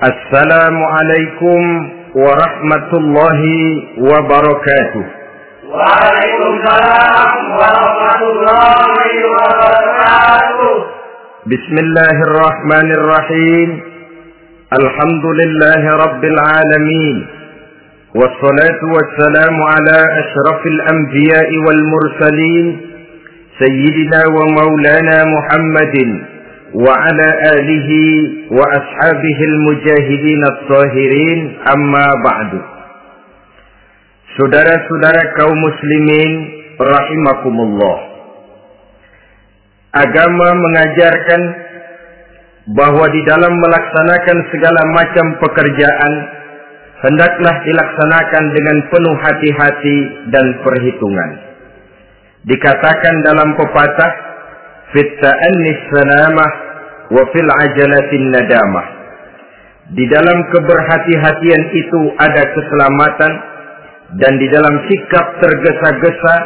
السلام 0.00 0.84
عليكم 0.84 1.62
ورحمة 2.14 2.90
الله 2.92 3.40
وبركاته. 3.98 5.04
وعليكم 5.68 6.48
السلام 6.56 7.32
ورحمة 7.60 8.20
الله 8.32 9.10
وبركاته. 9.34 10.72
بسم 11.52 11.74
الله 11.84 12.16
الرحمن 12.28 12.88
الرحيم. 12.98 13.68
الحمد 14.72 15.24
لله 15.40 15.82
رب 16.04 16.24
العالمين. 16.24 17.16
والصلاة 18.14 18.80
والسلام 18.96 19.56
على 19.62 19.98
أشرف 20.22 20.60
الأنبياء 20.66 21.50
والمرسلين 21.66 22.66
سيدنا 23.58 24.20
ومولانا 24.36 25.18
محمد 25.24 25.96
وعلى 26.75 27.27
آله 27.55 27.89
وأصحابه 28.51 29.39
المجاهدين 29.51 30.41
الطاهرين 30.53 31.39
أما 31.75 32.07
بعد 32.27 32.51
Saudara-saudara 34.35 35.31
kaum 35.39 35.55
muslimin 35.55 36.31
rahimakumullah 36.75 37.97
Agama 39.95 40.47
mengajarkan 40.59 41.41
bahwa 42.75 43.07
di 43.15 43.21
dalam 43.23 43.55
melaksanakan 43.55 44.37
segala 44.51 44.81
macam 44.91 45.25
pekerjaan 45.39 46.13
hendaklah 46.99 47.55
dilaksanakan 47.63 48.43
dengan 48.51 48.77
penuh 48.91 49.15
hati-hati 49.23 49.97
dan 50.35 50.45
perhitungan. 50.67 51.29
Dikatakan 52.43 53.15
dalam 53.23 53.55
pepatah 53.55 54.11
fit 54.91 55.09
ta'annis 55.23 55.79
sanamah 55.95 56.51
wa 57.10 57.22
fil 57.34 57.50
ajalatin 57.50 58.24
nadamah. 58.30 58.86
Di 59.90 60.04
dalam 60.06 60.38
keberhati-hatian 60.54 61.62
itu 61.74 62.00
ada 62.14 62.42
keselamatan 62.54 63.32
dan 64.22 64.32
di 64.38 64.46
dalam 64.50 64.74
sikap 64.86 65.26
tergesa-gesa, 65.42 66.36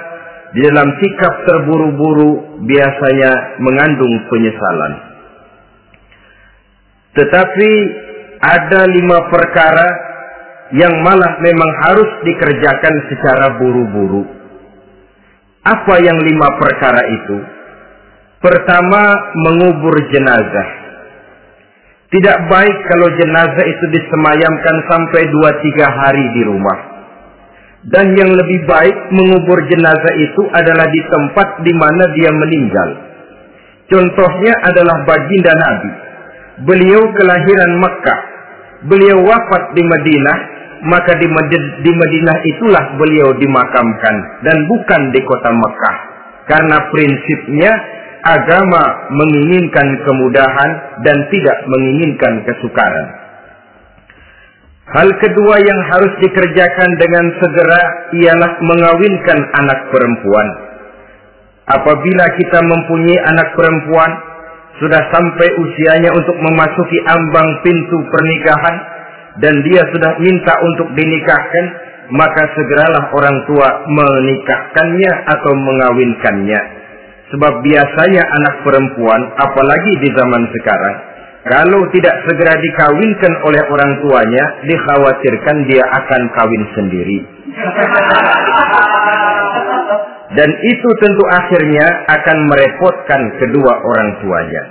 di 0.57 0.61
dalam 0.65 0.89
sikap 1.01 1.35
terburu-buru 1.45 2.65
biasanya 2.65 3.61
mengandung 3.61 4.15
penyesalan. 4.33 4.93
Tetapi 7.15 7.71
ada 8.41 8.81
lima 8.91 9.19
perkara 9.29 9.89
yang 10.73 10.95
malah 11.05 11.39
memang 11.45 11.71
harus 11.85 12.11
dikerjakan 12.25 12.95
secara 13.13 13.47
buru-buru. 13.61 14.25
Apa 15.65 16.01
yang 16.01 16.17
lima 16.17 16.49
perkara 16.61 17.01
itu? 17.09 17.37
Pertama, 18.45 19.03
mengubur 19.41 19.97
jenazah. 20.13 20.69
Tidak 22.13 22.39
baik 22.53 22.77
kalau 22.93 23.09
jenazah 23.17 23.65
itu 23.65 23.85
disemayamkan 23.89 24.77
sampai 24.85 25.23
dua 25.33 25.51
tiga 25.65 25.89
hari 25.89 26.29
di 26.37 26.43
rumah. 26.45 26.79
Dan 27.89 28.13
yang 28.13 28.29
lebih 28.37 28.61
baik 28.69 28.97
mengubur 29.17 29.65
jenazah 29.65 30.15
itu 30.21 30.45
adalah 30.53 30.85
di 30.93 31.01
tempat 31.09 31.49
di 31.65 31.73
mana 31.73 32.05
dia 32.13 32.31
meninggal. 32.37 32.89
Contohnya 33.89 34.53
adalah 34.61 34.97
baginda 35.09 35.53
Nabi. 35.57 35.91
Beliau 36.69 37.01
kelahiran 37.01 37.73
Mekah. 37.81 38.21
Beliau 38.93 39.25
wafat 39.25 39.73
di 39.73 39.81
Madinah, 39.81 40.39
maka 40.85 41.17
di, 41.17 41.29
di 41.81 41.93
Madinah 41.97 42.37
itulah 42.45 42.85
beliau 43.01 43.33
dimakamkan 43.41 44.45
dan 44.45 44.57
bukan 44.69 45.01
di 45.17 45.21
kota 45.25 45.49
Mekah. 45.49 45.97
Karena 46.45 46.77
prinsipnya 46.93 47.73
agama 48.25 48.85
menginginkan 49.13 49.89
kemudahan 50.09 50.71
dan 51.05 51.17
tidak 51.29 51.59
menginginkan 51.69 52.41
kesukaran. 52.49 53.07
Hal 54.85 55.09
kedua 55.17 55.57
yang 55.65 55.81
harus 55.93 56.13
dikerjakan 56.21 56.91
dengan 57.01 57.25
segera 57.41 57.83
ialah 58.21 58.53
mengawinkan 58.61 59.39
anak 59.65 59.81
perempuan. 59.89 60.49
Apabila 61.65 62.25
kita 62.37 62.61
mempunyai 62.61 63.21
anak 63.33 63.49
perempuan, 63.57 64.11
sudah 64.77 65.01
sampai 65.09 65.49
usianya 65.57 66.13
untuk 66.13 66.37
memasuki 66.37 66.99
ambang 67.09 67.49
pintu 67.65 67.97
pernikahan, 68.13 68.77
dan 69.41 69.55
dia 69.65 69.83
sudah 69.89 70.13
minta 70.21 70.53
untuk 70.61 70.93
dinikahkan, 70.93 71.65
maka 72.13 72.43
segeralah 72.53 73.05
orang 73.17 73.39
tua 73.49 73.69
menikahkannya 73.89 75.13
atau 75.33 75.53
mengawinkannya. 75.57 76.84
Sebab 77.35 77.55
biasanya 77.67 78.23
anak 78.23 78.55
perempuan, 78.63 79.23
apalagi 79.43 79.93
di 79.99 80.09
zaman 80.15 80.43
sekarang, 80.55 80.97
kalau 81.45 81.83
tidak 81.91 82.15
segera 82.25 82.55
dikawinkan 82.57 83.33
oleh 83.43 83.63
orang 83.75 83.93
tuanya, 84.01 84.45
dikhawatirkan 84.65 85.57
dia 85.67 85.83
akan 85.83 86.23
kawin 86.31 86.65
sendiri. 86.79 87.19
Dan 90.35 90.51
itu 90.51 90.89
tentu 91.03 91.25
akhirnya 91.27 91.87
akan 92.07 92.37
merepotkan 92.49 93.23
kedua 93.43 93.73
orang 93.83 94.11
tuanya. 94.23 94.63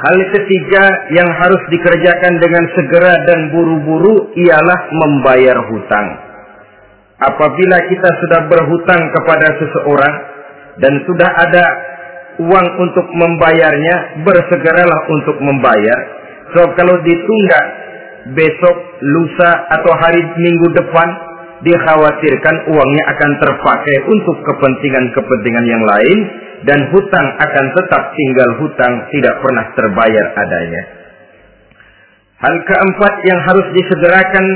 Hal 0.00 0.16
ketiga 0.32 0.84
yang 1.12 1.28
harus 1.28 1.60
dikerjakan 1.72 2.34
dengan 2.40 2.64
segera 2.76 3.12
dan 3.28 3.52
buru-buru 3.52 4.32
ialah 4.32 4.80
membayar 4.92 5.56
hutang. 5.72 6.08
Apabila 7.20 7.78
kita 7.88 8.10
sudah 8.24 8.40
berhutang 8.48 9.02
kepada 9.12 9.48
seseorang 9.60 10.29
dan 10.80 10.92
sudah 11.04 11.30
ada 11.48 11.64
uang 12.40 12.66
untuk 12.80 13.06
membayarnya, 13.12 14.24
bersegeralah 14.24 15.00
untuk 15.12 15.36
membayar. 15.44 15.98
So 16.56 16.60
kalau 16.74 16.96
ditunda 17.04 17.60
besok, 18.32 18.76
lusa 19.00 19.50
atau 19.76 19.92
hari 20.00 20.24
minggu 20.24 20.68
depan, 20.76 21.08
dikhawatirkan 21.60 22.56
uangnya 22.72 23.04
akan 23.12 23.30
terpakai 23.44 23.96
untuk 24.08 24.36
kepentingan-kepentingan 24.40 25.66
yang 25.68 25.84
lain 25.84 26.18
dan 26.64 26.80
hutang 26.92 27.26
akan 27.36 27.66
tetap 27.76 28.02
tinggal 28.16 28.50
hutang 28.64 28.94
tidak 29.12 29.34
pernah 29.44 29.64
terbayar 29.76 30.26
adanya. 30.40 30.82
Hal 32.40 32.56
keempat 32.64 33.14
yang 33.28 33.40
harus 33.44 33.66
disegerakan 33.76 34.46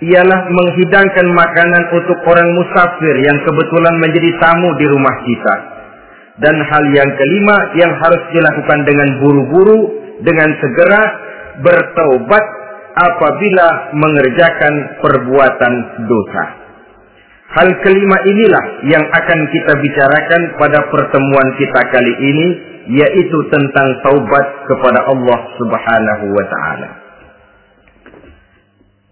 ialah 0.00 0.40
menghidangkan 0.48 1.26
makanan 1.36 1.82
untuk 1.92 2.18
orang 2.24 2.48
musafir 2.56 3.14
yang 3.20 3.38
kebetulan 3.44 3.94
menjadi 4.00 4.30
tamu 4.40 4.72
di 4.80 4.86
rumah 4.88 5.16
kita. 5.28 5.54
Dan 6.40 6.56
hal 6.56 6.84
yang 6.96 7.10
kelima 7.20 7.56
yang 7.76 7.92
harus 8.00 8.22
dilakukan 8.32 8.80
dengan 8.88 9.08
buru-buru, 9.20 9.80
dengan 10.24 10.48
segera 10.56 11.02
bertaubat 11.60 12.44
apabila 12.96 13.66
mengerjakan 13.92 14.74
perbuatan 15.04 15.72
dosa. 16.08 16.44
Hal 17.50 17.68
kelima 17.82 18.16
inilah 18.24 18.64
yang 18.88 19.04
akan 19.04 19.40
kita 19.52 19.72
bicarakan 19.84 20.42
pada 20.56 20.80
pertemuan 20.88 21.48
kita 21.60 21.80
kali 21.92 22.14
ini, 22.24 22.48
yaitu 22.94 23.38
tentang 23.52 24.00
taubat 24.06 24.46
kepada 24.64 25.02
Allah 25.12 25.38
Subhanahu 25.58 26.24
wa 26.30 26.44
Ta'ala. 26.46 26.99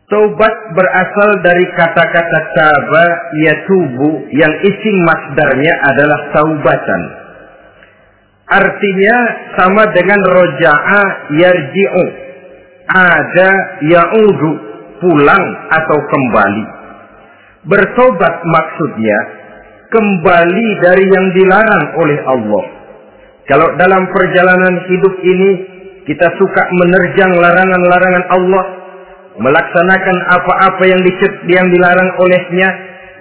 Taubat 0.09 0.57
berasal 0.73 1.31
dari 1.45 1.69
kata-kata 1.77 2.41
taba 2.57 3.07
yatubu 3.45 4.25
yang 4.33 4.55
isi 4.65 4.91
masdarnya 5.05 5.75
adalah 5.85 6.21
taubatan. 6.33 7.03
Artinya 8.49 9.17
sama 9.61 9.85
dengan 9.93 10.17
roja'a 10.25 11.03
yarji'u. 11.29 12.05
Ada 12.89 13.51
ya'udu 13.85 14.51
pulang 15.05 15.47
atau 15.77 15.99
kembali. 16.09 16.65
Bertobat 17.69 18.35
maksudnya 18.49 19.19
kembali 19.93 20.67
dari 20.89 21.05
yang 21.05 21.27
dilarang 21.37 21.85
oleh 22.01 22.19
Allah. 22.25 22.65
Kalau 23.45 23.77
dalam 23.77 24.09
perjalanan 24.09 24.89
hidup 24.89 25.15
ini 25.21 25.51
kita 26.09 26.33
suka 26.41 26.63
menerjang 26.81 27.37
larangan-larangan 27.37 28.25
Allah, 28.33 28.65
melaksanakan 29.39 30.17
apa-apa 30.35 30.83
yang 30.87 31.01
yang 31.47 31.67
dilarang 31.71 32.11
olehnya, 32.19 32.69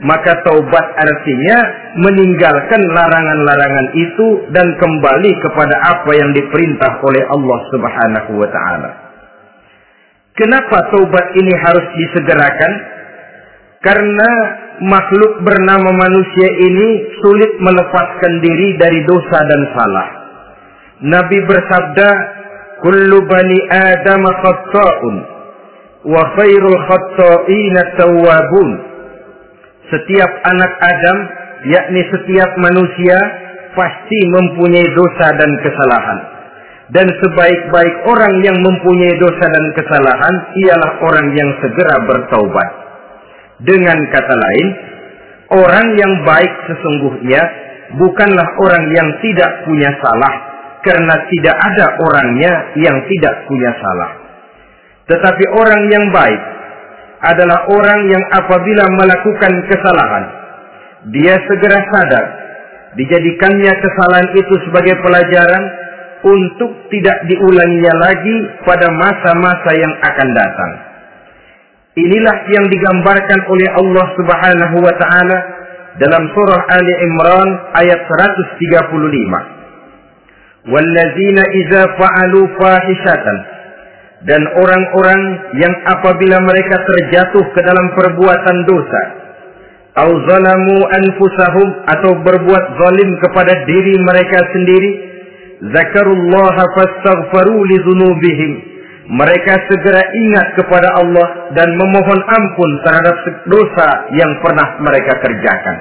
maka 0.02 0.34
taubat 0.46 0.86
artinya 0.98 1.58
meninggalkan 1.98 2.82
larangan-larangan 2.94 3.88
itu 3.98 4.28
dan 4.54 4.68
kembali 4.78 5.32
kepada 5.42 5.76
apa 5.94 6.12
yang 6.14 6.30
diperintah 6.34 7.02
oleh 7.02 7.24
Allah 7.34 7.60
Subhanahu 7.74 8.32
wa 8.38 8.50
taala. 8.50 8.90
Kenapa 10.38 10.78
taubat 10.94 11.34
ini 11.34 11.54
harus 11.54 11.86
disegerakan? 11.98 12.74
Karena 13.82 14.30
makhluk 14.86 15.42
bernama 15.42 15.90
manusia 15.94 16.50
ini 16.50 16.88
sulit 17.22 17.58
melepaskan 17.62 18.42
diri 18.42 18.78
dari 18.78 19.00
dosa 19.06 19.38
dan 19.50 19.62
salah. 19.74 20.08
Nabi 20.98 21.42
bersabda, 21.46 22.10
"Kullu 22.86 23.18
bani 23.26 23.58
Adam 23.70 24.24
khata'un 24.30 25.37
wa 26.08 26.24
khairul 26.40 26.80
khatta'ina 26.88 27.88
tawwabun." 28.00 28.70
Setiap 29.88 30.32
anak 30.52 30.72
Adam, 30.84 31.18
yakni 31.68 32.02
setiap 32.12 32.52
manusia 32.60 33.18
pasti 33.76 34.20
mempunyai 34.28 34.88
dosa 34.92 35.28
dan 35.38 35.52
kesalahan. 35.64 36.20
Dan 36.88 37.04
sebaik-baik 37.04 37.96
orang 38.08 38.34
yang 38.48 38.58
mempunyai 38.64 39.16
dosa 39.20 39.46
dan 39.52 39.66
kesalahan 39.76 40.36
ialah 40.56 40.92
orang 41.04 41.28
yang 41.36 41.50
segera 41.60 41.96
bertaubat. 42.08 42.70
Dengan 43.60 43.98
kata 44.08 44.36
lain, 44.40 44.68
orang 45.52 45.88
yang 46.00 46.14
baik 46.24 46.54
sesungguhnya 46.72 47.42
bukanlah 48.00 48.48
orang 48.64 48.84
yang 48.96 49.10
tidak 49.20 49.52
punya 49.68 49.92
salah, 50.00 50.34
karena 50.84 51.16
tidak 51.28 51.56
ada 51.56 51.86
orangnya 52.08 52.54
yang 52.80 52.98
tidak 53.12 53.36
punya 53.52 53.72
salah. 53.84 54.27
Tetapi 55.08 55.44
orang 55.56 55.88
yang 55.88 56.06
baik 56.12 56.42
adalah 57.24 57.64
orang 57.72 58.12
yang 58.12 58.24
apabila 58.36 58.84
melakukan 58.92 59.54
kesalahan, 59.72 60.26
dia 61.16 61.40
segera 61.48 61.80
sadar, 61.96 62.26
dijadikannya 63.00 63.72
kesalahan 63.72 64.30
itu 64.36 64.54
sebagai 64.68 65.00
pelajaran 65.00 65.64
untuk 66.28 66.92
tidak 66.92 67.24
diulanginya 67.32 67.94
lagi 68.04 68.38
pada 68.68 68.92
masa-masa 68.92 69.72
yang 69.80 69.94
akan 70.04 70.30
datang. 70.36 70.72
Inilah 71.98 72.38
yang 72.54 72.70
digambarkan 72.70 73.40
oleh 73.50 73.70
Allah 73.74 74.06
Subhanahu 74.22 74.78
wa 74.84 74.94
taala 75.02 75.38
dalam 75.98 76.30
surah 76.30 76.62
Ali 76.70 76.94
Imran 76.94 77.50
ayat 77.80 78.06
135. 78.06 80.68
Wallazina 80.68 81.44
idza 81.58 81.84
fa'alu 81.96 82.44
fahishatan 82.60 83.57
dan 84.26 84.42
orang-orang 84.58 85.22
yang 85.62 85.74
apabila 85.94 86.42
mereka 86.42 86.82
terjatuh 86.82 87.46
ke 87.54 87.62
dalam 87.62 87.88
perbuatan 87.94 88.58
dosa 88.66 89.02
atau 89.98 90.14
zalamu 90.30 90.78
anfusahum 90.94 91.70
atau 91.90 92.12
berbuat 92.22 92.64
zalim 92.82 93.10
kepada 93.22 93.54
diri 93.66 93.94
mereka 94.06 94.40
sendiri 94.54 94.92
zakarullaha 95.74 96.64
fastaghfaru 96.78 97.58
li 97.66 97.78
dzunubihim 97.82 98.52
mereka 99.08 99.56
segera 99.72 100.04
ingat 100.04 100.48
kepada 100.60 101.00
Allah 101.00 101.56
dan 101.56 101.72
memohon 101.80 102.22
ampun 102.28 102.72
terhadap 102.84 103.16
dosa 103.48 103.88
yang 104.20 104.32
pernah 104.44 104.84
mereka 104.84 105.16
kerjakan. 105.24 105.78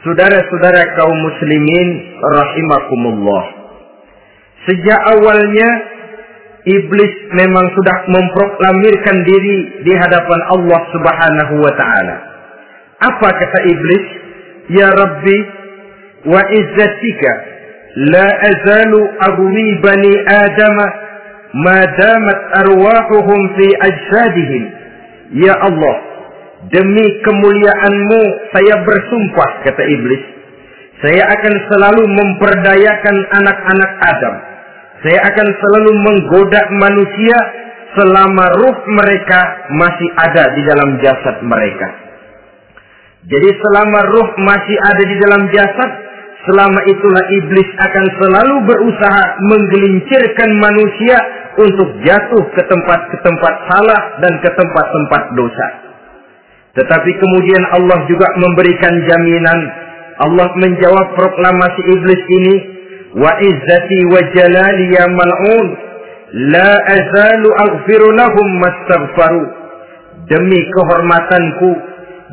Saudara-saudara 0.00 0.96
kaum 0.96 1.12
muslimin 1.12 1.88
rahimakumullah. 2.24 3.44
Sejak 4.64 5.00
awalnya 5.12 5.68
iblis 6.66 7.14
memang 7.38 7.66
sudah 7.78 7.96
memproklamirkan 8.10 9.16
diri 9.22 9.58
di 9.86 9.92
hadapan 9.94 10.40
Allah 10.50 10.80
Subhanahu 10.90 11.54
wa 11.62 11.72
taala. 11.78 12.16
Apa 13.06 13.28
kata 13.30 13.58
iblis? 13.70 14.04
Ya 14.66 14.90
Rabbi 14.90 15.38
wa 16.26 16.42
izzatika 16.50 17.32
la 18.10 18.26
azalu 18.26 18.98
aghwi 19.30 19.68
bani 19.78 20.12
adama 20.26 20.86
ma 21.54 21.78
damat 21.86 22.40
arwahuhum 22.66 23.40
fi 23.54 23.66
ajsadihim. 23.78 24.62
Ya 25.38 25.54
Allah, 25.54 25.96
demi 26.70 27.06
kemuliaanmu 27.22 28.20
saya 28.54 28.74
bersumpah, 28.82 29.50
kata 29.70 29.82
iblis. 29.86 30.22
Saya 31.02 31.28
akan 31.30 31.54
selalu 31.70 32.02
memperdayakan 32.08 33.16
anak-anak 33.38 33.90
Adam. 34.02 34.34
Saya 35.06 35.22
akan 35.22 35.48
selalu 35.54 35.92
menggoda 36.02 36.62
manusia 36.82 37.38
selama 37.94 38.42
ruh 38.58 38.78
mereka 38.90 39.40
masih 39.78 40.10
ada 40.18 40.50
di 40.50 40.62
dalam 40.66 40.98
jasad 40.98 41.36
mereka. 41.46 41.88
Jadi 43.22 43.50
selama 43.54 44.02
ruh 44.10 44.28
masih 44.42 44.76
ada 44.82 45.02
di 45.06 45.16
dalam 45.22 45.42
jasad, 45.54 45.90
selama 46.50 46.80
itulah 46.90 47.24
iblis 47.38 47.70
akan 47.78 48.04
selalu 48.18 48.56
berusaha 48.66 49.24
menggelincirkan 49.46 50.50
manusia 50.58 51.16
untuk 51.54 51.88
jatuh 52.02 52.44
ke 52.54 52.62
tempat 52.66 53.00
ke 53.06 53.16
tempat 53.22 53.54
salah 53.70 54.02
dan 54.26 54.32
ke 54.42 54.50
tempat-tempat 54.58 55.22
dosa. 55.38 55.66
Tetapi 56.82 57.10
kemudian 57.14 57.62
Allah 57.78 57.98
juga 58.10 58.26
memberikan 58.42 58.94
jaminan. 59.06 59.60
Allah 60.16 60.48
menjawab 60.58 61.14
proklamasi 61.14 61.82
iblis 61.94 62.22
ini, 62.42 62.54
izzati 63.24 64.00
wa 64.12 64.20
jalali 64.36 64.84
ya 64.92 65.06
mal'un 65.08 65.66
la 66.52 66.70
azalu 66.84 67.48
aghfiru 67.64 68.08
lahum 68.12 68.48
mastaghfaru. 68.60 69.44
Demi 70.26 70.60
kehormatanku, 70.74 71.70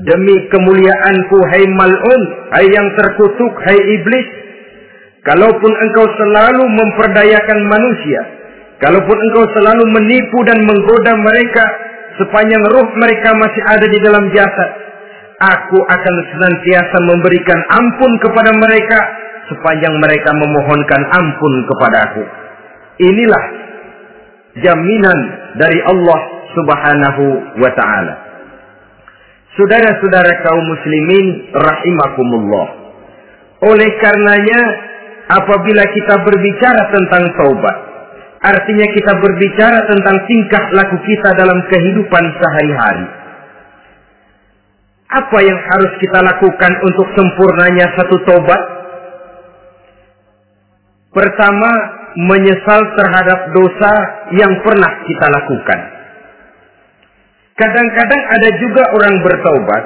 demi 0.04 0.36
kemuliaanku 0.50 1.38
hai 1.54 1.64
mal'un, 1.78 2.22
hai 2.58 2.66
yang 2.68 2.88
terkutuk, 2.98 3.54
hai 3.70 3.78
iblis, 3.78 4.28
kalaupun 5.24 5.72
engkau 5.72 6.06
selalu 6.18 6.64
memperdayakan 6.74 7.60
manusia, 7.70 8.22
Kalaupun 8.84 9.16
engkau 9.16 9.48
selalu 9.56 9.84
menipu 9.96 10.44
dan 10.44 10.60
menggoda 10.68 11.16
mereka 11.16 11.64
sepanjang 12.20 12.64
roh 12.68 12.84
mereka 13.00 13.32
masih 13.32 13.64
ada 13.64 13.88
di 13.88 14.00
dalam 14.04 14.28
jasad, 14.36 14.70
aku 15.40 15.80
akan 15.80 16.16
senantiasa 16.36 16.98
memberikan 17.08 17.60
ampun 17.80 18.12
kepada 18.20 18.52
mereka 18.60 19.00
sepanjang 19.54 19.94
mereka 20.02 20.34
memohonkan 20.34 21.02
ampun 21.14 21.54
kepadaku. 21.70 22.24
Inilah 23.06 23.46
jaminan 24.62 25.20
dari 25.62 25.80
Allah 25.86 26.20
Subhanahu 26.58 27.24
wa 27.62 27.72
taala. 27.78 28.14
Saudara-saudara 29.54 30.34
kaum 30.42 30.64
muslimin 30.66 31.26
rahimakumullah. 31.54 32.68
Oleh 33.70 33.90
karenanya 34.02 34.62
apabila 35.30 35.84
kita 35.94 36.16
berbicara 36.26 36.82
tentang 36.90 37.24
taubat, 37.38 37.78
Artinya 38.44 38.88
kita 38.92 39.14
berbicara 39.24 39.88
tentang 39.88 40.20
tingkah 40.28 40.64
laku 40.76 41.00
kita 41.08 41.30
dalam 41.40 41.64
kehidupan 41.72 42.24
sehari-hari. 42.44 43.08
Apa 45.16 45.40
yang 45.40 45.56
harus 45.56 45.92
kita 46.04 46.20
lakukan 46.20 46.72
untuk 46.84 47.08
sempurnanya 47.16 47.88
satu 47.96 48.20
tobat? 48.28 48.62
Pertama, 51.14 51.72
menyesal 52.18 52.82
terhadap 52.98 53.40
dosa 53.54 53.92
yang 54.34 54.54
pernah 54.66 54.92
kita 55.06 55.26
lakukan. 55.30 55.80
Kadang-kadang 57.54 58.22
ada 58.34 58.50
juga 58.58 58.84
orang 58.98 59.16
bertobat, 59.22 59.84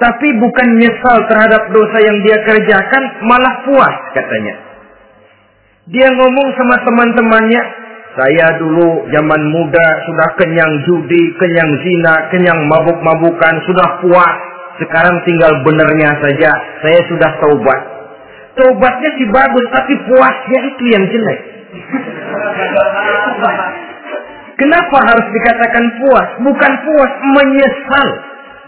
tapi 0.00 0.28
bukan 0.40 0.68
nyesal 0.80 1.18
terhadap 1.28 1.68
dosa 1.68 1.98
yang 2.00 2.16
dia 2.24 2.40
kerjakan, 2.48 3.02
malah 3.28 3.54
puas 3.68 3.96
katanya. 4.16 4.54
Dia 5.92 6.08
ngomong 6.16 6.48
sama 6.56 6.80
teman-temannya, 6.80 7.62
saya 8.14 8.46
dulu 8.56 9.04
zaman 9.12 9.42
muda 9.52 9.86
sudah 10.08 10.28
kenyang 10.40 10.72
judi, 10.88 11.22
kenyang 11.36 11.72
zina, 11.84 12.14
kenyang 12.32 12.60
mabuk-mabukan, 12.72 13.54
sudah 13.68 13.88
puas. 14.00 14.36
Sekarang 14.80 15.18
tinggal 15.26 15.50
benernya 15.66 16.14
saja. 16.18 16.50
Saya 16.82 17.00
sudah 17.10 17.30
taubat. 17.42 17.93
Taubatnya 18.54 19.10
sih 19.18 19.26
bagus, 19.34 19.66
tapi 19.74 19.94
puasnya 20.06 20.60
itu 20.70 20.84
yang 20.94 21.04
jelek. 21.10 21.40
Kenapa 24.54 24.96
harus 25.10 25.26
dikatakan 25.34 25.84
puas? 25.98 26.28
Bukan 26.38 26.72
puas, 26.86 27.12
menyesal. 27.34 28.08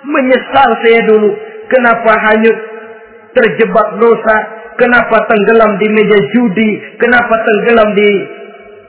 Menyesal 0.07 0.69
saya 0.83 1.01
dulu. 1.07 1.31
Kenapa 1.71 2.11
hanyut 2.31 2.59
terjebak 3.35 3.89
dosa? 4.03 4.37
Kenapa 4.77 5.17
tenggelam 5.31 5.79
di 5.79 5.89
meja 5.95 6.19
judi? 6.35 6.71
Kenapa 6.99 7.39
tenggelam 7.47 7.95
di 7.95 8.11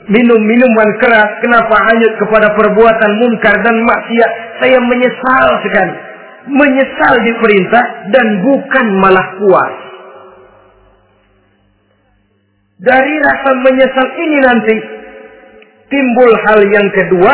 minum 0.08 0.42
minuman 0.42 0.90
keras, 1.04 1.40
kenapa 1.44 1.76
hanyut 1.92 2.14
kepada 2.18 2.52
perbuatan 2.56 3.12
munkar 3.22 3.56
dan 3.62 3.76
maksiat. 3.86 4.32
Saya 4.64 4.80
menyesal 4.82 5.48
sekali. 5.64 5.96
Menyesal 6.48 7.14
diperintah 7.28 7.86
dan 8.10 8.28
bukan 8.42 8.86
malah 9.04 9.28
puas. 9.38 9.87
Dari 12.78 13.14
rasa 13.26 13.52
menyesal 13.58 14.08
ini 14.22 14.38
nanti 14.38 14.76
timbul 15.90 16.30
hal 16.46 16.62
yang 16.62 16.88
kedua 16.94 17.34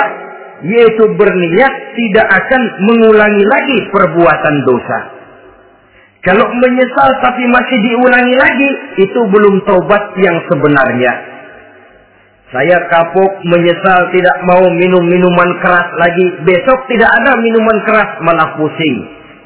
yaitu 0.64 1.04
berniat 1.20 1.74
tidak 2.00 2.28
akan 2.32 2.62
mengulangi 2.88 3.44
lagi 3.44 3.78
perbuatan 3.92 4.56
dosa. 4.64 5.00
Kalau 6.24 6.48
menyesal 6.56 7.10
tapi 7.20 7.44
masih 7.52 7.78
diulangi 7.84 8.36
lagi, 8.40 8.70
itu 9.04 9.20
belum 9.28 9.60
taubat 9.68 10.16
yang 10.24 10.40
sebenarnya. 10.48 11.12
Saya 12.48 12.80
kapok, 12.88 13.44
menyesal, 13.44 14.08
tidak 14.16 14.38
mau 14.48 14.64
minum 14.72 15.04
minuman 15.04 15.52
keras 15.60 15.90
lagi. 16.00 16.48
Besok 16.48 16.88
tidak 16.88 17.12
ada 17.12 17.36
minuman 17.44 17.78
keras, 17.84 18.24
malah 18.24 18.56
pusing. 18.56 18.98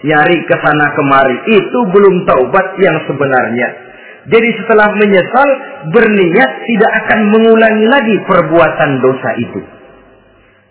Nyari 0.06 0.38
ke 0.46 0.56
sana 0.62 0.94
kemari. 0.94 1.38
Itu 1.50 1.80
belum 1.90 2.30
taubat 2.30 2.78
yang 2.78 2.98
sebenarnya. 3.10 3.87
Jadi 4.28 4.50
setelah 4.60 4.92
menyesal, 5.00 5.50
berniat 5.96 6.52
tidak 6.68 6.92
akan 7.06 7.20
mengulangi 7.32 7.86
lagi 7.88 8.16
perbuatan 8.28 8.92
dosa 9.00 9.30
itu. 9.40 9.62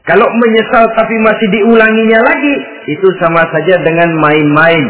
Kalau 0.07 0.29
menyesal 0.29 0.85
tapi 0.95 1.17
masih 1.25 1.49
diulanginya 1.51 2.21
lagi, 2.21 2.55
itu 2.87 3.09
sama 3.19 3.43
saja 3.51 3.81
dengan 3.81 4.13
main-main. 4.21 4.85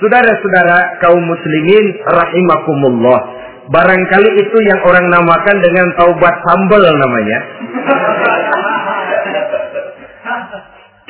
Saudara-saudara 0.00 1.02
kaum 1.02 1.20
muslimin 1.20 1.86
rahimakumullah. 2.06 3.20
Barangkali 3.70 4.30
itu 4.42 4.58
yang 4.66 4.80
orang 4.86 5.06
namakan 5.10 5.56
dengan 5.62 5.86
taubat 5.98 6.34
sambal 6.46 6.82
namanya. 6.82 7.38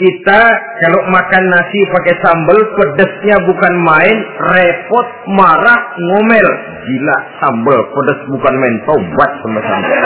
Kita 0.03 0.41
kalau 0.83 1.01
makan 1.15 1.45
nasi 1.47 1.79
pakai 1.87 2.15
sambal, 2.27 2.59
pedesnya 2.75 3.39
bukan 3.47 3.75
main, 3.87 4.19
repot, 4.51 5.07
marah, 5.31 5.79
ngomel. 5.95 6.49
Gila, 6.83 7.17
sambal, 7.39 7.79
pedes 7.95 8.21
bukan 8.35 8.55
main, 8.59 8.75
tobat 8.83 9.31
sama 9.47 9.61
sambal. 9.63 9.99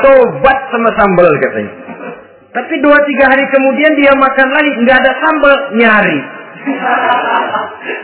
Tobat 0.00 0.58
sama 0.72 0.90
sambal 0.96 1.28
katanya. 1.44 1.72
Tapi 2.56 2.74
dua 2.80 2.96
tiga 3.04 3.24
hari 3.36 3.44
kemudian 3.52 3.92
dia 4.00 4.16
makan 4.16 4.48
lagi, 4.48 4.70
nggak 4.80 4.96
ada 4.96 5.12
sambal, 5.12 5.54
nyari. 5.76 6.20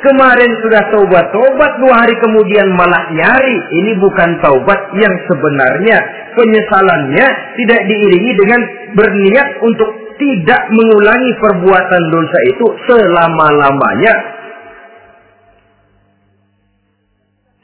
Kemarin 0.05 0.51
sudah 0.61 0.83
taubat, 0.93 1.25
taubat 1.33 1.73
dua 1.81 2.05
hari 2.05 2.13
kemudian 2.21 2.69
malah 2.77 3.09
nyari. 3.17 3.57
Ini 3.81 3.97
bukan 3.97 4.45
taubat 4.45 4.93
yang 4.93 5.15
sebenarnya 5.25 5.97
penyesalannya 6.37 7.27
tidak 7.57 7.81
diiringi 7.89 8.33
dengan 8.37 8.61
berniat 8.93 9.49
untuk 9.65 10.10
tidak 10.21 10.63
mengulangi 10.77 11.33
perbuatan 11.41 12.03
dosa 12.13 12.39
itu 12.53 12.67
selama-lamanya. 12.85 14.15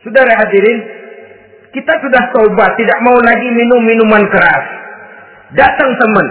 Saudara 0.00 0.32
hadirin, 0.40 0.78
kita 1.76 1.92
sudah 2.00 2.22
taubat, 2.32 2.72
tidak 2.80 2.98
mau 3.04 3.20
lagi 3.20 3.48
minum 3.52 3.84
minuman 3.84 4.24
keras. 4.32 4.64
Datang 5.52 5.90
teman, 6.00 6.26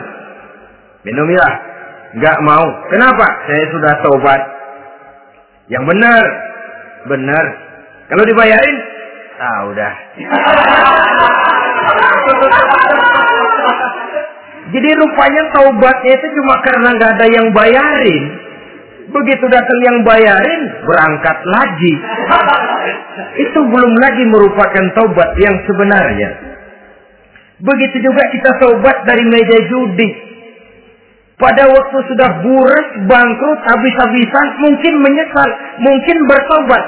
minum 1.06 1.30
ya, 1.30 1.50
nggak 2.18 2.38
mau. 2.42 2.66
Kenapa? 2.90 3.26
Saya 3.46 3.64
sudah 3.70 3.94
taubat. 4.02 4.42
Yang 5.70 5.84
benar, 5.86 6.24
benar. 7.06 7.46
Kalau 8.10 8.24
dibayarin, 8.26 8.78
ah 9.38 9.60
udah. 9.70 9.94
Jadi 14.66 14.90
rupanya 14.98 15.44
taubatnya 15.54 16.14
itu 16.18 16.28
cuma 16.42 16.56
karena 16.66 16.90
nggak 16.98 17.12
ada 17.22 17.28
yang 17.30 17.48
bayarin. 17.54 18.24
Begitu 19.06 19.46
datang 19.48 19.80
yang 19.86 19.98
bayarin, 20.02 20.62
berangkat 20.84 21.38
lagi. 21.46 21.94
Itu 23.46 23.60
belum 23.70 23.94
lagi 24.02 24.24
merupakan 24.28 24.86
taubat 24.98 25.30
yang 25.40 25.56
sebenarnya. 25.64 26.30
Begitu 27.62 28.04
juga 28.04 28.24
kita 28.34 28.52
taubat 28.60 29.08
dari 29.08 29.24
meja 29.30 29.60
judi. 29.72 30.10
Pada 31.36 31.68
waktu 31.68 31.98
sudah 32.12 32.30
buras, 32.44 32.88
bangkrut, 33.08 33.60
habis-habisan, 33.68 34.48
mungkin 34.64 34.94
menyesal, 35.04 35.50
mungkin 35.84 36.18
bertobat. 36.32 36.84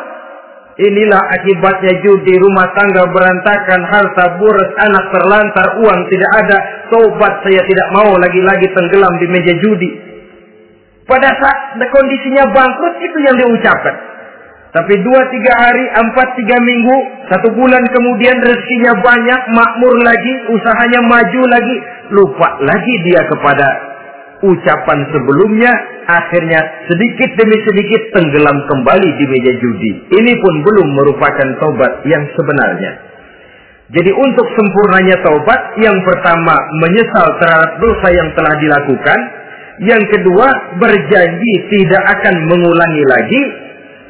Inilah 0.77 1.21
akibatnya 1.33 1.89
judi, 2.05 2.37
rumah 2.37 2.69
tangga 2.77 3.09
berantakan, 3.09 3.81
harta 3.81 4.37
buras, 4.37 4.69
anak 4.77 5.05
terlantar, 5.09 5.67
uang 5.81 5.99
tidak 6.05 6.31
ada. 6.45 6.57
Tobat 6.93 7.33
saya 7.41 7.65
tidak 7.65 7.87
mau 7.97 8.13
lagi-lagi 8.13 8.69
tenggelam 8.77 9.13
di 9.17 9.25
meja 9.25 9.53
judi. 9.57 9.89
Pada 11.09 11.33
saat 11.33 11.81
kondisinya 11.81 12.53
bangkrut 12.53 12.95
itu 13.01 13.17
yang 13.25 13.35
diucapkan. 13.41 13.95
Tapi 14.69 14.93
dua 15.01 15.21
tiga 15.33 15.53
hari, 15.57 15.81
empat 15.97 16.27
tiga 16.37 16.61
minggu, 16.61 16.97
satu 17.33 17.57
bulan 17.57 17.81
kemudian 17.89 18.37
rezekinya 18.37 18.93
banyak, 19.01 19.41
makmur 19.57 19.95
lagi, 20.05 20.33
usahanya 20.53 21.01
maju 21.09 21.41
lagi, 21.49 21.75
lupa 22.13 22.49
lagi 22.61 22.95
dia 23.01 23.25
kepada 23.25 23.67
ucapan 24.45 24.99
sebelumnya, 25.09 25.73
akhirnya 26.07 26.87
sedikit 26.87 27.29
demi 27.35 27.57
sedikit 27.67 28.01
tenggelam 28.15 28.57
kembali 28.65 29.09
di 29.19 29.25
meja 29.27 29.53
judi. 29.59 29.91
Ini 30.15 30.33
pun 30.39 30.53
belum 30.63 30.87
merupakan 30.95 31.47
taubat 31.59 32.07
yang 32.07 32.23
sebenarnya. 32.31 32.91
Jadi 33.87 34.11
untuk 34.11 34.47
sempurnanya 34.51 35.15
taubat, 35.23 35.79
yang 35.79 35.95
pertama 36.03 36.55
menyesal 36.83 37.27
terhadap 37.39 37.71
dosa 37.79 38.07
yang 38.11 38.29
telah 38.35 38.55
dilakukan, 38.59 39.19
yang 39.87 40.03
kedua 40.11 40.47
berjanji 40.75 41.53
tidak 41.71 42.03
akan 42.19 42.35
mengulangi 42.51 43.03
lagi, 43.07 43.41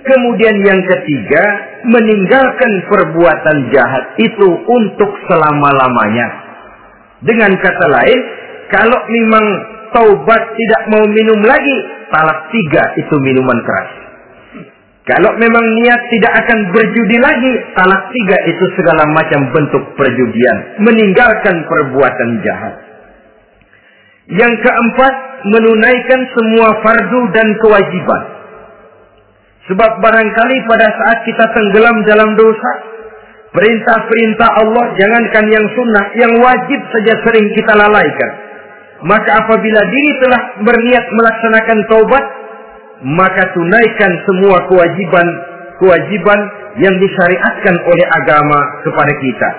kemudian 0.02 0.56
yang 0.66 0.82
ketiga 0.82 1.44
meninggalkan 1.86 2.72
perbuatan 2.90 3.58
jahat 3.70 4.06
itu 4.18 4.48
untuk 4.66 5.12
selama-lamanya. 5.30 6.28
Dengan 7.22 7.54
kata 7.54 7.86
lain, 8.02 8.20
kalau 8.68 9.00
memang 9.08 9.46
taubat 9.96 10.42
tidak 10.56 10.82
mau 10.92 11.04
minum 11.08 11.40
lagi, 11.48 11.78
talak 12.12 12.52
tiga 12.52 12.84
itu 13.00 13.16
minuman 13.24 13.60
keras. 13.64 13.92
Kalau 15.08 15.32
memang 15.40 15.64
niat 15.80 16.02
tidak 16.12 16.34
akan 16.44 16.60
berjudi 16.76 17.18
lagi, 17.24 17.54
talak 17.80 18.12
tiga 18.12 18.38
itu 18.44 18.66
segala 18.76 19.08
macam 19.16 19.40
bentuk 19.56 19.84
perjudian. 19.96 20.84
Meninggalkan 20.84 21.64
perbuatan 21.64 22.30
jahat. 22.44 22.76
Yang 24.36 24.54
keempat, 24.68 25.14
menunaikan 25.48 26.22
semua 26.36 26.76
fardu 26.84 27.22
dan 27.32 27.48
kewajiban. 27.64 28.24
Sebab 29.72 29.92
barangkali 30.04 30.58
pada 30.68 30.88
saat 30.92 31.24
kita 31.24 31.46
tenggelam 31.56 32.04
dalam 32.04 32.36
dosa, 32.36 32.72
perintah-perintah 33.56 34.50
Allah 34.60 34.86
jangankan 35.00 35.46
yang 35.48 35.66
sunnah, 35.72 36.06
yang 36.20 36.34
wajib 36.44 36.80
saja 36.92 37.16
sering 37.24 37.48
kita 37.56 37.80
lalaikan. 37.80 38.47
Maka 39.06 39.30
apabila 39.46 39.82
diri 39.94 40.12
telah 40.26 40.42
berniat 40.66 41.06
melaksanakan 41.14 41.80
taubat, 41.86 42.26
maka 43.06 43.44
tunaikan 43.54 44.12
semua 44.26 44.58
kewajiban 44.66 45.28
kewajiban 45.78 46.40
yang 46.82 46.96
disyariatkan 46.98 47.76
oleh 47.86 48.06
agama 48.18 48.60
kepada 48.82 49.14
kita. 49.22 49.50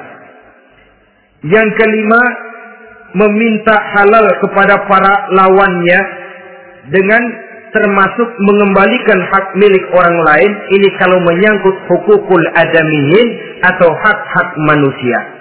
Yang 1.47 1.69
kelima, 1.79 2.23
meminta 3.15 3.75
halal 3.95 4.27
kepada 4.43 4.75
para 4.91 5.15
lawannya 5.33 6.01
dengan 6.91 7.23
termasuk 7.71 8.29
mengembalikan 8.43 9.19
hak 9.29 9.47
milik 9.55 9.85
orang 9.93 10.17
lain 10.25 10.51
ini 10.73 10.89
kalau 10.99 11.19
menyangkut 11.21 11.77
hukukul 11.87 12.45
adamiyin 12.57 13.29
atau 13.63 13.91
hak-hak 13.93 14.49
manusia. 14.67 15.38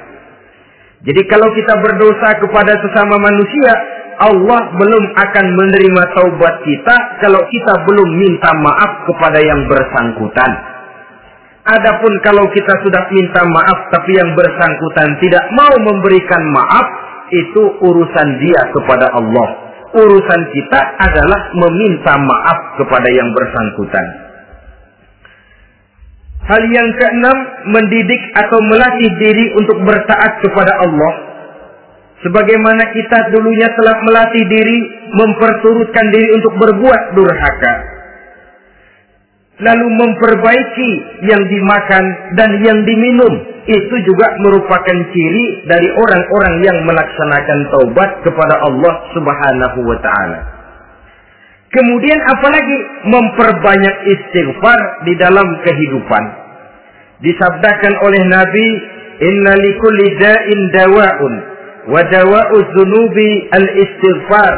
Jadi 1.06 1.22
kalau 1.30 1.50
kita 1.54 1.74
berdosa 1.78 2.42
kepada 2.42 2.74
sesama 2.82 3.22
manusia, 3.22 3.74
Allah 4.18 4.62
belum 4.74 5.04
akan 5.14 5.46
menerima 5.54 6.04
taubat 6.18 6.56
kita 6.66 6.96
kalau 7.22 7.38
kita 7.54 7.74
belum 7.86 8.10
minta 8.18 8.50
maaf 8.66 9.06
kepada 9.06 9.38
yang 9.38 9.62
bersangkutan. 9.70 10.52
Adapun 11.68 12.14
kalau 12.26 12.50
kita 12.50 12.74
sudah 12.82 13.04
minta 13.14 13.46
maaf 13.46 13.94
tapi 13.94 14.18
yang 14.18 14.34
bersangkutan 14.34 15.22
tidak 15.22 15.46
mau 15.54 15.74
memberikan 15.86 16.44
maaf, 16.50 16.88
itu 17.30 17.62
urusan 17.78 18.28
dia 18.42 18.62
kepada 18.74 19.14
Allah. 19.14 19.50
Urusan 19.94 20.42
kita 20.50 20.80
adalah 20.98 21.42
meminta 21.54 22.18
maaf 22.18 22.60
kepada 22.82 23.08
yang 23.14 23.30
bersangkutan. 23.38 24.27
Hal 26.48 26.64
yang 26.72 26.90
keenam, 26.96 27.38
mendidik 27.76 28.24
atau 28.32 28.60
melatih 28.72 29.12
diri 29.20 29.46
untuk 29.60 29.84
bertaat 29.84 30.32
kepada 30.40 30.74
Allah. 30.80 31.14
Sebagaimana 32.24 32.88
kita 32.96 33.36
dulunya 33.36 33.68
telah 33.76 34.00
melatih 34.08 34.48
diri, 34.48 34.80
memperturutkan 35.12 36.08
diri 36.08 36.28
untuk 36.40 36.54
berbuat 36.56 37.02
durhaka. 37.20 37.74
Lalu 39.58 39.88
memperbaiki 39.92 40.92
yang 41.28 41.42
dimakan 41.52 42.04
dan 42.40 42.50
yang 42.64 42.80
diminum. 42.88 43.34
Itu 43.68 43.96
juga 44.08 44.32
merupakan 44.40 44.98
ciri 45.12 45.68
dari 45.68 45.90
orang-orang 45.92 46.56
yang 46.64 46.78
melaksanakan 46.88 47.60
taubat 47.76 48.10
kepada 48.24 48.56
Allah 48.72 48.94
subhanahu 49.12 49.80
wa 49.84 49.98
ta'ala. 50.00 50.57
Kemudian 51.68 52.20
apalagi 52.32 52.78
memperbanyak 53.12 53.96
istighfar 54.08 54.80
di 55.04 55.14
dalam 55.20 55.48
kehidupan. 55.68 56.24
Disabdakan 57.20 57.94
oleh 58.08 58.24
Nabi, 58.32 58.68
"Inna 59.20 59.54
likulli 59.60 60.08
da'in 60.16 60.60
dawa'un 60.72 61.34
wa 61.92 62.02
dawa'u 62.08 62.56
dzunubi 62.72 63.52
al-istighfar." 63.52 64.54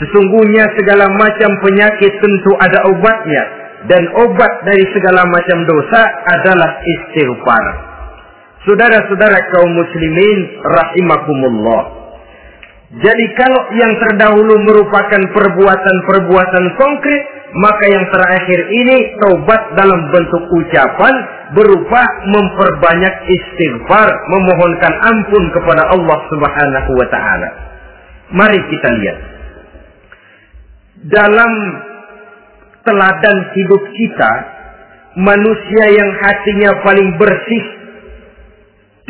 Sesungguhnya 0.00 0.64
segala 0.80 1.12
macam 1.12 1.50
penyakit 1.60 2.12
tentu 2.18 2.52
ada 2.56 2.88
obatnya 2.88 3.44
dan 3.86 4.02
obat 4.16 4.52
dari 4.64 4.84
segala 4.96 5.28
macam 5.28 5.60
dosa 5.68 6.02
adalah 6.40 6.70
istighfar. 6.82 7.64
Saudara-saudara 8.64 9.38
kaum 9.54 9.70
muslimin 9.76 10.38
rahimakumullah. 10.64 11.99
Jadi 12.90 13.24
kalau 13.38 13.62
yang 13.78 13.92
terdahulu 14.02 14.66
merupakan 14.66 15.22
perbuatan-perbuatan 15.30 16.64
konkret, 16.74 17.22
maka 17.54 17.84
yang 17.86 18.02
terakhir 18.10 18.60
ini 18.66 18.96
taubat 19.22 19.62
dalam 19.78 20.10
bentuk 20.10 20.42
ucapan 20.58 21.14
berupa 21.54 22.02
memperbanyak 22.26 23.14
istighfar, 23.30 24.10
memohonkan 24.10 24.92
ampun 25.06 25.44
kepada 25.54 25.86
Allah 25.86 26.18
Subhanahu 26.34 26.90
wa 26.98 27.06
taala. 27.14 27.48
Mari 28.34 28.58
kita 28.58 28.88
lihat. 28.98 29.18
Dalam 31.14 31.52
teladan 32.82 33.38
hidup 33.54 33.82
kita, 33.86 34.32
manusia 35.14 35.84
yang 35.94 36.10
hatinya 36.26 36.70
paling 36.82 37.08
bersih 37.18 37.62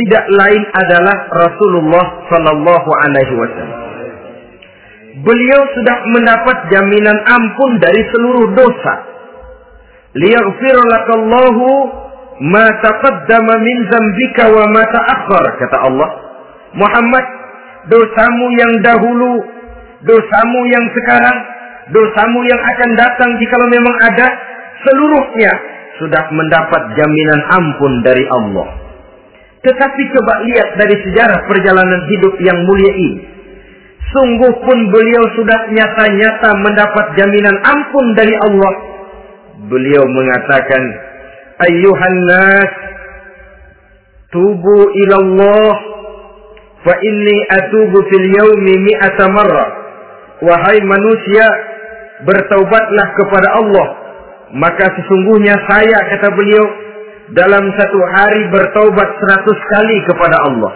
tidak 0.01 0.25
lain 0.33 0.63
adalah 0.73 1.17
Rasulullah 1.29 2.07
Sallallahu 2.33 2.91
Alaihi 3.05 3.35
Wasallam. 3.37 3.81
Beliau 5.21 5.61
sudah 5.77 5.97
mendapat 6.17 6.57
jaminan 6.73 7.19
ampun 7.29 7.71
dari 7.77 8.01
seluruh 8.09 8.47
dosa. 8.57 8.95
Liyaghfir 10.17 10.77
lakallahu 10.81 11.69
ma 12.49 12.65
taqaddama 12.81 13.61
min 13.61 13.77
zambika 13.93 14.49
wa 14.49 14.65
ma 14.73 14.83
ta'akhkhar 14.89 15.45
kata 15.61 15.77
Allah. 15.85 16.11
Muhammad, 16.81 17.25
dosamu 17.93 18.47
yang 18.57 18.73
dahulu, 18.81 19.45
dosamu 20.09 20.61
yang 20.73 20.87
sekarang, 20.97 21.37
dosamu 21.93 22.41
yang 22.49 22.61
akan 22.65 22.91
datang 22.97 23.31
jika 23.37 23.57
memang 23.69 23.97
ada, 24.09 24.27
seluruhnya 24.89 25.53
sudah 26.01 26.25
mendapat 26.33 26.83
jaminan 26.97 27.41
ampun 27.61 27.93
dari 28.01 28.25
Allah. 28.33 28.90
Tetapi 29.61 30.03
coba 30.17 30.35
lihat 30.49 30.69
dari 30.81 30.97
sejarah 31.05 31.45
perjalanan 31.45 32.01
hidup 32.09 32.35
yang 32.41 32.59
mulia 32.65 32.93
ini. 32.97 33.21
Sungguh 34.11 34.53
pun 34.65 34.79
beliau 34.91 35.25
sudah 35.37 35.61
nyata-nyata 35.71 36.51
mendapat 36.65 37.07
jaminan 37.15 37.57
ampun 37.63 38.07
dari 38.17 38.35
Allah. 38.49 38.75
Beliau 39.71 40.03
mengatakan, 40.09 40.83
Ayyuhan 41.61 42.19
nas, 42.25 42.73
tubu 44.33 44.79
ilallah, 45.05 45.73
fa 46.81 46.95
inni 47.05 47.37
atubu 47.53 48.01
fil 48.09 48.27
yaumi 48.33 48.75
mi'ata 48.81 49.29
marrah. 49.29 49.71
Wahai 50.41 50.81
manusia, 50.81 51.47
bertaubatlah 52.25 53.07
kepada 53.13 53.49
Allah. 53.61 53.89
Maka 54.57 54.89
sesungguhnya 54.89 55.55
saya, 55.69 55.99
kata 56.17 56.33
beliau, 56.33 56.65
dalam 57.35 57.65
satu 57.79 58.01
hari 58.17 58.43
bertaubat 58.51 59.09
seratus 59.23 59.59
kali 59.71 59.97
kepada 60.07 60.37
Allah. 60.51 60.73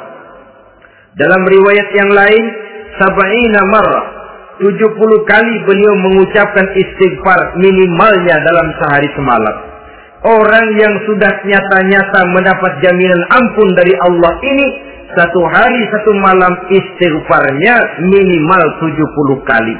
Dalam 1.14 1.42
riwayat 1.46 1.88
yang 1.94 2.10
lain, 2.10 2.44
sab'ina 2.98 3.60
marrah. 3.70 4.06
70 4.54 4.70
kali 5.26 5.54
beliau 5.66 5.94
mengucapkan 5.98 6.66
istighfar 6.78 7.58
minimalnya 7.58 8.38
dalam 8.38 8.70
sehari 8.78 9.10
semalam. 9.18 9.56
Orang 10.24 10.66
yang 10.78 10.94
sudah 11.10 11.32
nyata-nyata 11.42 12.20
mendapat 12.32 12.72
jaminan 12.80 13.22
ampun 13.34 13.68
dari 13.74 13.92
Allah 13.98 14.32
ini 14.46 14.68
satu 15.14 15.40
hari 15.50 15.80
satu 15.90 16.10
malam 16.22 16.54
istighfarnya 16.70 17.74
minimal 18.08 18.62
70 18.78 19.50
kali. 19.50 19.76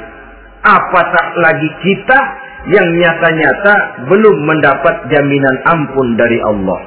Apatah 0.66 1.26
lagi 1.38 1.70
kita 1.86 2.18
yang 2.64 2.88
nyata-nyata 2.96 3.74
belum 4.08 4.36
mendapat 4.48 4.94
jaminan 5.12 5.56
ampun 5.68 6.06
dari 6.16 6.38
Allah. 6.40 6.80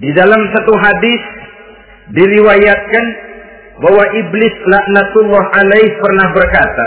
Di 0.00 0.10
dalam 0.16 0.40
satu 0.56 0.72
hadis 0.72 1.22
diriwayatkan 2.16 3.06
bahwa 3.82 4.04
iblis 4.16 4.56
laknatullah 4.66 5.44
alaih 5.52 5.90
pernah 6.00 6.28
berkata, 6.32 6.86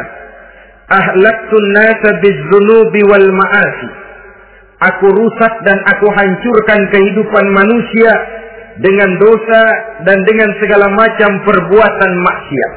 "Ahlaktun 0.89 1.65
nasa 1.75 2.09
bizzunubi 2.19 3.01
wal 3.05 3.29
ma'asi." 3.29 3.89
Aku 4.75 5.07
rusak 5.07 5.53
dan 5.63 5.77
aku 5.87 6.07
hancurkan 6.11 6.79
kehidupan 6.91 7.45
manusia 7.55 8.11
dengan 8.83 9.07
dosa 9.23 9.61
dan 10.03 10.19
dengan 10.27 10.51
segala 10.59 10.91
macam 10.91 11.31
perbuatan 11.47 12.11
maksiat. 12.19 12.73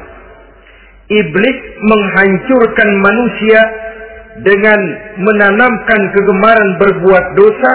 Iblis 1.09 1.59
menghancurkan 1.83 2.89
manusia 3.03 3.59
dengan 4.45 4.79
menanamkan 5.19 6.01
kegemaran 6.15 6.69
berbuat 6.77 7.25
dosa 7.35 7.73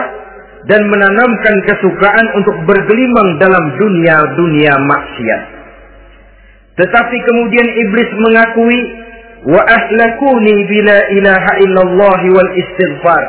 dan 0.64 0.80
menanamkan 0.88 1.56
kesukaan 1.68 2.26
untuk 2.40 2.56
bergelimang 2.64 3.36
dalam 3.36 3.64
dunia-dunia 3.76 4.72
maksiat. 4.88 5.42
Tetapi 6.74 7.16
kemudian 7.20 7.68
iblis 7.68 8.10
mengakui 8.18 8.80
wa 9.44 9.60
ahlakuni 9.60 10.56
bila 10.66 10.96
ilaha 11.20 11.52
illallah 11.60 12.20
wal 12.32 12.50
istighfar. 12.56 13.24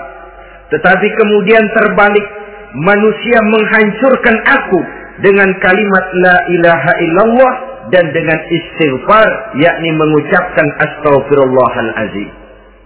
Tetapi 0.72 1.08
kemudian 1.14 1.64
terbalik 1.76 2.26
manusia 2.74 3.40
menghancurkan 3.52 4.38
aku 4.50 4.80
dengan 5.22 5.50
kalimat 5.62 6.06
la 6.24 6.36
ilaha 6.56 6.92
illallah 7.04 7.54
dan 7.94 8.10
dengan 8.16 8.40
istighfar 8.50 9.30
yakni 9.60 9.92
mengucapkan 9.94 10.68
astaghfirullahalazim. 10.88 12.45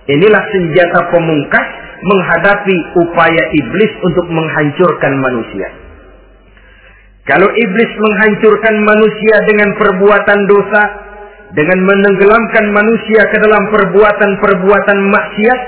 Inilah 0.09 0.43
senjata 0.49 0.99
pemungkas 1.13 1.67
menghadapi 2.01 2.77
upaya 3.05 3.43
iblis 3.53 3.91
untuk 4.01 4.25
menghancurkan 4.31 5.13
manusia. 5.21 5.67
Kalau 7.29 7.45
iblis 7.45 7.91
menghancurkan 7.93 8.75
manusia 8.89 9.37
dengan 9.45 9.69
perbuatan 9.77 10.39
dosa, 10.49 10.83
dengan 11.53 11.77
menenggelamkan 11.85 12.65
manusia 12.73 13.21
ke 13.29 13.37
dalam 13.37 13.69
perbuatan-perbuatan 13.69 14.97
maksiat, 15.13 15.59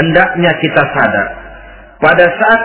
hendaknya 0.00 0.52
kita 0.64 0.82
sadar. 0.96 1.28
Pada 2.00 2.24
saat 2.24 2.60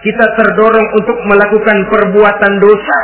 kita 0.00 0.24
terdorong 0.40 0.88
untuk 0.96 1.18
melakukan 1.28 1.78
perbuatan 1.92 2.52
dosa, 2.64 2.98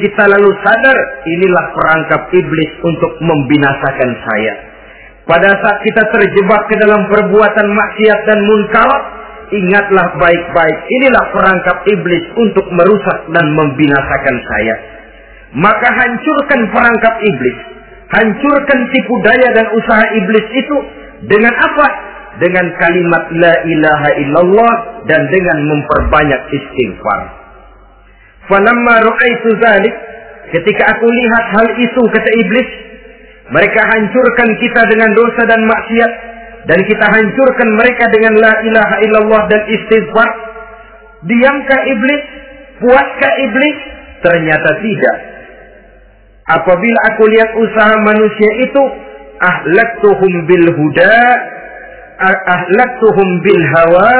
kita 0.00 0.24
lalu 0.24 0.50
sadar 0.64 0.96
inilah 1.28 1.64
perangkap 1.76 2.32
iblis 2.32 2.70
untuk 2.80 3.12
membinasakan 3.20 4.10
saya. 4.24 4.69
Pada 5.28 5.50
saat 5.52 5.78
kita 5.84 6.02
terjebak 6.16 6.62
ke 6.68 6.74
dalam 6.80 7.04
perbuatan 7.12 7.68
maksiat 7.70 8.18
dan 8.24 8.38
munkarat, 8.40 9.02
ingatlah 9.50 10.06
baik-baik 10.16 10.78
inilah 10.88 11.24
perangkap 11.34 11.76
iblis 11.90 12.24
untuk 12.38 12.66
merusak 12.72 13.18
dan 13.34 13.46
membinasakan 13.52 14.36
saya. 14.48 14.74
Maka 15.58 15.88
hancurkan 15.90 16.60
perangkap 16.70 17.14
iblis. 17.20 17.58
Hancurkan 18.10 18.78
tipu 18.90 19.14
daya 19.22 19.48
dan 19.54 19.66
usaha 19.70 20.04
iblis 20.18 20.46
itu 20.54 20.76
dengan 21.30 21.54
apa? 21.54 21.86
Dengan 22.42 22.66
kalimat 22.78 23.24
la 23.38 23.54
ilaha 23.66 24.10
illallah 24.18 24.74
dan 25.06 25.20
dengan 25.30 25.58
memperbanyak 25.66 26.42
istighfar. 26.54 27.22
Falamma 28.50 28.94
ra'aitu 28.98 29.48
dzalik 29.62 29.94
ketika 30.58 30.82
aku 30.90 31.06
lihat 31.06 31.44
hal 31.54 31.68
itu 31.78 32.02
kata 32.10 32.30
iblis 32.46 32.68
mereka 33.50 33.82
hancurkan 33.82 34.48
kita 34.62 34.82
dengan 34.86 35.10
dosa 35.18 35.42
dan 35.50 35.60
maksiat 35.66 36.12
dan 36.70 36.78
kita 36.86 37.06
hancurkan 37.08 37.68
mereka 37.74 38.04
dengan 38.14 38.38
la 38.38 38.52
ilaha 38.62 38.96
illallah 39.02 39.42
dan 39.50 39.62
istighfar. 39.66 40.30
Diamkah 41.26 41.80
iblis? 41.88 42.22
Puaskah 42.80 43.32
iblis? 43.44 43.78
Ternyata 44.20 44.70
tidak. 44.84 45.16
Apabila 46.50 46.98
aku 47.14 47.22
lihat 47.26 47.50
usaha 47.56 47.94
manusia 48.04 48.50
itu, 48.64 48.82
ahlaktuhum 49.40 50.32
bil 50.48 50.66
huda, 50.76 51.20
ahlaktuhum 52.44 53.28
bil 53.44 53.62
hawa, 53.76 54.14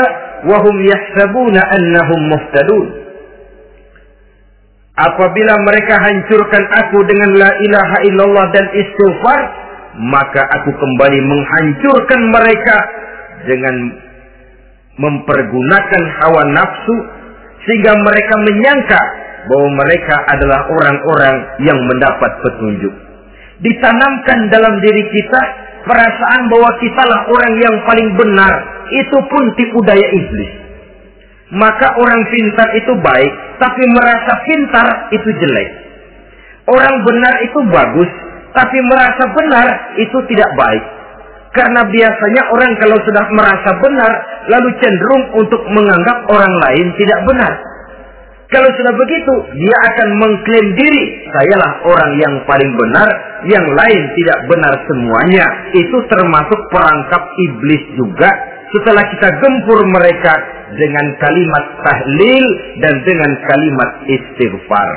wahum 0.49 0.77
yahsabuna 0.81 1.61
annahum 1.61 2.21
muhtadun. 2.33 3.10
Apabila 5.01 5.55
mereka 5.65 5.97
hancurkan 5.97 6.65
aku 6.77 6.99
dengan 7.09 7.31
la 7.41 7.51
ilaha 7.57 7.97
illallah 8.05 8.47
dan 8.53 8.67
istighfar, 8.69 9.41
maka 9.97 10.45
aku 10.61 10.71
kembali 10.77 11.19
menghancurkan 11.25 12.21
mereka 12.29 12.77
dengan 13.49 13.77
mempergunakan 15.01 16.03
hawa 16.21 16.43
nafsu 16.53 16.97
sehingga 17.65 17.97
mereka 17.97 18.35
menyangka 18.45 19.01
bahwa 19.49 19.69
mereka 19.81 20.17
adalah 20.37 20.69
orang-orang 20.69 21.37
yang 21.65 21.81
mendapat 21.81 22.33
petunjuk. 22.45 22.93
Ditanamkan 23.65 24.53
dalam 24.53 24.85
diri 24.85 25.05
kita 25.09 25.41
perasaan 25.85 26.43
bahwa 26.53 26.71
kitalah 26.77 27.21
orang 27.29 27.55
yang 27.61 27.77
paling 27.89 28.09
benar, 28.21 28.53
itu 28.93 29.17
pun 29.17 29.43
tipu 29.57 29.81
daya 29.85 30.09
iblis. 30.13 30.53
Maka 31.57 31.89
orang 31.97 32.21
pintar 32.29 32.69
itu 32.77 32.93
baik, 33.01 33.35
tapi 33.61 33.83
merasa 33.93 34.33
pintar 34.49 34.89
itu 35.13 35.29
jelek. 35.37 35.69
Orang 36.65 36.95
benar 37.05 37.35
itu 37.45 37.59
bagus, 37.69 38.11
tapi 38.57 38.79
merasa 38.89 39.25
benar 39.37 39.67
itu 40.01 40.19
tidak 40.33 40.51
baik. 40.57 40.85
Karena 41.51 41.83
biasanya 41.83 42.43
orang 42.55 42.73
kalau 42.79 42.99
sudah 43.05 43.27
merasa 43.35 43.71
benar, 43.83 44.13
lalu 44.49 44.71
cenderung 44.79 45.25
untuk 45.45 45.63
menganggap 45.67 46.19
orang 46.31 46.55
lain 46.63 46.87
tidak 46.95 47.21
benar. 47.27 47.53
Kalau 48.51 48.67
sudah 48.75 48.95
begitu, 48.99 49.35
dia 49.55 49.77
akan 49.95 50.09
mengklaim 50.19 50.67
diri, 50.75 51.05
sayalah 51.31 51.87
orang 51.87 52.11
yang 52.19 52.35
paling 52.51 52.71
benar, 52.75 53.09
yang 53.47 53.63
lain 53.63 54.03
tidak 54.19 54.39
benar 54.51 54.75
semuanya. 54.91 55.47
Itu 55.71 56.03
termasuk 56.11 56.59
perangkap 56.75 57.23
iblis 57.47 57.83
juga 57.95 58.31
setelah 58.71 59.03
kita 59.11 59.29
gempur 59.43 59.83
mereka 59.91 60.35
dengan 60.79 61.07
kalimat 61.19 61.65
tahlil 61.83 62.45
dan 62.79 62.95
dengan 63.03 63.31
kalimat 63.51 63.91
istighfar. 64.07 64.91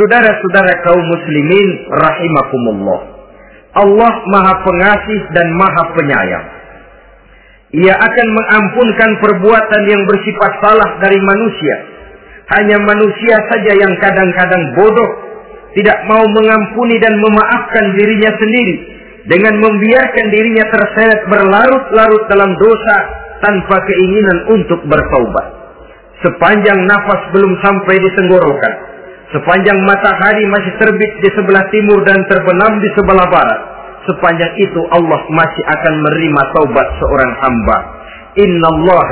Saudara-saudara 0.00 0.72
kaum 0.86 1.02
muslimin 1.02 1.68
rahimakumullah. 1.92 3.00
Allah 3.70 4.14
Maha 4.32 4.54
Pengasih 4.64 5.20
dan 5.36 5.46
Maha 5.54 5.84
Penyayang. 5.94 6.46
Ia 7.70 7.94
akan 7.94 8.26
mengampunkan 8.34 9.10
perbuatan 9.22 9.82
yang 9.86 10.02
bersifat 10.02 10.52
salah 10.58 10.90
dari 10.98 11.22
manusia 11.22 11.76
Hanya 12.50 12.82
manusia 12.82 13.38
saja 13.46 13.78
yang 13.78 13.94
kadang-kadang 14.02 14.74
bodoh, 14.74 15.10
tidak 15.78 16.02
mau 16.10 16.26
mengampuni 16.34 16.98
dan 16.98 17.14
memaafkan 17.14 17.94
dirinya 17.94 18.26
sendiri 18.34 18.99
dengan 19.28 19.54
membiarkan 19.60 20.26
dirinya 20.32 20.64
terseret 20.72 21.20
berlarut-larut 21.28 22.24
dalam 22.32 22.50
dosa 22.56 22.96
tanpa 23.44 23.76
keinginan 23.84 24.38
untuk 24.56 24.80
bertaubat. 24.88 25.46
Sepanjang 26.20 26.84
nafas 26.84 27.32
belum 27.32 27.52
sampai 27.64 27.96
di 27.96 28.10
tenggorokan, 28.16 28.74
sepanjang 29.32 29.78
matahari 29.88 30.44
masih 30.52 30.72
terbit 30.76 31.12
di 31.24 31.28
sebelah 31.32 31.64
timur 31.72 32.04
dan 32.04 32.20
terbenam 32.28 32.72
di 32.80 32.88
sebelah 32.92 33.24
barat, 33.28 33.60
sepanjang 34.04 34.52
itu 34.60 34.80
Allah 34.92 35.20
masih 35.32 35.64
akan 35.64 35.94
menerima 36.04 36.42
taubat 36.56 36.86
seorang 37.00 37.32
hamba. 37.40 37.78
Inna 38.36 38.68
Allah 38.68 39.10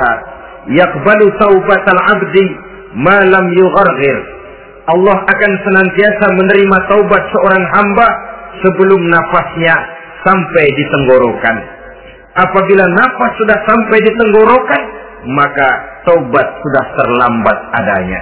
yakbalu 0.69 1.25
taubatal 1.41 2.01
abdi 2.13 2.45
malam 2.93 3.45
yughargir. 3.57 4.17
Allah 4.89 5.17
akan 5.21 5.51
senantiasa 5.65 6.25
menerima 6.33 6.77
taubat 6.89 7.23
seorang 7.33 7.63
hamba 7.73 8.07
sebelum 8.65 9.01
nafasnya 9.05 9.77
sampai 10.23 10.65
di 10.75 10.83
tenggorokan. 10.87 11.57
Apabila 12.39 12.85
nafas 12.87 13.31
sudah 13.41 13.59
sampai 13.67 13.97
di 13.99 14.11
tenggorokan, 14.15 14.81
maka 15.27 15.69
taubat 16.07 16.47
sudah 16.63 16.85
terlambat 16.95 17.57
adanya. 17.75 18.21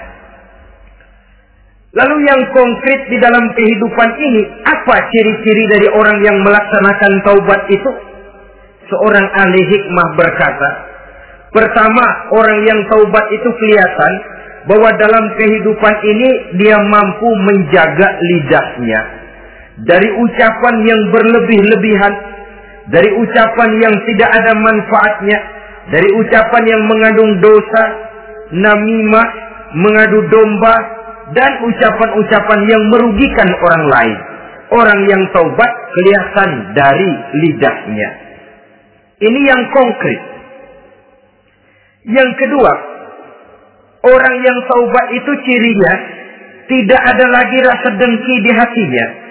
Lalu 1.98 2.18
yang 2.30 2.42
konkret 2.54 3.10
di 3.10 3.18
dalam 3.18 3.46
kehidupan 3.58 4.10
ini, 4.22 4.42
apa 4.66 4.96
ciri-ciri 5.10 5.64
dari 5.72 5.88
orang 5.94 6.18
yang 6.22 6.38
melaksanakan 6.46 7.12
taubat 7.26 7.62
itu? 7.74 7.92
Seorang 8.88 9.26
ahli 9.34 9.62
hikmah 9.68 10.08
berkata, 10.16 10.70
pertama 11.52 12.06
orang 12.32 12.60
yang 12.64 12.80
taubat 12.88 13.26
itu 13.34 13.50
kelihatan 13.50 14.14
bahwa 14.68 14.90
dalam 15.00 15.26
kehidupan 15.36 15.96
ini 16.04 16.30
dia 16.60 16.78
mampu 16.80 17.30
menjaga 17.44 18.08
lidahnya 18.20 19.27
dari 19.86 20.10
ucapan 20.10 20.76
yang 20.90 21.02
berlebih-lebihan, 21.14 22.14
dari 22.90 23.10
ucapan 23.14 23.70
yang 23.78 23.96
tidak 24.10 24.30
ada 24.34 24.54
manfaatnya, 24.58 25.38
dari 25.94 26.10
ucapan 26.18 26.64
yang 26.66 26.82
mengandung 26.90 27.32
dosa, 27.44 27.84
namimah, 28.56 29.28
mengadu 29.78 30.20
domba, 30.32 30.76
dan 31.36 31.52
ucapan-ucapan 31.62 32.60
yang 32.72 32.84
merugikan 32.90 33.50
orang 33.52 33.86
lain. 33.92 34.18
Orang 34.68 35.00
yang 35.08 35.24
taubat 35.32 35.72
kelihatan 35.96 36.50
dari 36.76 37.10
lidahnya. 37.40 38.10
Ini 39.18 39.40
yang 39.48 39.62
konkret. 39.72 40.20
Yang 42.08 42.32
kedua, 42.36 42.74
orang 44.12 44.36
yang 44.44 44.58
taubat 44.68 45.08
itu 45.16 45.32
cirinya 45.48 45.94
tidak 46.68 47.02
ada 47.16 47.26
lagi 47.32 47.58
rasa 47.64 47.90
dengki 47.96 48.36
di 48.44 48.52
hatinya. 48.52 49.27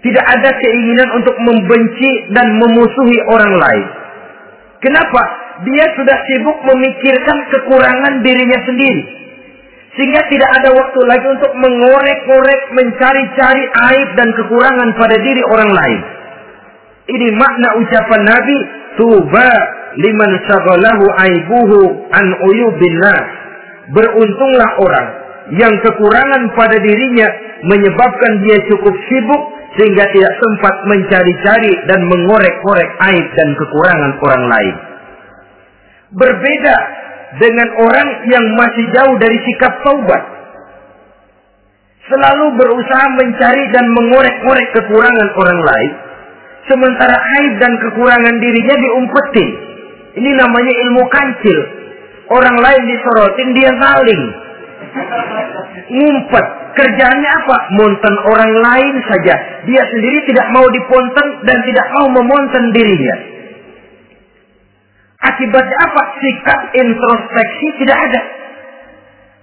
Tidak 0.00 0.24
ada 0.24 0.50
keinginan 0.56 1.08
untuk 1.20 1.36
membenci 1.44 2.32
dan 2.32 2.56
memusuhi 2.56 3.18
orang 3.28 3.52
lain. 3.60 3.86
Kenapa? 4.80 5.22
Dia 5.68 5.92
sudah 5.92 6.18
sibuk 6.24 6.58
memikirkan 6.64 7.38
kekurangan 7.52 8.24
dirinya 8.24 8.64
sendiri. 8.64 9.02
Sehingga 9.92 10.24
tidak 10.32 10.50
ada 10.56 10.72
waktu 10.72 11.00
lagi 11.04 11.26
untuk 11.28 11.52
mengorek-ngorek, 11.52 12.62
mencari-cari 12.72 13.64
aib 13.92 14.08
dan 14.16 14.28
kekurangan 14.32 14.88
pada 14.96 15.16
diri 15.20 15.42
orang 15.52 15.70
lain. 15.76 16.00
Ini 17.10 17.28
makna 17.36 17.68
ucapan 17.76 18.22
Nabi, 18.24 18.58
Tuba 18.96 19.50
liman 19.98 20.30
syagalahu 20.46 21.04
aibuhu 21.28 21.78
an 22.14 22.26
uyubin 22.48 22.96
nas. 23.02 23.26
Beruntunglah 23.90 24.70
orang 24.78 25.08
yang 25.58 25.74
kekurangan 25.82 26.54
pada 26.54 26.78
dirinya 26.78 27.28
menyebabkan 27.66 28.32
dia 28.46 28.62
cukup 28.70 28.94
sibuk 29.10 29.42
sehingga 29.78 30.04
tidak 30.10 30.34
sempat 30.42 30.74
mencari-cari 30.90 31.72
dan 31.86 32.00
mengorek-korek 32.10 32.90
aib 33.10 33.26
dan 33.38 33.48
kekurangan 33.54 34.12
orang 34.18 34.44
lain. 34.50 34.76
Berbeda 36.10 36.76
dengan 37.38 37.68
orang 37.78 38.08
yang 38.26 38.44
masih 38.58 38.84
jauh 38.90 39.14
dari 39.22 39.38
sikap 39.46 39.70
taubat. 39.86 40.22
Selalu 42.10 42.58
berusaha 42.58 43.06
mencari 43.14 43.64
dan 43.70 43.86
mengorek-korek 43.94 44.68
kekurangan 44.74 45.28
orang 45.38 45.60
lain. 45.62 45.92
Sementara 46.66 47.14
aib 47.14 47.52
dan 47.62 47.72
kekurangan 47.78 48.34
dirinya 48.42 48.74
diumpetin. 48.74 49.48
Ini 50.18 50.30
namanya 50.34 50.72
ilmu 50.74 51.06
kancil. 51.06 51.58
Orang 52.34 52.58
lain 52.58 52.82
disorotin, 52.90 53.48
dia 53.54 53.70
saling. 53.78 54.22
Ngumpet. 55.94 56.46
Kerjanya 56.70 57.30
apa? 57.44 57.56
Monten 57.74 58.14
orang 58.30 58.52
lain 58.62 58.94
saja. 59.10 59.34
Dia 59.66 59.82
sendiri 59.90 60.18
tidak 60.30 60.46
mau 60.54 60.66
diponten 60.70 61.26
dan 61.42 61.58
tidak 61.66 61.86
mau 61.98 62.06
memonten 62.14 62.64
dirinya. 62.70 63.16
Akibatnya 65.20 65.78
apa? 65.84 66.02
Sikap 66.22 66.60
introspeksi 66.72 67.66
tidak 67.84 67.98
ada. 67.98 68.20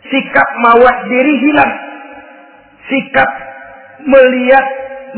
Sikap 0.08 0.50
mawas 0.64 0.98
diri 1.12 1.34
hilang. 1.44 1.74
Sikap 2.88 3.30
melihat 4.08 4.66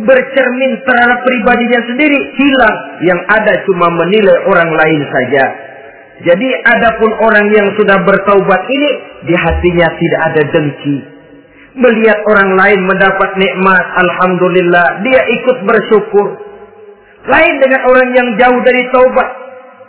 bercermin 0.02 0.72
terhadap 0.84 1.20
pribadinya 1.24 1.80
sendiri 1.94 2.20
hilang. 2.36 2.76
Yang 3.06 3.22
ada 3.30 3.54
cuma 3.70 3.88
menilai 3.88 4.38
orang 4.50 4.72
lain 4.74 5.02
saja. 5.14 5.46
Jadi 6.20 6.48
adapun 6.68 7.12
orang 7.24 7.48
yang 7.56 7.68
sudah 7.80 8.04
bertaubat 8.04 8.62
ini 8.68 8.92
di 9.24 9.36
hatinya 9.40 9.88
tidak 9.96 10.22
ada 10.28 10.42
dengki. 10.52 11.19
Melihat 11.78 12.20
orang 12.26 12.58
lain 12.58 12.82
mendapat 12.90 13.30
nikmat, 13.38 13.86
alhamdulillah, 14.02 15.06
dia 15.06 15.22
ikut 15.22 15.58
bersyukur. 15.70 16.28
Lain 17.30 17.54
dengan 17.62 17.82
orang 17.86 18.10
yang 18.18 18.28
jauh 18.42 18.60
dari 18.66 18.82
taubat, 18.90 19.30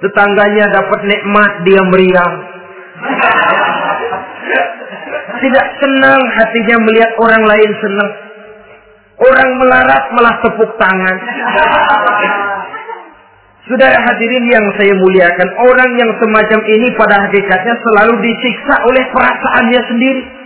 tetangganya 0.04 0.76
dapat 0.76 1.00
nikmat, 1.08 1.50
dia 1.64 1.80
meriang. 1.88 2.34
Tidak 5.40 5.66
senang 5.80 6.20
hatinya 6.36 6.76
melihat 6.84 7.12
orang 7.16 7.42
lain 7.48 7.70
senang. 7.80 8.12
Orang 9.20 9.50
melarat 9.56 10.04
malah 10.16 10.36
tepuk 10.44 10.70
tangan. 10.76 11.16
Saudara 13.68 13.96
hadirin 14.04 14.44
yang 14.52 14.66
saya 14.76 14.92
muliakan, 14.96 15.48
orang 15.64 15.90
yang 15.96 16.10
semacam 16.18 16.60
ini 16.64 16.88
pada 16.96 17.16
hakikatnya 17.28 17.74
selalu 17.84 18.20
disiksa 18.20 18.74
oleh 18.84 19.04
perasaannya 19.12 19.80
sendiri. 19.88 20.39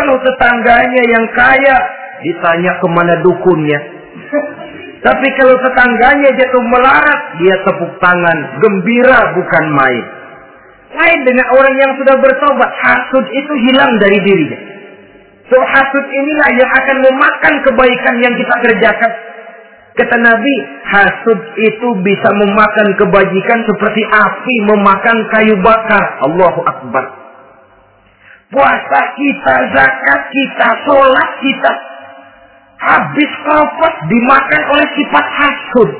Kalau 0.00 0.16
tetangganya 0.16 1.02
yang 1.12 1.26
kaya, 1.36 1.76
ditanya 2.24 2.72
ke 2.80 2.86
mana 2.88 3.20
dukunnya. 3.20 3.80
Tapi 5.04 5.26
kalau 5.36 5.60
tetangganya 5.60 6.40
jatuh 6.40 6.64
melarat, 6.72 7.20
dia 7.36 7.52
tepuk 7.68 7.92
tangan, 8.00 8.38
gembira 8.64 9.36
bukan 9.36 9.64
main. 9.76 10.04
Lain 10.96 11.20
dengan 11.28 11.46
orang 11.52 11.74
yang 11.76 11.92
sudah 12.00 12.16
bertobat, 12.16 12.70
hasud 12.80 13.28
itu 13.28 13.52
hilang 13.68 13.92
dari 14.00 14.18
dirinya. 14.24 14.60
So 15.52 15.60
hasud 15.60 16.04
inilah 16.08 16.48
yang 16.56 16.70
akan 16.80 16.96
memakan 17.04 17.54
kebaikan 17.68 18.14
yang 18.24 18.32
kita 18.40 18.54
kerjakan. 18.56 19.12
Kata 20.00 20.16
Nabi, 20.16 20.54
hasud 20.88 21.40
itu 21.60 21.88
bisa 22.00 22.28
memakan 22.40 22.88
kebajikan 22.96 23.58
seperti 23.68 24.00
api 24.08 24.54
memakan 24.64 25.16
kayu 25.28 25.60
bakar. 25.60 26.24
Allahu 26.24 26.64
Akbar. 26.64 27.19
Puasa 28.50 29.00
kita, 29.14 29.54
zakat 29.78 30.20
kita, 30.34 30.68
sholat 30.82 31.30
kita. 31.38 31.72
Habis 32.82 33.30
kafat 33.46 33.94
dimakan 34.10 34.62
oleh 34.74 34.86
sifat 34.98 35.26
hasud. 35.38 35.90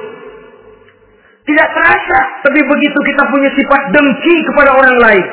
Tidak 1.47 1.69
terasa, 1.71 2.19
tapi 2.43 2.61
begitu 2.67 2.99
kita 3.07 3.23
punya 3.31 3.51
sifat 3.55 3.83
dengki 3.95 4.35
kepada 4.51 4.71
orang 4.75 4.97
lain, 4.99 5.27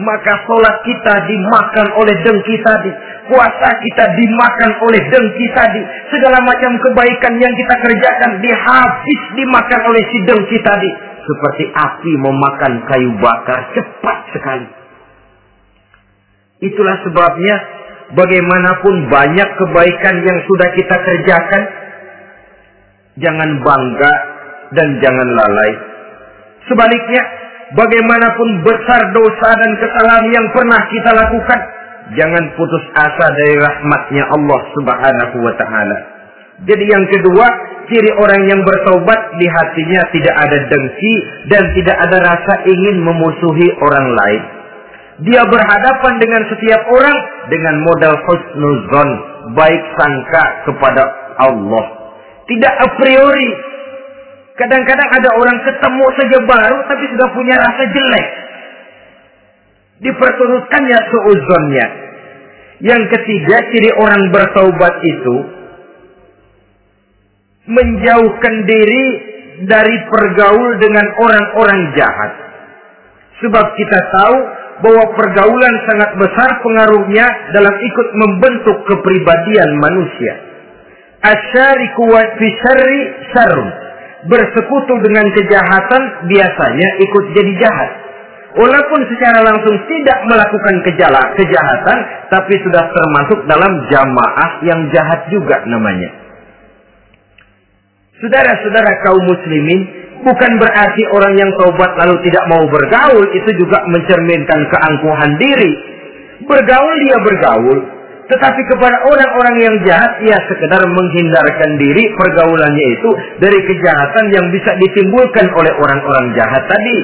maka 0.00 0.32
sholat 0.48 0.76
kita 0.88 1.14
dimakan 1.28 1.86
oleh 2.00 2.16
dengki 2.24 2.56
tadi. 2.64 2.92
Puasa 3.28 3.68
kita 3.76 4.04
dimakan 4.16 4.70
oleh 4.80 5.02
dengki 5.12 5.46
tadi. 5.52 5.80
Segala 6.08 6.40
macam 6.40 6.72
kebaikan 6.80 7.36
yang 7.36 7.52
kita 7.52 7.74
kerjakan 7.84 8.32
dihabis 8.40 9.20
dimakan 9.36 9.80
oleh 9.92 10.02
si 10.08 10.18
dengki 10.24 10.58
tadi. 10.64 10.90
Seperti 11.20 11.64
api 11.68 12.12
memakan 12.16 12.72
kayu 12.88 13.12
bakar 13.20 13.60
cepat 13.76 14.18
sekali. 14.32 14.85
Itulah 16.66 16.96
sebabnya 17.06 17.56
bagaimanapun 18.14 19.10
banyak 19.10 19.48
kebaikan 19.58 20.16
yang 20.22 20.38
sudah 20.50 20.68
kita 20.74 20.96
kerjakan, 20.98 21.62
jangan 23.22 23.50
bangga 23.62 24.12
dan 24.74 24.88
jangan 24.98 25.28
lalai. 25.30 25.72
Sebaliknya, 26.66 27.22
bagaimanapun 27.78 28.66
besar 28.66 29.00
dosa 29.14 29.48
dan 29.54 29.70
kesalahan 29.78 30.26
yang 30.34 30.46
pernah 30.50 30.80
kita 30.90 31.10
lakukan, 31.14 31.60
jangan 32.18 32.44
putus 32.54 32.84
asa 32.94 33.26
dari 33.34 33.56
rahmatnya 33.58 34.24
Allah 34.30 34.60
Subhanahu 34.74 35.36
wa 35.42 35.54
taala. 35.58 35.98
Jadi 36.66 36.84
yang 36.88 37.04
kedua, 37.10 37.46
ciri 37.90 38.10
orang 38.16 38.42
yang 38.48 38.60
bertobat 38.64 39.20
di 39.38 39.46
hatinya 39.46 40.02
tidak 40.10 40.34
ada 40.34 40.58
dengki 40.66 41.14
dan 41.52 41.62
tidak 41.76 41.96
ada 42.00 42.18
rasa 42.22 42.54
ingin 42.64 42.96
memusuhi 43.04 43.68
orang 43.82 44.08
lain. 44.08 44.55
Dia 45.16 45.42
berhadapan 45.48 46.14
dengan 46.20 46.42
setiap 46.52 46.82
orang 46.92 47.18
dengan 47.48 47.74
modal 47.88 48.14
husnuzon, 48.20 49.08
baik 49.56 49.82
sangka 49.96 50.44
kepada 50.68 51.02
Allah. 51.40 51.84
Tidak 52.44 52.74
a 52.84 52.88
priori. 53.00 53.50
Kadang-kadang 54.56 55.08
ada 55.20 55.30
orang 55.36 55.58
ketemu 55.64 56.04
saja 56.16 56.38
baru 56.44 56.78
tapi 56.88 57.04
sudah 57.16 57.28
punya 57.32 57.54
rasa 57.56 57.82
jelek. 57.92 58.28
Diperturutkannya 60.04 60.98
seuzonnya. 61.08 61.86
Yang 62.84 63.02
ketiga, 63.16 63.56
ciri 63.72 63.90
orang 63.96 64.22
bertaubat 64.28 64.94
itu 65.00 65.36
menjauhkan 67.66 68.54
diri 68.68 69.06
dari 69.64 69.96
pergaul 70.12 70.70
dengan 70.76 71.06
orang-orang 71.16 71.80
jahat. 71.96 72.32
Sebab 73.40 73.66
kita 73.80 73.98
tahu 74.12 74.36
bahwa 74.84 75.04
pergaulan 75.16 75.74
sangat 75.88 76.10
besar 76.20 76.50
pengaruhnya 76.60 77.26
dalam 77.56 77.72
ikut 77.72 78.08
membentuk 78.12 78.76
kepribadian 78.84 79.70
manusia. 79.80 80.34
Asyariku 81.24 82.02
wa 82.12 82.22
fisari 82.36 83.00
sarun. 83.32 83.70
Bersekutu 84.26 84.94
dengan 85.06 85.26
kejahatan 85.32 86.02
biasanya 86.28 86.88
ikut 86.98 87.24
jadi 87.30 87.52
jahat. 87.62 87.90
Walaupun 88.56 89.00
secara 89.12 89.44
langsung 89.44 89.76
tidak 89.84 90.18
melakukan 90.32 90.76
kejala, 90.88 91.20
kejahatan, 91.36 91.98
tapi 92.32 92.56
sudah 92.64 92.84
termasuk 92.88 93.38
dalam 93.44 93.72
jamaah 93.92 94.50
yang 94.64 94.80
jahat 94.90 95.28
juga 95.28 95.60
namanya. 95.68 96.08
Saudara-saudara 98.16 99.04
kaum 99.04 99.20
muslimin, 99.28 100.05
bukan 100.24 100.52
berarti 100.62 101.02
orang 101.12 101.34
yang 101.36 101.50
taubat 101.60 101.92
lalu 102.00 102.16
tidak 102.24 102.44
mau 102.48 102.64
bergaul, 102.70 103.24
itu 103.34 103.50
juga 103.60 103.84
mencerminkan 103.90 104.60
keangkuhan 104.70 105.32
diri. 105.36 105.72
Bergaul 106.46 106.94
dia 107.02 107.16
bergaul, 107.20 107.78
tetapi 108.26 108.60
kepada 108.66 109.06
orang-orang 109.06 109.56
yang 109.62 109.74
jahat, 109.86 110.18
ia 110.26 110.34
sekedar 110.50 110.82
menghindarkan 110.82 111.70
diri 111.78 112.10
pergaulannya 112.18 112.86
itu 112.98 113.10
dari 113.38 113.58
kejahatan 113.70 114.24
yang 114.34 114.46
bisa 114.50 114.74
ditimbulkan 114.82 115.46
oleh 115.54 115.72
orang-orang 115.78 116.34
jahat 116.34 116.62
tadi. 116.66 116.98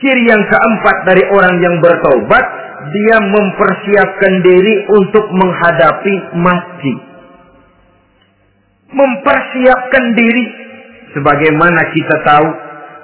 Ciri 0.00 0.24
yang 0.24 0.40
keempat 0.40 0.96
dari 1.04 1.20
orang 1.28 1.54
yang 1.60 1.76
bertobat, 1.84 2.44
dia 2.88 3.16
mempersiapkan 3.20 4.40
diri 4.40 4.88
untuk 4.88 5.28
menghadapi 5.36 6.14
mati. 6.40 6.94
Mempersiapkan 8.96 10.04
diri 10.16 10.44
sebagaimana 11.16 11.80
kita 11.94 12.16
tahu 12.26 12.48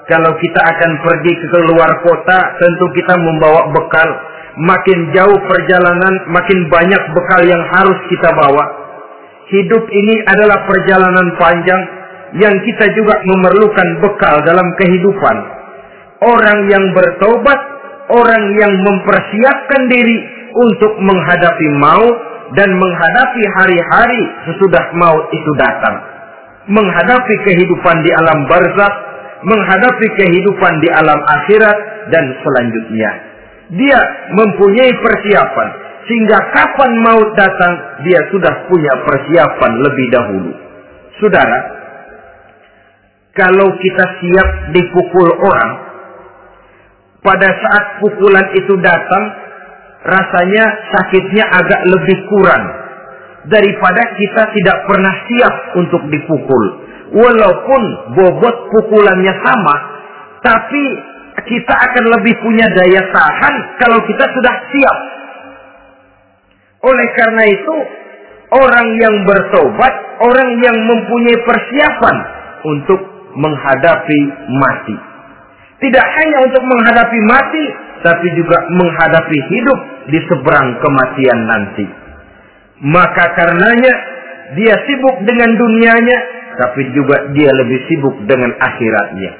kalau 0.06 0.32
kita 0.38 0.60
akan 0.62 0.90
pergi 1.02 1.32
ke 1.34 1.58
luar 1.66 1.90
kota, 2.06 2.38
tentu 2.62 2.86
kita 2.94 3.14
membawa 3.18 3.66
bekal. 3.74 4.10
Makin 4.56 5.12
jauh 5.12 5.38
perjalanan, 5.50 6.14
makin 6.32 6.58
banyak 6.70 7.02
bekal 7.12 7.42
yang 7.44 7.60
harus 7.74 7.98
kita 8.08 8.30
bawa. 8.32 8.64
Hidup 9.50 9.84
ini 9.90 10.14
adalah 10.30 10.62
perjalanan 10.64 11.26
panjang 11.36 11.82
yang 12.38 12.54
kita 12.64 12.86
juga 12.94 13.18
memerlukan 13.20 13.88
bekal 14.02 14.42
dalam 14.46 14.66
kehidupan 14.78 15.36
orang 16.22 16.58
yang 16.70 16.84
bertobat, 16.96 17.60
orang 18.12 18.44
yang 18.56 18.72
mempersiapkan 18.72 19.82
diri 19.90 20.18
untuk 20.56 20.92
menghadapi 21.02 21.66
maut 21.76 22.16
dan 22.56 22.70
menghadapi 22.72 23.42
hari-hari 23.60 24.22
sesudah 24.48 24.84
maut 24.96 25.26
itu 25.34 25.50
datang. 25.60 26.15
Menghadapi 26.66 27.34
kehidupan 27.46 27.96
di 28.02 28.10
alam 28.10 28.38
barzakh, 28.50 28.96
menghadapi 29.46 30.06
kehidupan 30.18 30.72
di 30.82 30.88
alam 30.90 31.20
akhirat 31.22 31.78
dan 32.10 32.24
selanjutnya. 32.42 33.10
Dia 33.70 34.00
mempunyai 34.34 34.90
persiapan 34.94 35.68
sehingga 36.06 36.38
kapan 36.54 36.90
maut 37.02 37.34
datang 37.34 37.74
dia 38.06 38.22
sudah 38.30 38.54
punya 38.70 38.92
persiapan 39.02 39.72
lebih 39.82 40.06
dahulu. 40.14 40.52
Saudara, 41.18 41.58
kalau 43.34 43.68
kita 43.82 44.04
siap 44.22 44.48
dipukul 44.70 45.28
orang, 45.42 45.72
pada 47.26 47.50
saat 47.50 47.84
pukulan 47.98 48.46
itu 48.54 48.74
datang, 48.80 49.24
rasanya 50.06 50.64
sakitnya 50.94 51.44
agak 51.50 51.82
lebih 51.90 52.18
kurang 52.30 52.64
daripada 53.46 54.02
kita 54.18 54.42
tidak 54.54 54.78
pernah 54.90 55.14
siap 55.26 55.54
untuk 55.78 56.02
dipukul. 56.10 56.64
Walaupun 57.14 57.82
bobot 58.18 58.56
pukulannya 58.74 59.34
sama, 59.46 59.76
tapi 60.42 60.84
kita 61.46 61.74
akan 61.74 62.04
lebih 62.18 62.34
punya 62.42 62.66
daya 62.74 63.02
tahan 63.14 63.54
kalau 63.78 63.98
kita 64.02 64.24
sudah 64.26 64.54
siap. 64.74 64.98
Oleh 66.86 67.08
karena 67.14 67.44
itu, 67.46 67.76
orang 68.54 68.88
yang 68.98 69.14
bertobat, 69.26 69.94
orang 70.22 70.50
yang 70.62 70.76
mempunyai 70.86 71.38
persiapan 71.46 72.16
untuk 72.66 73.00
menghadapi 73.36 74.20
mati. 74.50 74.96
Tidak 75.76 76.06
hanya 76.08 76.38
untuk 76.46 76.62
menghadapi 76.64 77.18
mati, 77.28 77.64
tapi 78.00 78.26
juga 78.32 78.58
menghadapi 78.70 79.38
hidup 79.52 79.78
di 80.08 80.18
seberang 80.24 80.68
kematian 80.80 81.40
nanti. 81.44 82.05
Maka 82.84 83.24
karenanya 83.32 83.92
dia 84.56 84.74
sibuk 84.84 85.16
dengan 85.24 85.50
dunianya, 85.56 86.18
tapi 86.60 86.92
juga 86.92 87.32
dia 87.32 87.50
lebih 87.64 87.80
sibuk 87.88 88.16
dengan 88.28 88.52
akhiratnya. 88.52 89.32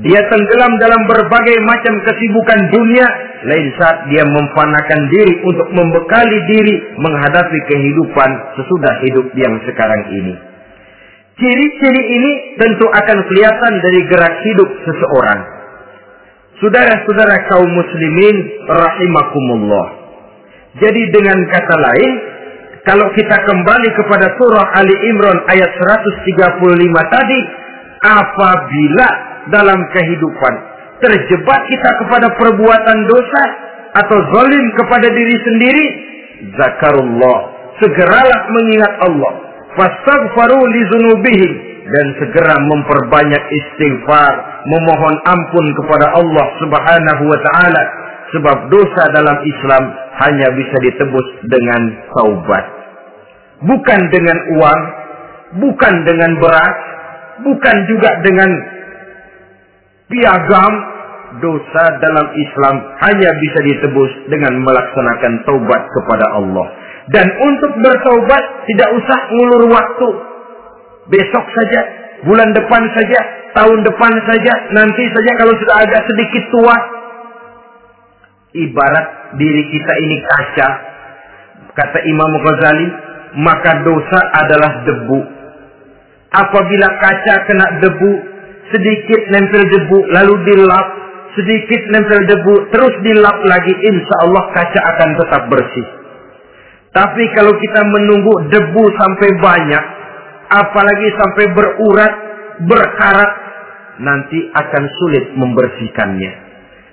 Dia 0.00 0.20
tenggelam 0.32 0.72
dalam 0.80 1.02
berbagai 1.06 1.58
macam 1.66 1.94
kesibukan 2.08 2.60
dunia, 2.72 3.06
lain 3.46 3.68
saat 3.76 4.08
dia 4.08 4.24
memfanakan 4.24 5.00
diri 5.12 5.34
untuk 5.44 5.68
membekali 5.76 6.38
diri 6.48 6.74
menghadapi 6.96 7.58
kehidupan 7.68 8.30
sesudah 8.56 8.94
hidup 9.04 9.26
yang 9.36 9.54
sekarang 9.68 10.02
ini. 10.08 10.34
Ciri-ciri 11.40 12.02
ini 12.20 12.32
tentu 12.60 12.84
akan 12.84 13.18
kelihatan 13.28 13.72
dari 13.80 14.00
gerak 14.08 14.34
hidup 14.44 14.68
seseorang. 14.84 15.40
Saudara-saudara 16.60 17.36
kaum 17.48 17.70
muslimin 17.72 18.36
rahimakumullah. 18.68 19.88
Jadi 20.84 21.02
dengan 21.08 21.38
kata 21.48 21.76
lain, 21.80 22.12
kalau 22.88 23.06
kita 23.12 23.36
kembali 23.44 23.88
kepada 23.92 24.26
surah 24.40 24.66
Ali 24.80 24.96
Imran 25.12 25.36
ayat 25.52 25.68
135 25.68 27.12
tadi, 27.12 27.40
apabila 28.00 29.08
dalam 29.52 29.80
kehidupan 29.92 30.54
terjebak 31.04 31.60
kita 31.68 31.90
kepada 32.04 32.28
perbuatan 32.40 32.98
dosa 33.08 33.44
atau 34.00 34.18
zalim 34.32 34.64
kepada 34.80 35.12
diri 35.12 35.36
sendiri, 35.44 35.86
zakarullah, 36.56 37.38
segeralah 37.84 38.40
mengingat 38.48 38.92
Allah. 39.04 39.32
Fastaghfaru 39.76 40.60
li 40.72 40.82
dzunubihim 40.88 41.52
dan 41.90 42.06
segera 42.16 42.54
memperbanyak 42.64 43.42
istighfar, 43.50 44.34
memohon 44.64 45.14
ampun 45.28 45.66
kepada 45.84 46.06
Allah 46.16 46.46
Subhanahu 46.64 47.22
wa 47.28 47.38
taala 47.44 47.82
sebab 48.30 48.70
dosa 48.70 49.02
dalam 49.10 49.38
Islam 49.42 49.82
hanya 50.22 50.48
bisa 50.54 50.76
ditebus 50.84 51.26
dengan 51.50 51.82
taubat. 52.14 52.64
Bukan 53.60 54.00
dengan 54.14 54.38
uang, 54.56 54.80
bukan 55.60 55.94
dengan 56.06 56.30
beras, 56.40 56.76
bukan 57.44 57.76
juga 57.90 58.10
dengan 58.24 58.50
piagam. 60.08 60.74
Dosa 61.30 61.84
dalam 62.02 62.26
Islam 62.34 62.74
hanya 63.06 63.30
bisa 63.38 63.58
ditebus 63.62 64.26
dengan 64.26 64.50
melaksanakan 64.66 65.46
taubat 65.46 65.82
kepada 65.94 66.26
Allah. 66.34 66.66
Dan 67.06 67.22
untuk 67.22 67.70
bertaubat 67.78 68.66
tidak 68.66 68.90
usah 68.98 69.18
ngulur 69.30 69.70
waktu. 69.70 70.08
Besok 71.06 71.46
saja, 71.54 71.80
bulan 72.26 72.50
depan 72.50 72.82
saja, 72.98 73.20
tahun 73.54 73.78
depan 73.86 74.12
saja, 74.26 74.52
nanti 74.74 75.06
saja 75.06 75.30
kalau 75.38 75.54
sudah 75.54 75.76
agak 75.86 76.02
sedikit 76.10 76.44
tua. 76.50 76.76
Ibarat 78.50 79.38
diri 79.38 79.62
kita 79.70 79.92
ini 80.02 80.16
kaca. 80.26 80.68
Kata 81.70 81.98
Imam 82.02 82.32
Ghazali, 82.42 82.88
maka 83.38 83.86
dosa 83.86 84.20
adalah 84.42 84.72
debu. 84.82 85.20
Apabila 86.34 86.88
kaca 86.98 87.34
kena 87.46 87.66
debu, 87.78 88.12
sedikit 88.74 89.20
nempel 89.30 89.62
debu, 89.70 89.98
lalu 90.10 90.34
dilap, 90.50 90.86
sedikit 91.38 91.82
nempel 91.94 92.26
debu, 92.26 92.54
terus 92.74 92.94
dilap 93.06 93.38
lagi, 93.46 93.74
insya 93.86 94.16
Allah 94.26 94.44
kaca 94.50 94.80
akan 94.82 95.10
tetap 95.14 95.42
bersih. 95.46 95.88
Tapi 96.90 97.22
kalau 97.38 97.54
kita 97.54 97.80
menunggu 97.86 98.50
debu 98.50 98.84
sampai 98.98 99.30
banyak, 99.38 99.84
apalagi 100.50 101.08
sampai 101.22 101.44
berurat, 101.54 102.12
berkarat, 102.66 103.30
nanti 104.02 104.42
akan 104.58 104.84
sulit 104.98 105.24
membersihkannya. 105.38 106.49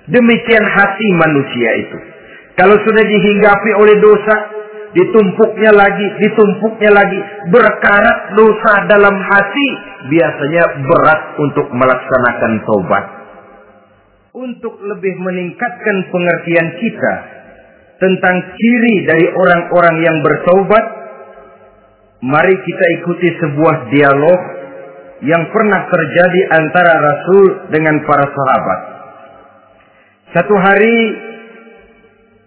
Demikian 0.08 0.64
hati 0.64 1.08
manusia 1.20 1.70
itu. 1.84 1.98
Kalau 2.56 2.74
sudah 2.80 3.04
dihinggapi 3.04 3.70
oleh 3.76 3.96
dosa, 4.02 4.36
ditumpuknya 4.96 5.70
lagi, 5.76 6.06
ditumpuknya 6.16 6.90
lagi, 6.90 7.20
berkarat 7.52 8.18
dosa 8.34 8.72
dalam 8.88 9.14
hati, 9.14 9.68
biasanya 10.08 10.64
berat 10.82 11.20
untuk 11.38 11.66
melaksanakan 11.70 12.52
taubat. 12.64 13.04
untuk 14.38 14.78
lebih 14.78 15.18
meningkatkan 15.18 15.96
pengertian 16.14 16.68
kita 16.78 17.14
tentang 17.98 18.36
ciri 18.54 18.94
dari 19.02 19.26
orang-orang 19.34 19.96
yang 19.98 20.16
bertaubat, 20.22 20.84
mari 22.22 22.54
kita 22.62 22.84
ikuti 23.02 23.28
sebuah 23.34 23.76
dialog 23.90 24.40
yang 25.26 25.42
pernah 25.50 25.82
terjadi 25.90 26.40
antara 26.54 26.92
Rasul 27.02 27.44
dengan 27.74 27.98
para 28.06 28.26
sahabat. 28.30 28.97
Satu 30.36 30.54
hari 30.60 30.98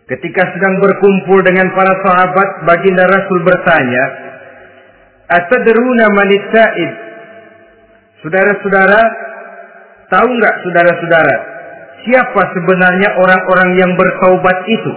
ketika 0.06 0.44
sedang 0.54 0.78
berkumpul 0.78 1.42
dengan 1.42 1.74
para 1.74 1.98
sahabat, 2.06 2.48
baginda 2.70 3.10
Rasul 3.10 3.42
bertanya, 3.42 4.04
"Atadruna 5.32 6.06
manit 6.14 6.44
sa'id?" 6.54 6.92
Saudara-saudara, 8.22 9.02
tahu 10.14 10.28
nggak 10.30 10.56
saudara-saudara, 10.62 11.36
siapa 12.06 12.42
sebenarnya 12.54 13.10
orang-orang 13.18 13.70
yang 13.82 13.92
bertaubat 13.98 14.58
itu? 14.70 14.94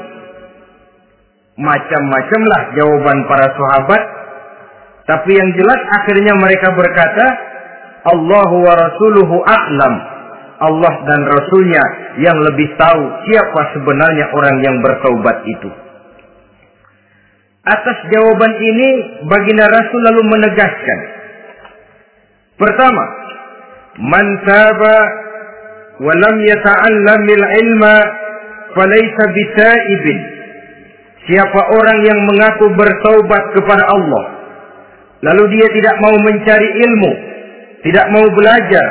Macam-macamlah 1.57 2.63
jawaban 2.77 3.19
para 3.25 3.49
sahabat, 3.55 4.03
tapi 5.09 5.31
yang 5.41 5.51
jelas 5.57 5.81
akhirnya 6.03 6.37
mereka 6.37 6.69
berkata, 6.77 7.27
Allahu 8.13 8.57
wa 8.61 8.75
rasuluhu 8.77 9.41
a'lam. 9.41 10.14
Allah 10.65 10.95
dan 11.05 11.21
Rasulnya 11.29 11.85
yang 12.21 12.37
lebih 12.41 12.69
tahu 12.81 13.03
siapa 13.29 13.61
sebenarnya 13.77 14.27
orang 14.33 14.57
yang 14.65 14.77
bertaubat 14.81 15.37
itu. 15.47 15.71
Atas 17.65 17.99
jawaban 18.13 18.53
ini, 18.61 18.89
baginda 19.25 19.65
Rasul 19.65 20.01
lalu 20.05 20.23
menegaskan. 20.37 20.99
Pertama, 22.61 23.05
man 24.05 24.27
taba 24.45 24.97
wa 26.05 26.13
lam 26.13 26.37
yata'allamil 26.45 27.45
ilma 27.65 27.95
falaysa 28.77 29.23
bita'ibin. 29.33 30.19
Siapa 31.25 31.61
orang 31.81 31.99
yang 32.05 32.21
mengaku 32.29 32.69
bertaubat 32.77 33.43
kepada 33.57 33.85
Allah, 33.89 34.25
lalu 35.25 35.57
dia 35.57 35.67
tidak 35.73 35.97
mau 36.05 36.13
mencari 36.21 36.69
ilmu, 36.69 37.13
tidak 37.81 38.07
mau 38.13 38.29
belajar, 38.29 38.89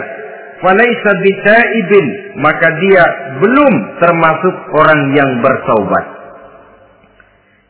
falaisa 0.63 1.11
bita'ibin, 1.19 2.05
maka 2.39 2.67
dia 2.79 3.03
belum 3.43 3.73
termasuk 3.99 4.55
orang 4.79 5.01
yang 5.11 5.29
bertaubat. 5.43 6.05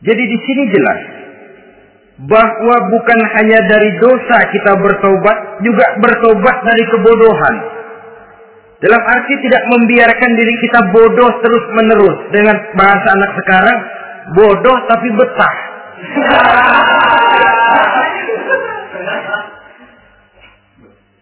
Jadi 0.06 0.22
di 0.22 0.38
sini 0.46 0.64
jelas 0.70 1.00
bahwa 2.30 2.76
bukan 2.94 3.20
hanya 3.34 3.58
dari 3.66 3.90
dosa 3.98 4.38
kita 4.54 4.72
bertobat, 4.78 5.58
juga 5.66 5.98
bertobat 5.98 6.56
dari 6.62 6.84
kebodohan. 6.94 7.56
Dalam 8.78 9.00
arti 9.00 9.34
tidak 9.42 9.64
membiarkan 9.74 10.30
diri 10.38 10.54
kita 10.60 10.80
bodoh 10.92 11.30
terus 11.40 11.64
menerus 11.72 12.16
dengan 12.30 12.56
bahasa 12.78 13.08
anak 13.16 13.30
sekarang, 13.42 13.78
bodoh 14.38 14.78
tapi 14.86 15.08
betah. 15.18 15.54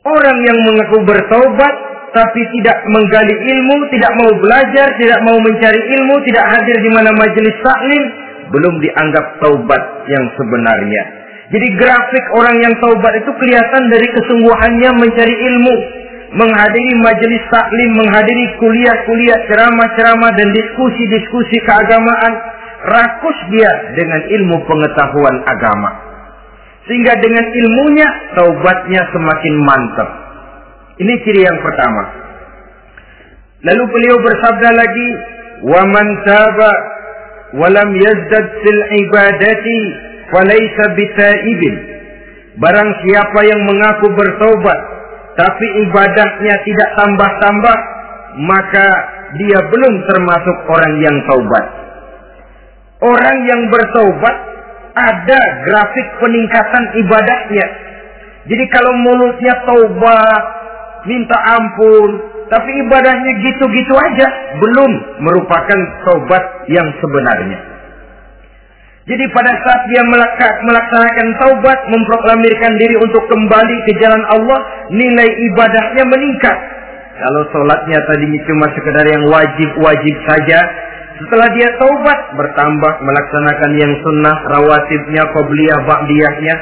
Orang 0.03 0.39
yang 0.43 0.59
mengaku 0.67 0.99
bertobat 1.07 1.75
tapi 2.13 2.43
tidak 2.59 2.77
menggali 2.91 3.35
ilmu, 3.39 3.77
tidak 3.95 4.13
mau 4.19 4.31
belajar, 4.43 4.87
tidak 5.01 5.21
mau 5.25 5.39
mencari 5.41 5.81
ilmu, 5.81 6.15
tidak 6.29 6.45
hadir 6.53 6.77
di 6.83 6.91
mana 6.93 7.11
majelis 7.17 7.57
taklim, 7.65 8.03
belum 8.53 8.75
dianggap 8.83 9.25
taubat 9.41 9.83
yang 10.11 10.25
sebenarnya. 10.37 11.03
Jadi 11.53 11.69
grafik 11.79 12.25
orang 12.37 12.57
yang 12.61 12.75
taubat 12.81 13.13
itu 13.17 13.31
kelihatan 13.41 13.83
dari 13.89 14.07
kesungguhannya 14.13 14.91
mencari 15.01 15.35
ilmu, 15.55 15.75
menghadiri 16.37 16.95
majelis 17.01 17.43
taklim, 17.49 17.91
menghadiri 17.97 18.45
kuliah-kuliah, 18.61 19.39
ceramah-ceramah 19.49 20.33
dan 20.37 20.49
diskusi-diskusi 20.53 21.57
keagamaan, 21.65 22.33
rakus 22.91 23.39
dia 23.55 23.73
dengan 23.97 24.21
ilmu 24.27 24.57
pengetahuan 24.67 25.37
agama. 25.49 26.12
Sehingga 26.83 27.15
dengan 27.23 27.47
ilmunya 27.47 28.09
taubatnya 28.35 29.03
semakin 29.15 29.55
mantap. 29.63 30.09
Ini 30.99 31.15
ciri 31.23 31.41
yang 31.47 31.59
pertama. 31.63 32.03
Lalu 33.63 33.85
beliau 33.87 34.17
bersabda 34.19 34.71
lagi, 34.75 35.09
"Wa 35.63 35.83
man 35.87 36.07
taba 36.27 36.73
wa 37.55 37.69
lam 37.71 37.91
yazdad 37.95 38.47
fil 38.67 38.83
ibadati 38.99 39.79
falaysa 40.35 40.85
bitaibin." 40.99 41.75
Barang 42.59 42.91
siapa 43.07 43.41
yang 43.47 43.61
mengaku 43.65 44.13
bertobat 44.13 44.79
tapi 45.33 45.67
ibadahnya 45.89 46.55
tidak 46.61 46.91
tambah-tambah, 46.93 47.77
maka 48.45 48.87
dia 49.41 49.59
belum 49.73 49.95
termasuk 50.05 50.57
orang 50.69 50.95
yang 51.01 51.17
taubat. 51.25 51.67
Orang 53.01 53.39
yang 53.49 53.63
bertobat 53.73 54.37
ada 54.93 55.41
grafik 55.65 56.07
peningkatan 56.21 56.85
ibadahnya. 57.01 57.67
Jadi 58.49 58.65
kalau 58.75 58.93
mulutnya 59.01 59.55
taubat, 59.65 60.45
minta 61.07 61.39
ampun, 61.57 62.11
tapi 62.51 62.71
ibadahnya 62.85 63.33
gitu-gitu 63.41 63.95
aja, 63.97 64.29
belum 64.61 64.93
merupakan 65.25 65.79
taubat 66.05 66.69
yang 66.69 66.85
sebenarnya. 67.01 67.59
Jadi 69.03 69.25
pada 69.35 69.51
saat 69.51 69.83
dia 69.91 70.03
melaksanakan 70.63 71.29
taubat, 71.43 71.79
memproklamirkan 71.91 72.73
diri 72.79 72.95
untuk 73.03 73.27
kembali 73.27 73.77
ke 73.91 73.93
jalan 73.99 74.23
Allah, 74.31 74.61
nilai 74.95 75.27
ibadahnya 75.27 76.05
meningkat. 76.07 76.59
Kalau 77.19 77.43
sholatnya 77.51 77.99
tadi 78.07 78.27
cuma 78.47 78.67
sekedar 78.75 79.07
yang 79.07 79.25
wajib-wajib 79.27 80.17
saja, 80.27 80.59
setelah 81.23 81.49
dia 81.55 81.69
taubat, 81.79 82.21
bertambah 82.35 82.93
melaksanakan 83.05 83.73
yang 83.79 83.93
sunnah, 84.03 84.37
rawatibnya, 84.59 85.23
qobliyah, 85.31 85.79
ba'diyahnya. 85.87 86.57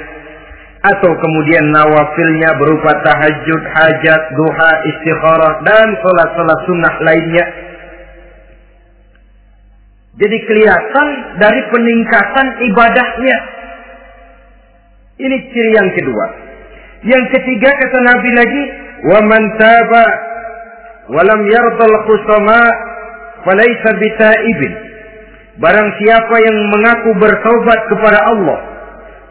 Atau 0.80 1.12
kemudian 1.12 1.64
nawafilnya 1.72 2.56
berupa 2.56 2.92
tahajud, 3.04 3.62
hajat, 3.68 4.22
duha, 4.32 4.72
istikharah, 4.88 5.54
dan 5.64 5.86
sholat-sholat 6.00 6.58
sunnah 6.64 6.94
lainnya. 7.04 7.44
Jadi 10.20 10.36
kelihatan 10.44 11.06
dari 11.40 11.60
peningkatan 11.72 12.46
ibadahnya. 12.68 13.36
Ini 15.20 15.36
ciri 15.52 15.72
yang 15.76 15.90
kedua. 15.96 16.26
Yang 17.08 17.24
ketiga 17.32 17.70
kata 17.76 17.98
Nabi 18.04 18.30
lagi, 18.36 18.62
"Wa 19.08 19.20
man 19.24 19.42
taba 19.56 20.04
wa 21.12 21.22
lam 21.24 21.40
yardal 21.48 21.96
khusama 22.08 22.89
falaisa 23.46 23.90
bitaibin. 23.98 24.74
Barang 25.60 25.88
siapa 26.00 26.34
yang 26.40 26.56
mengaku 26.72 27.10
bertobat 27.20 27.80
kepada 27.92 28.18
Allah, 28.32 28.58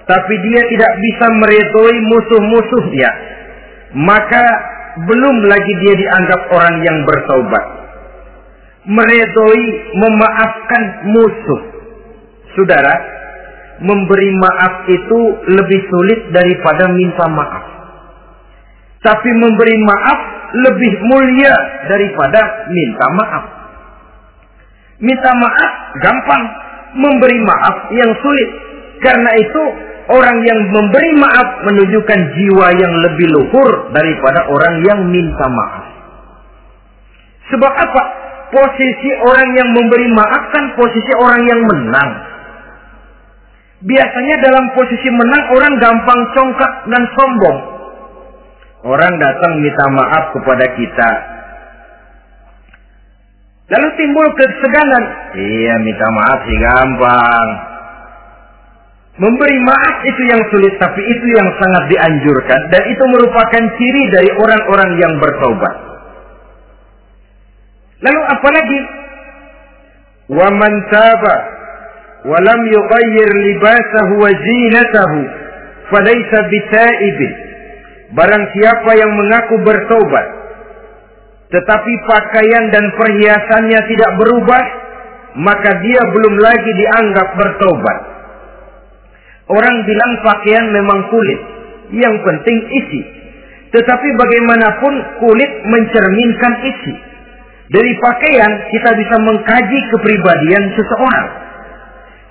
tapi 0.06 0.34
dia 0.46 0.62
tidak 0.70 0.92
bisa 1.02 1.26
meredoi 1.42 1.98
musuh-musuhnya, 2.06 3.12
maka 3.98 4.46
belum 5.10 5.36
lagi 5.50 5.74
dia 5.86 5.94
dianggap 5.98 6.42
orang 6.54 6.76
yang 6.86 6.98
bertobat. 7.06 7.66
Meredoi, 8.90 9.64
memaafkan 9.98 10.84
musuh. 11.14 11.62
Saudara, 12.58 12.96
memberi 13.80 14.30
maaf 14.34 14.74
itu 14.90 15.20
lebih 15.46 15.82
sulit 15.88 16.20
daripada 16.34 16.90
minta 16.90 17.26
maaf. 17.30 17.66
Tapi 19.00 19.30
memberi 19.32 19.78
maaf 19.80 20.20
lebih 20.68 20.94
mulia 21.06 21.54
daripada 21.88 22.42
minta 22.74 23.08
maaf. 23.16 23.46
Minta 25.00 25.32
maaf 25.32 25.72
gampang, 26.04 26.44
memberi 27.00 27.40
maaf 27.44 27.76
yang 27.96 28.12
sulit. 28.20 28.50
Karena 29.00 29.32
itu 29.40 29.64
orang 30.12 30.38
yang 30.44 30.60
memberi 30.76 31.12
maaf 31.16 31.48
menunjukkan 31.64 32.20
jiwa 32.36 32.68
yang 32.76 32.94
lebih 33.08 33.28
luhur 33.32 33.96
daripada 33.96 34.44
orang 34.52 34.76
yang 34.84 35.00
minta 35.08 35.48
maaf. 35.48 35.86
Sebab 37.50 37.74
apa? 37.74 38.04
Posisi 38.50 39.10
orang 39.30 39.50
yang 39.56 39.70
memberi 39.72 40.08
maaf 40.10 40.44
kan 40.52 40.66
posisi 40.74 41.12
orang 41.22 41.42
yang 41.48 41.62
menang. 41.64 42.12
Biasanya 43.80 44.36
dalam 44.44 44.66
posisi 44.76 45.08
menang 45.08 45.44
orang 45.56 45.74
gampang 45.80 46.22
congkak 46.36 46.74
dan 46.92 47.04
sombong. 47.16 47.60
Orang 48.90 49.14
datang 49.22 49.54
minta 49.64 49.86
maaf 49.92 50.36
kepada 50.36 50.66
kita, 50.76 51.10
Lalu 53.70 53.88
timbul 54.02 54.28
keseganan. 54.34 55.04
Iya, 55.38 55.76
minta 55.86 56.08
maaf 56.10 56.40
sih 56.50 56.58
gampang. 56.58 57.50
Memberi 59.20 59.58
maaf 59.62 59.96
itu 60.10 60.22
yang 60.26 60.42
sulit, 60.50 60.74
tapi 60.80 61.02
itu 61.04 61.28
yang 61.38 61.50
sangat 61.60 61.84
dianjurkan. 61.92 62.60
Dan 62.72 62.84
itu 62.88 63.04
merupakan 63.14 63.64
ciri 63.78 64.04
dari 64.10 64.30
orang-orang 64.32 64.90
yang 64.98 65.14
bertobat. 65.22 65.76
Lalu 68.00 68.22
apa 68.26 68.50
lagi? 68.50 68.80
Wa 70.30 70.48
man 70.56 70.74
taba 70.88 71.36
wa 72.32 72.38
lam 72.42 72.62
yughayyir 72.64 73.32
libasahu 73.44 74.14
wa 74.24 74.30
zinatahu 74.32 75.20
falaysa 75.94 76.40
bita'ibin. 76.48 77.34
Barang 78.16 78.44
siapa 78.56 78.92
yang 78.98 79.12
mengaku 79.14 79.62
bertobat 79.62 80.26
tetapi 81.50 81.94
pakaian 82.06 82.66
dan 82.70 82.86
perhiasannya 82.94 83.80
tidak 83.90 84.12
berubah, 84.22 84.64
maka 85.42 85.82
dia 85.82 86.02
belum 86.14 86.36
lagi 86.38 86.72
dianggap 86.78 87.28
bertobat. 87.42 88.00
Orang 89.50 89.76
bilang 89.82 90.14
pakaian 90.22 90.66
memang 90.70 91.10
kulit, 91.10 91.42
yang 91.98 92.16
penting 92.22 92.58
isi. 92.70 93.02
Tetapi 93.74 94.08
bagaimanapun 94.14 94.94
kulit 95.26 95.52
mencerminkan 95.66 96.54
isi. 96.70 96.94
Dari 97.70 97.92
pakaian 98.02 98.52
kita 98.70 98.90
bisa 98.98 99.16
mengkaji 99.30 99.80
kepribadian 99.94 100.64
seseorang. 100.74 101.28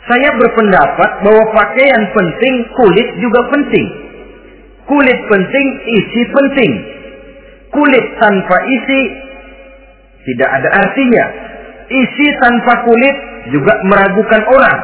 Saya 0.06 0.30
berpendapat 0.34 1.10
bahwa 1.26 1.44
pakaian 1.58 2.02
penting, 2.14 2.54
kulit 2.74 3.08
juga 3.18 3.40
penting. 3.50 3.86
Kulit 4.86 5.18
penting, 5.26 5.66
isi 5.90 6.22
penting. 6.30 6.72
Kulit 7.68 8.04
tanpa 8.16 8.56
isi 8.68 9.00
tidak 10.28 10.48
ada 10.60 10.68
artinya. 10.72 11.24
Isi 11.88 12.26
tanpa 12.40 12.84
kulit 12.84 13.16
juga 13.48 13.72
meragukan 13.88 14.42
orang. 14.44 14.78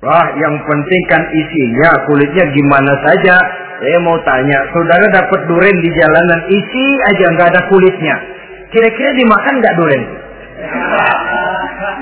Wah, 0.00 0.28
yang 0.32 0.56
penting 0.64 1.02
kan 1.12 1.22
isinya, 1.28 2.08
kulitnya 2.08 2.44
gimana 2.50 2.92
saja. 3.04 3.36
Saya 3.80 3.98
mau 4.00 4.16
tanya, 4.24 4.58
saudara 4.72 5.06
dapat 5.12 5.40
duren 5.48 5.76
di 5.80 5.90
jalanan, 5.92 6.40
isi 6.48 6.86
aja 7.14 7.26
nggak 7.36 7.48
ada 7.52 7.62
kulitnya. 7.68 8.16
Kira-kira 8.72 9.10
dimakan 9.16 9.54
nggak 9.60 9.76
duren? 9.76 10.02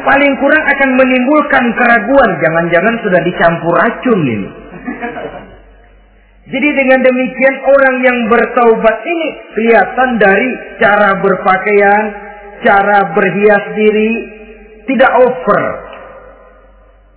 Paling 0.02 0.32
kurang 0.40 0.64
akan 0.64 0.90
menimbulkan 0.94 1.64
keraguan, 1.74 2.30
jangan-jangan 2.42 2.94
sudah 3.02 3.20
dicampur 3.22 3.74
racun 3.76 4.20
ini. 4.26 4.48
Jadi 6.49 6.68
dengan 6.80 7.05
demikian 7.05 7.57
orang 7.61 7.96
yang 8.01 8.18
bertaubat 8.32 8.96
ini 9.05 9.28
kelihatan 9.53 10.16
dari 10.16 10.49
cara 10.80 11.20
berpakaian, 11.20 12.05
cara 12.64 13.12
berhias 13.12 13.64
diri, 13.76 14.12
tidak 14.88 15.12
over. 15.28 15.62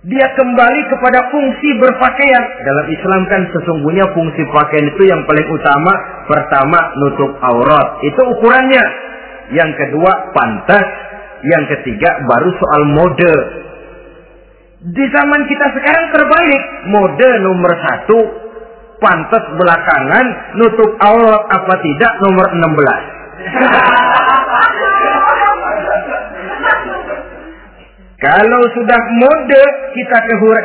Dia 0.02 0.26
kembali 0.34 0.80
kepada 0.90 1.30
fungsi 1.30 1.68
berpakaian. 1.78 2.44
Dalam 2.66 2.86
Islam 2.90 3.22
kan 3.30 3.42
sesungguhnya 3.54 4.10
fungsi 4.12 4.42
pakaian 4.50 4.90
itu 4.90 5.02
yang 5.06 5.22
paling 5.24 5.46
utama. 5.46 5.92
Pertama, 6.26 6.78
nutup 7.00 7.32
aurat. 7.38 8.02
Itu 8.02 8.20
ukurannya. 8.36 8.84
Yang 9.54 9.70
kedua, 9.78 10.34
pantas. 10.34 10.86
Yang 11.46 11.78
ketiga, 11.78 12.18
baru 12.26 12.50
soal 12.50 12.82
mode. 12.98 13.34
Di 14.90 15.04
zaman 15.14 15.40
kita 15.46 15.66
sekarang 15.70 16.06
terbalik. 16.10 16.62
Mode 16.90 17.28
nomor 17.46 17.72
satu, 17.86 18.41
pantas 19.02 19.44
belakangan, 19.58 20.26
nutup 20.62 20.94
aurat 21.02 21.42
apa 21.50 21.74
tidak 21.82 22.12
nomor 22.22 22.46
16. 22.54 23.22
Kalau 28.22 28.62
sudah 28.78 29.00
mode 29.18 29.64
kita 29.98 30.18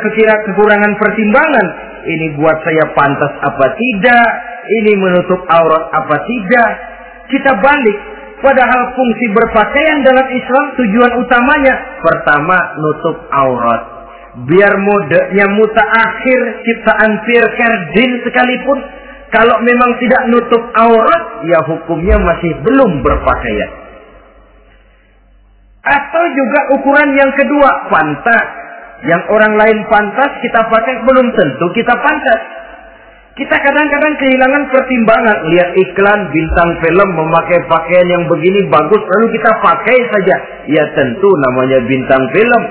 kekira 0.06 0.46
kekurangan 0.46 0.94
pertimbangan, 0.94 1.66
ini 2.06 2.38
buat 2.38 2.54
saya 2.62 2.86
pantas 2.94 3.34
apa 3.42 3.66
tidak, 3.74 4.28
ini 4.78 4.94
menutup 4.94 5.42
aurat 5.50 5.84
apa 5.90 6.22
tidak, 6.22 6.70
kita 7.34 7.58
balik. 7.58 7.98
Padahal 8.38 8.94
fungsi 8.94 9.34
berpakaian 9.34 9.98
dalam 10.06 10.22
Islam 10.30 10.64
tujuan 10.78 11.12
utamanya 11.18 11.74
pertama 11.98 12.54
nutup 12.78 13.26
aurat. 13.34 13.97
Biar 14.46 14.72
modenya 14.78 15.46
muta 15.50 15.82
akhir 15.82 16.40
ciptaan 16.62 17.12
Pierre 17.26 17.78
Jin 17.96 18.12
sekalipun 18.22 18.78
kalau 19.28 19.56
memang 19.60 19.90
tidak 20.00 20.22
nutup 20.30 20.62
aurat 20.78 21.22
ya 21.44 21.58
hukumnya 21.66 22.16
masih 22.22 22.52
belum 22.62 23.02
berpakaian. 23.02 23.70
Atau 25.88 26.24
juga 26.36 26.60
ukuran 26.76 27.10
yang 27.16 27.32
kedua, 27.32 27.70
pantas. 27.88 28.46
Yang 29.08 29.22
orang 29.30 29.54
lain 29.56 29.78
pantas, 29.88 30.30
kita 30.42 30.60
pakai 30.68 30.94
belum 31.06 31.26
tentu 31.32 31.66
kita 31.76 31.94
pantas. 31.96 32.40
Kita 33.38 33.54
kadang-kadang 33.54 34.14
kehilangan 34.18 34.64
pertimbangan. 34.74 35.36
Lihat 35.54 35.70
iklan 35.78 36.20
bintang 36.34 36.70
film 36.82 37.08
memakai 37.14 37.62
pakaian 37.70 38.08
yang 38.10 38.24
begini 38.26 38.66
bagus, 38.66 38.98
lalu 38.98 39.26
kita 39.38 39.50
pakai 39.62 39.98
saja. 40.10 40.36
Ya 40.66 40.84
tentu 40.98 41.30
namanya 41.46 41.78
bintang 41.86 42.22
film. 42.34 42.62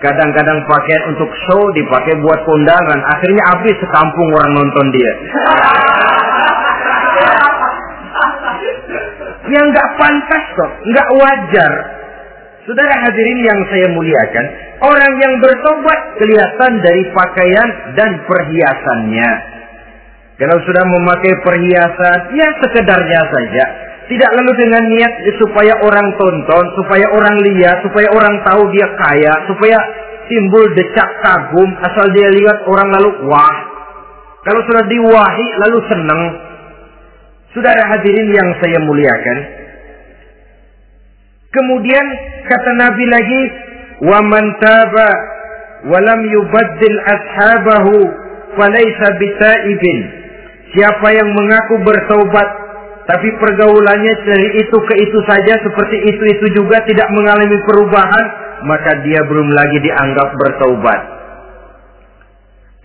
Kadang-kadang 0.00 0.64
pakaian 0.64 1.02
untuk 1.12 1.28
show 1.48 1.62
dipakai 1.76 2.16
buat 2.24 2.40
kondangan. 2.48 3.00
Akhirnya 3.04 3.42
habis 3.52 3.76
sekampung 3.76 4.28
orang 4.32 4.52
nonton 4.56 4.86
dia. 4.96 5.12
yang 9.50 9.66
nggak 9.74 9.88
pantas 9.98 10.44
kok, 10.56 10.70
nggak 10.88 11.08
wajar. 11.20 11.72
Saudara 12.64 12.94
hadirin 13.02 13.40
yang 13.42 13.60
saya 13.72 13.88
muliakan, 13.90 14.46
orang 14.84 15.12
yang 15.18 15.34
bertobat 15.42 16.00
kelihatan 16.22 16.72
dari 16.84 17.02
pakaian 17.10 17.68
dan 17.98 18.10
perhiasannya. 18.24 19.30
Kalau 20.40 20.56
sudah 20.64 20.84
memakai 20.86 21.34
perhiasan, 21.44 22.18
ya 22.32 22.48
sekedarnya 22.64 23.20
saja. 23.28 23.64
Tidak 24.10 24.30
lalu 24.34 24.52
dengan 24.58 24.82
niat 24.90 25.12
supaya 25.38 25.74
orang 25.86 26.08
tonton, 26.18 26.64
supaya 26.74 27.06
orang 27.14 27.36
lihat, 27.46 27.78
supaya 27.86 28.10
orang 28.10 28.42
tahu 28.42 28.66
dia 28.74 28.88
kaya, 28.98 29.34
supaya 29.46 29.78
timbul 30.26 30.66
decak 30.74 31.10
kagum, 31.22 31.70
asal 31.78 32.10
dia 32.10 32.26
lihat 32.34 32.58
orang 32.66 32.90
lalu 32.90 33.10
wah. 33.30 33.56
Kalau 34.42 34.66
sudah 34.66 34.82
diwahi 34.90 35.46
lalu 35.62 35.78
senang. 35.86 36.22
Saudara 37.54 37.82
hadirin 37.86 38.30
yang 38.34 38.50
saya 38.58 38.78
muliakan, 38.82 39.38
Kemudian 41.50 42.06
kata 42.46 42.70
Nabi 42.78 43.04
lagi, 43.10 43.42
"Wa 44.06 44.22
man 44.22 44.44
taba 44.62 45.10
wa 45.90 45.98
lam 45.98 46.20
yubaddil 46.30 46.98
ashabahu 47.10 47.94
falaysa 48.54 49.06
bitaibin." 49.18 49.98
Siapa 50.70 51.10
yang 51.10 51.26
mengaku 51.34 51.82
bertaubat 51.82 52.48
tapi 53.10 53.26
pergaulannya 53.42 54.14
dari 54.22 54.48
itu 54.62 54.76
ke 54.86 54.94
itu 55.02 55.18
saja 55.26 55.58
seperti 55.66 55.98
itu-itu 56.14 56.46
juga 56.54 56.78
tidak 56.86 57.10
mengalami 57.10 57.58
perubahan, 57.66 58.26
maka 58.62 59.02
dia 59.02 59.18
belum 59.26 59.50
lagi 59.50 59.82
dianggap 59.82 60.30
bertaubat. 60.38 61.00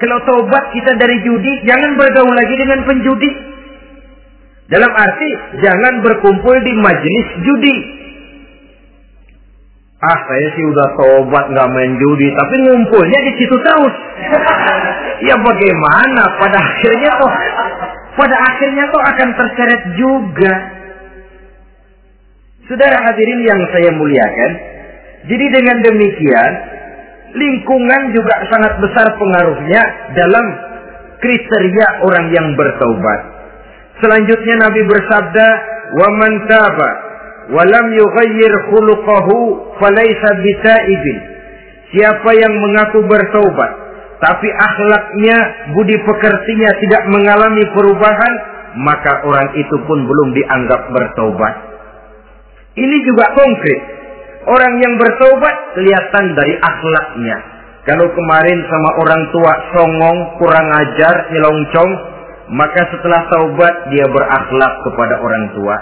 Kalau 0.01 0.17
taubat 0.25 0.73
kita 0.73 0.97
dari 0.97 1.21
judi, 1.21 1.69
jangan 1.69 1.93
bergaul 1.93 2.33
lagi 2.33 2.57
dengan 2.57 2.81
penjudi. 2.89 3.31
Dalam 4.65 4.89
arti 4.97 5.29
jangan 5.61 6.01
berkumpul 6.01 6.57
di 6.65 6.73
majelis 6.73 7.27
judi. 7.45 7.75
Ah 10.05 10.19
saya 10.21 10.47
sih 10.53 10.63
udah 10.69 10.87
tobat 11.01 11.45
nggak 11.49 11.69
main 11.73 11.93
judi, 11.97 12.29
tapi 12.29 12.55
ngumpulnya 12.61 13.19
di 13.25 13.33
situ 13.41 13.55
terus. 13.57 13.95
ya 15.25 15.35
bagaimana? 15.41 16.23
Pada 16.37 16.61
akhirnya 16.61 17.11
toh, 17.17 17.33
pada 18.13 18.35
akhirnya 18.37 18.85
toh 18.93 19.01
akan 19.01 19.29
terseret 19.33 19.81
juga. 19.97 20.53
Saudara 22.69 22.97
hadirin 23.01 23.41
yang 23.49 23.61
saya 23.73 23.89
muliakan, 23.97 24.51
jadi 25.25 25.45
dengan 25.49 25.77
demikian 25.81 26.51
lingkungan 27.33 28.01
juga 28.13 28.45
sangat 28.49 28.73
besar 28.85 29.09
pengaruhnya 29.17 29.81
dalam 30.13 30.45
kriteria 31.17 31.87
orang 32.05 32.29
yang 32.29 32.47
bertaubat. 32.53 33.19
Selanjutnya 34.05 34.69
Nabi 34.69 34.81
bersabda, 34.85 35.47
"Wa 35.97 36.09
man 36.13 36.33
taba 36.45 37.04
walam 37.53 37.87
yughayyir 37.93 38.55
khuluquhu 38.71 39.35
falaysa 39.81 40.29
bitaibin. 40.41 41.17
Siapa 41.93 42.29
yang 42.33 42.53
mengaku 42.53 43.05
bertaubat 43.05 43.85
tapi 44.15 44.47
akhlaknya, 44.47 45.37
budi 45.75 45.97
pekertinya 46.07 46.71
tidak 46.79 47.03
mengalami 47.11 47.63
perubahan, 47.75 48.33
maka 48.79 49.27
orang 49.27 49.49
itu 49.59 49.75
pun 49.83 49.99
belum 50.07 50.29
dianggap 50.33 50.81
bertaubat. 50.89 51.55
Ini 52.79 52.97
juga 53.03 53.25
konkret. 53.35 53.81
Orang 54.45 54.73
yang 54.79 54.93
bertaubat 54.95 55.55
kelihatan 55.75 56.25
dari 56.37 56.53
akhlaknya. 56.57 57.37
Kalau 57.85 58.07
kemarin 58.07 58.59
sama 58.65 58.89
orang 59.03 59.23
tua 59.29 59.53
songong, 59.77 60.19
kurang 60.41 60.67
ajar, 60.73 61.15
nyelongcong, 61.29 61.91
maka 62.55 62.81
setelah 62.97 63.29
taubat 63.29 63.73
dia 63.93 64.05
berakhlak 64.09 64.73
kepada 64.89 65.15
orang 65.21 65.45
tua. 65.53 65.75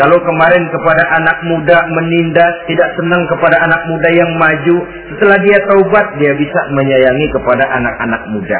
Kalau 0.00 0.16
kemarin 0.16 0.64
kepada 0.72 1.04
anak 1.12 1.44
muda 1.44 1.76
menindas, 1.92 2.54
tidak 2.64 2.88
senang 2.96 3.20
kepada 3.28 3.60
anak 3.60 3.84
muda 3.84 4.08
yang 4.16 4.32
maju, 4.40 4.76
setelah 5.12 5.36
dia 5.44 5.60
taubat, 5.68 6.16
dia 6.16 6.32
bisa 6.40 6.60
menyayangi 6.72 7.28
kepada 7.36 7.68
anak-anak 7.68 8.22
muda. 8.32 8.58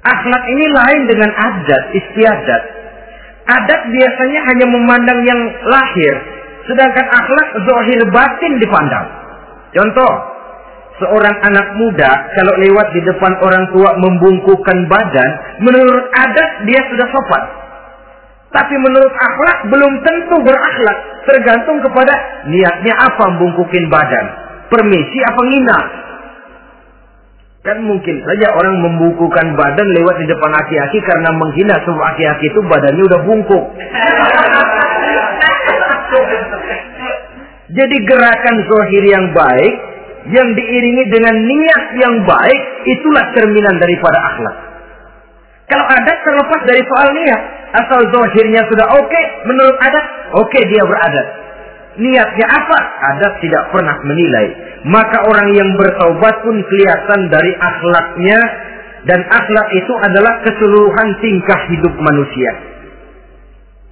Akhlak 0.00 0.42
ini 0.48 0.66
lain 0.72 1.02
dengan 1.12 1.28
adat, 1.28 1.82
istiadat. 1.92 2.62
Adat 3.52 3.80
biasanya 3.84 4.40
hanya 4.48 4.66
memandang 4.72 5.20
yang 5.28 5.40
lahir, 5.68 6.14
sedangkan 6.64 7.04
akhlak 7.04 7.48
zohir 7.60 8.00
batin 8.08 8.52
dipandang. 8.56 9.06
Contoh, 9.76 10.12
seorang 11.04 11.36
anak 11.52 11.68
muda 11.76 12.32
kalau 12.32 12.54
lewat 12.64 12.96
di 12.96 13.04
depan 13.04 13.32
orang 13.44 13.68
tua 13.76 13.92
membungkukkan 13.92 14.78
badan, 14.88 15.30
menurut 15.60 16.06
adat 16.16 16.50
dia 16.64 16.80
sudah 16.88 17.06
sopan. 17.12 17.65
Tapi 18.46 18.74
menurut 18.78 19.10
akhlak 19.10 19.58
belum 19.68 19.92
tentu 20.06 20.36
berakhlak. 20.46 20.98
Tergantung 21.26 21.82
kepada 21.82 22.14
niatnya 22.46 22.94
apa 22.94 23.24
membungkukin 23.34 23.90
badan. 23.90 24.26
Permisi 24.70 25.18
apa 25.26 25.40
ngina. 25.50 25.78
Kan 27.66 27.82
mungkin 27.82 28.22
saja 28.22 28.54
orang 28.54 28.78
membukukan 28.78 29.58
badan 29.58 29.88
lewat 29.90 30.22
di 30.22 30.26
depan 30.30 30.54
aki-aki 30.54 31.02
karena 31.02 31.34
menghina 31.34 31.74
semua 31.82 32.14
aki-aki 32.14 32.46
itu 32.46 32.60
badannya 32.62 33.02
udah 33.02 33.20
bungkuk. 33.26 33.64
Jadi 37.76 37.96
gerakan 38.06 38.56
zohir 38.70 39.04
yang 39.10 39.34
baik 39.34 39.74
yang 40.30 40.48
diiringi 40.54 41.04
dengan 41.10 41.34
niat 41.34 41.84
yang 41.98 42.14
baik 42.26 42.60
itulah 42.86 43.24
cerminan 43.34 43.78
daripada 43.78 44.18
akhlak. 44.18 44.56
Kalau 45.66 45.82
adat 45.82 46.18
terlepas 46.22 46.60
dari 46.62 46.82
soal 46.86 47.08
niat, 47.10 47.42
asal 47.74 48.00
zohirnya 48.14 48.62
sudah 48.70 48.86
oke, 48.94 49.10
okay, 49.10 49.24
menurut 49.50 49.76
adat, 49.82 50.04
oke 50.38 50.46
okay, 50.46 50.62
dia 50.70 50.82
beradat. 50.86 51.26
Niatnya 51.96 52.46
apa? 52.46 52.78
Adat 53.14 53.32
tidak 53.42 53.72
pernah 53.74 53.96
menilai. 54.04 54.46
Maka 54.86 55.26
orang 55.26 55.48
yang 55.58 55.70
bertaubat 55.74 56.34
pun 56.44 56.56
kelihatan 56.60 57.20
dari 57.32 57.50
akhlaknya 57.56 58.40
dan 59.10 59.20
akhlak 59.26 59.68
itu 59.74 59.92
adalah 60.06 60.34
keseluruhan 60.46 61.08
tingkah 61.18 61.60
hidup 61.72 61.94
manusia. 61.98 62.52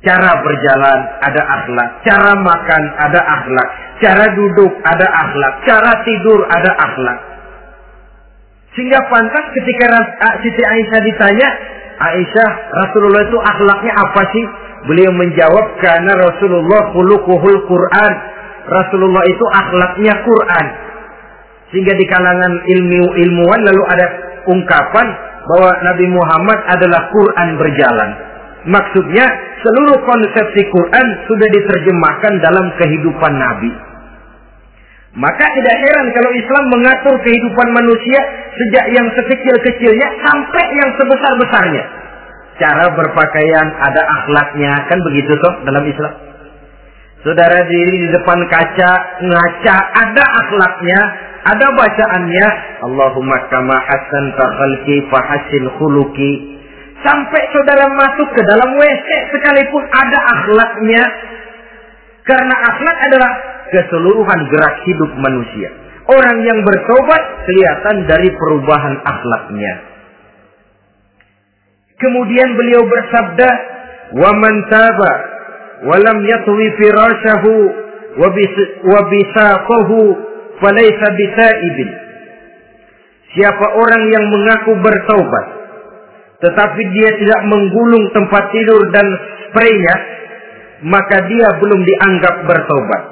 Cara 0.05 0.37
berjalan 0.45 1.01
ada 1.25 1.43
akhlak, 1.43 1.91
cara 2.05 2.33
makan 2.39 2.83
ada 3.09 3.21
akhlak, 3.25 3.69
cara 4.05 4.27
duduk 4.37 4.73
ada 4.85 5.07
akhlak, 5.09 5.55
cara 5.65 5.91
tidur 6.05 6.45
ada 6.45 6.71
akhlak. 6.77 7.19
Sehingga 8.75 9.01
pantas 9.07 9.45
ketika 9.55 9.87
Siti 10.43 10.63
Aisyah 10.63 11.01
ditanya, 11.07 11.49
Aisyah, 11.95 12.51
Rasulullah 12.75 13.23
itu 13.23 13.39
akhlaknya 13.39 13.93
apa 13.95 14.23
sih? 14.35 14.45
Beliau 14.91 15.15
menjawab, 15.15 15.79
karena 15.79 16.13
Rasulullah 16.19 16.91
khuluquhul 16.91 17.61
Quran. 17.71 18.13
Rasulullah 18.67 19.23
itu 19.31 19.45
akhlaknya 19.47 20.15
Quran. 20.27 20.67
Sehingga 21.71 21.95
di 21.95 22.07
kalangan 22.11 22.53
ilmu 22.67 23.03
ilmuwan 23.15 23.61
lalu 23.63 23.83
ada 23.95 24.07
ungkapan 24.51 25.07
bahwa 25.45 25.71
Nabi 25.85 26.07
Muhammad 26.11 26.59
adalah 26.75 27.01
Quran 27.15 27.49
berjalan. 27.61 28.11
Maksudnya 28.65 29.27
seluruh 29.61 30.01
konsepsi 30.03 30.61
Quran 30.73 31.07
sudah 31.29 31.49
diterjemahkan 31.53 32.33
dalam 32.41 32.67
kehidupan 32.81 33.33
Nabi. 33.37 33.94
Maka 35.15 35.47
tidak 35.47 35.77
heran 35.79 36.07
kalau 36.11 36.31
Islam 36.35 36.65
mengatur 36.75 37.15
kehidupan 37.23 37.69
manusia 37.71 38.21
sejak 38.51 38.87
yang 38.99 39.07
sekecil-kecilnya 39.15 40.09
sampai 40.27 40.65
yang 40.75 40.91
sebesar-besarnya. 40.99 41.85
Cara 42.59 42.87
berpakaian 42.91 43.67
ada 43.79 44.03
akhlaknya, 44.03 44.75
kan 44.91 44.99
begitu 45.07 45.31
toh 45.39 45.55
dalam 45.67 45.87
Islam. 45.87 46.15
Saudara 47.23 47.63
diri 47.67 47.95
di 48.05 48.09
depan 48.11 48.39
kaca, 48.51 48.93
ngaca, 49.23 49.77
ada 50.03 50.25
akhlaknya, 50.45 51.01
ada 51.47 51.67
bacaannya. 51.79 52.49
Allahumma 52.83 53.39
kama 53.55 53.75
hasan 53.75 54.25
khalqi 54.35 54.97
fahasin 55.15 55.63
khuluki. 55.79 56.59
Sampai 57.07 57.43
saudara 57.55 57.87
masuk 57.87 58.29
ke 58.35 58.43
dalam 58.45 58.77
WC 58.77 59.09
sekalipun 59.31 59.83
ada 59.95 60.19
akhlaknya. 60.37 61.03
Karena 62.27 62.55
akhlak 62.55 62.97
adalah 63.09 63.54
keseluruhan 63.75 64.41
gerak 64.55 64.77
hidup 64.87 65.11
manusia. 65.19 65.69
Orang 66.07 66.39
yang 66.47 66.63
bertobat 66.63 67.23
kelihatan 67.49 67.97
dari 68.07 68.31
perubahan 68.31 68.95
akhlaknya. 69.03 69.75
Kemudian 71.99 72.49
beliau 72.55 72.85
bersabda, 72.87 73.49
"Wa 74.21 74.31
man 74.37 74.55
taba 74.71 75.13
wa 75.89 75.97
lam 75.99 76.19
yatwi 76.23 76.67
firashahu 76.79 77.53
wa 78.87 79.01
bisaqahu 79.09 79.99
falaysa 80.63 81.07
bisaibin." 81.19 81.91
Siapa 83.35 83.67
orang 83.75 84.03
yang 84.15 84.25
mengaku 84.31 84.79
bertobat 84.79 85.65
tetapi 86.45 86.83
dia 86.93 87.11
tidak 87.17 87.41
menggulung 87.49 88.05
tempat 88.13 88.45
tidur 88.53 88.83
dan 88.93 89.07
spraynya, 89.49 89.97
maka 90.85 91.25
dia 91.25 91.49
belum 91.57 91.81
dianggap 91.81 92.35
bertobat. 92.45 93.03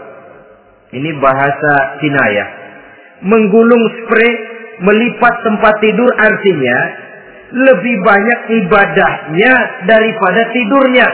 Ini 0.93 1.11
bahasa 1.19 1.73
Kinaya. 2.05 2.47
Menggulung 3.25 3.85
spray, 4.03 4.33
melipat 4.83 5.35
tempat 5.47 5.75
tidur 5.81 6.11
artinya 6.21 6.79
lebih 7.53 7.95
banyak 8.01 8.41
ibadahnya 8.65 9.53
daripada 9.85 10.41
tidurnya. 10.53 11.09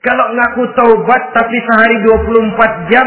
Kalau 0.00 0.26
ngaku 0.32 0.64
taubat 0.78 1.22
tapi 1.36 1.58
sehari 1.60 1.96
24 2.08 2.88
jam, 2.88 3.06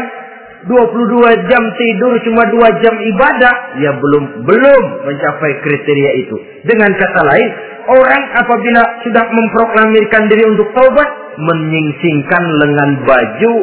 22 0.68 1.50
jam 1.50 1.62
tidur 1.74 2.12
cuma 2.22 2.42
2 2.48 2.84
jam 2.84 2.94
ibadah, 2.94 3.54
ya 3.82 3.92
belum 3.98 4.46
belum 4.46 4.82
mencapai 5.02 5.52
kriteria 5.58 6.10
itu. 6.22 6.36
Dengan 6.64 6.94
kata 6.94 7.20
lain, 7.34 7.48
orang 7.90 8.22
apabila 8.38 8.82
sudah 9.02 9.24
memproklamirkan 9.26 10.22
diri 10.30 10.44
untuk 10.54 10.70
taubat, 10.70 11.08
menyingsingkan 11.34 12.44
lengan 12.62 12.90
baju, 13.02 13.54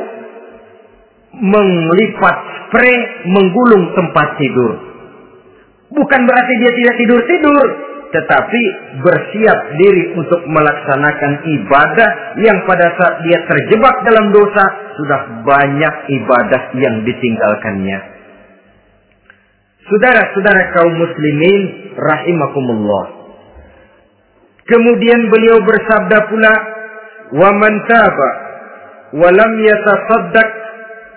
melipat 1.36 2.36
spray, 2.68 2.96
menggulung 3.28 3.92
tempat 3.96 4.28
tidur. 4.40 4.72
Bukan 5.92 6.22
berarti 6.24 6.54
dia 6.64 6.72
tidak 6.72 6.96
tidur-tidur, 7.04 7.68
tetapi 8.12 8.62
bersiap 9.00 9.60
diri 9.80 10.04
untuk 10.16 10.44
melaksanakan 10.48 11.34
ibadah 11.48 12.10
yang 12.44 12.64
pada 12.68 12.88
saat 12.96 13.16
dia 13.24 13.40
terjebak 13.48 13.96
dalam 14.04 14.36
dosa 14.36 14.64
sudah 15.00 15.22
banyak 15.48 15.96
ibadah 16.12 16.62
yang 16.80 17.04
ditinggalkannya. 17.08 18.00
Saudara-saudara 19.88 20.62
kaum 20.76 20.94
muslimin 20.96 21.92
rahimakumullah. 22.00 23.06
Kemudian 24.64 25.28
beliau 25.28 25.60
bersabda 25.68 26.18
pula, 26.32 26.54
"Wa 27.36 27.50
man 27.52 27.74
taba 27.90 28.30
wa 29.12 29.30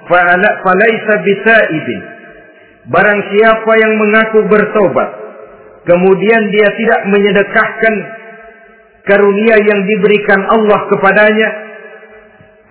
falaisa 0.09 1.15
bisaibin. 1.25 2.03
Barang 2.85 3.21
siapa 3.33 3.73
yang 3.81 3.93
mengaku 3.97 4.45
bertobat, 4.45 5.11
kemudian 5.89 6.43
dia 6.53 6.69
tidak 6.77 7.01
menyedekahkan 7.09 7.95
karunia 9.09 9.57
yang 9.65 9.81
diberikan 9.89 10.41
Allah 10.45 10.81
kepadanya, 10.93 11.49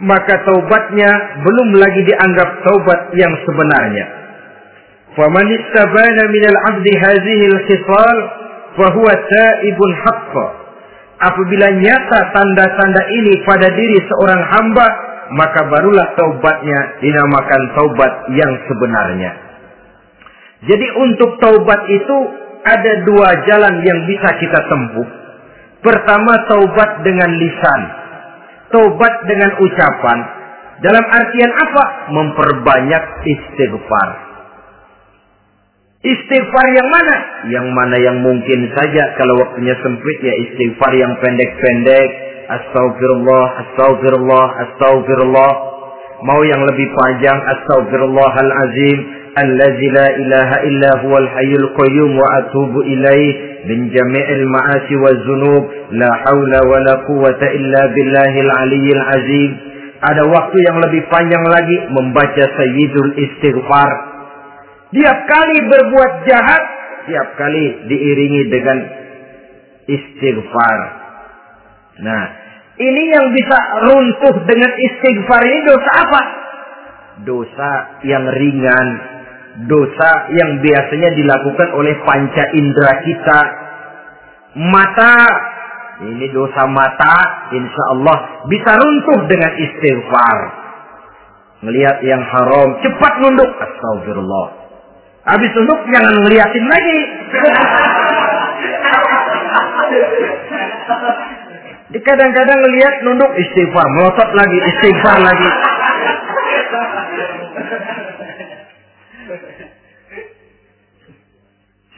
maka 0.06 0.38
taubatnya 0.46 1.10
belum 1.42 1.70
lagi 1.82 2.02
dianggap 2.06 2.50
taubat 2.62 3.00
yang 3.18 3.34
sebenarnya. 3.42 4.06
Faman 5.14 5.48
istabana 5.50 6.24
minal 6.30 6.58
abdi 6.74 6.94
hazihi 6.94 7.46
khisal, 7.70 8.18
fahuwa 8.78 9.14
taibun 9.14 9.92
haqqan. 10.06 10.52
Apabila 11.24 11.68
nyata 11.80 12.20
tanda-tanda 12.34 13.02
ini 13.14 13.34
pada 13.46 13.70
diri 13.72 13.98
seorang 14.10 14.42
hamba, 14.44 15.13
maka 15.32 15.72
barulah 15.72 16.08
taubatnya 16.20 17.00
dinamakan 17.00 17.62
taubat 17.78 18.14
yang 18.36 18.52
sebenarnya. 18.68 19.32
Jadi 20.64 20.88
untuk 21.00 21.40
taubat 21.44 21.82
itu 21.92 22.18
ada 22.64 22.92
dua 23.04 23.30
jalan 23.48 23.84
yang 23.84 24.00
bisa 24.08 24.30
kita 24.40 24.60
tempuh. 24.68 25.08
Pertama, 25.84 26.48
taubat 26.48 27.04
dengan 27.04 27.28
lisan. 27.36 27.82
Taubat 28.72 29.14
dengan 29.28 29.52
ucapan. 29.60 30.20
Dalam 30.80 31.04
artian 31.04 31.52
apa? 31.52 31.84
Memperbanyak 32.16 33.04
istighfar. 33.28 34.10
Istighfar 36.04 36.68
yang 36.72 36.90
mana? 36.92 37.16
Yang 37.52 37.68
mana 37.72 37.96
yang 38.00 38.18
mungkin 38.24 38.72
saja 38.76 39.04
kalau 39.16 39.40
waktunya 39.44 39.76
sempit 39.80 40.18
ya 40.20 40.34
istighfar 40.48 40.92
yang 40.96 41.16
pendek-pendek 41.20 42.10
astagfirullah, 42.50 43.46
astagfirullah, 43.64 44.46
astagfirullah. 44.68 45.52
Mau 46.24 46.40
yang 46.48 46.64
lebih 46.64 46.88
panjang, 47.04 47.36
astagfirullahal 47.36 48.52
azim, 48.64 48.98
allazi 49.36 49.88
la 49.92 50.08
ilaha 50.24 50.58
illa 50.64 50.92
huwal 51.04 51.28
hayyul 51.28 51.68
qayyum 51.76 52.12
wa 52.16 52.28
atubu 52.40 52.80
ilaih 52.88 53.32
min 53.68 53.92
jami'il 53.92 54.46
ma'asi 54.48 54.94
wa 55.04 55.12
zunub, 55.28 55.64
la 56.00 56.12
hawla 56.24 56.60
wa 56.64 56.80
la 56.80 56.96
quwata 57.04 57.52
illa 57.52 57.82
billahil 57.92 58.52
aliyyil 58.64 59.04
azim. 59.20 59.52
Ada 60.04 60.24
waktu 60.28 60.58
yang 60.64 60.78
lebih 60.84 61.04
panjang 61.12 61.44
lagi 61.48 61.78
membaca 61.92 62.44
Sayyidul 62.60 63.12
Istighfar. 63.20 63.94
Tiap 64.96 65.18
kali 65.28 65.58
berbuat 65.64 66.12
jahat, 66.28 66.64
tiap 67.08 67.36
kali 67.40 67.88
diiringi 67.88 68.44
dengan 68.52 68.78
istighfar 69.88 71.03
Nah, 72.02 72.24
ini 72.82 73.04
yang 73.14 73.30
bisa 73.38 73.58
runtuh 73.86 74.36
dengan 74.50 74.72
istighfar 74.74 75.42
ini 75.46 75.60
dosa 75.62 75.92
apa? 75.94 76.22
Dosa 77.22 77.72
yang 78.02 78.26
ringan, 78.26 78.88
dosa 79.70 80.12
yang 80.34 80.58
biasanya 80.66 81.14
dilakukan 81.14 81.70
oleh 81.78 81.94
panca 82.02 82.44
indera 82.58 82.94
kita. 83.06 83.40
Mata 84.54 85.18
ini 86.02 86.26
dosa 86.34 86.66
mata, 86.66 87.16
insya 87.54 87.84
Allah 87.94 88.18
bisa 88.50 88.72
runtuh 88.74 89.20
dengan 89.30 89.52
istighfar. 89.54 90.38
Ngelihat 91.64 91.98
yang 92.04 92.20
haram, 92.26 92.70
cepat 92.82 93.14
nunduk. 93.22 93.48
Astagfirullah. 93.54 94.48
Habis 95.24 95.50
nunduk 95.54 95.80
jangan 95.94 96.16
ngeliatin 96.26 96.66
lagi. 96.66 97.00
Kadang-kadang 101.94 102.58
ngelihat 102.58 102.96
nunduk 103.06 103.32
istighfar, 103.38 103.86
melotot 103.94 104.30
lagi, 104.34 104.58
istighfar 104.58 105.18
lagi. 105.22 105.50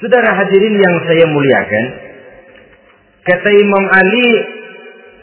Saudara 0.04 0.36
hadirin 0.36 0.76
yang 0.76 0.96
saya 1.08 1.26
muliakan, 1.32 1.86
kata 3.24 3.50
Imam 3.56 3.86
Ali, 3.96 4.30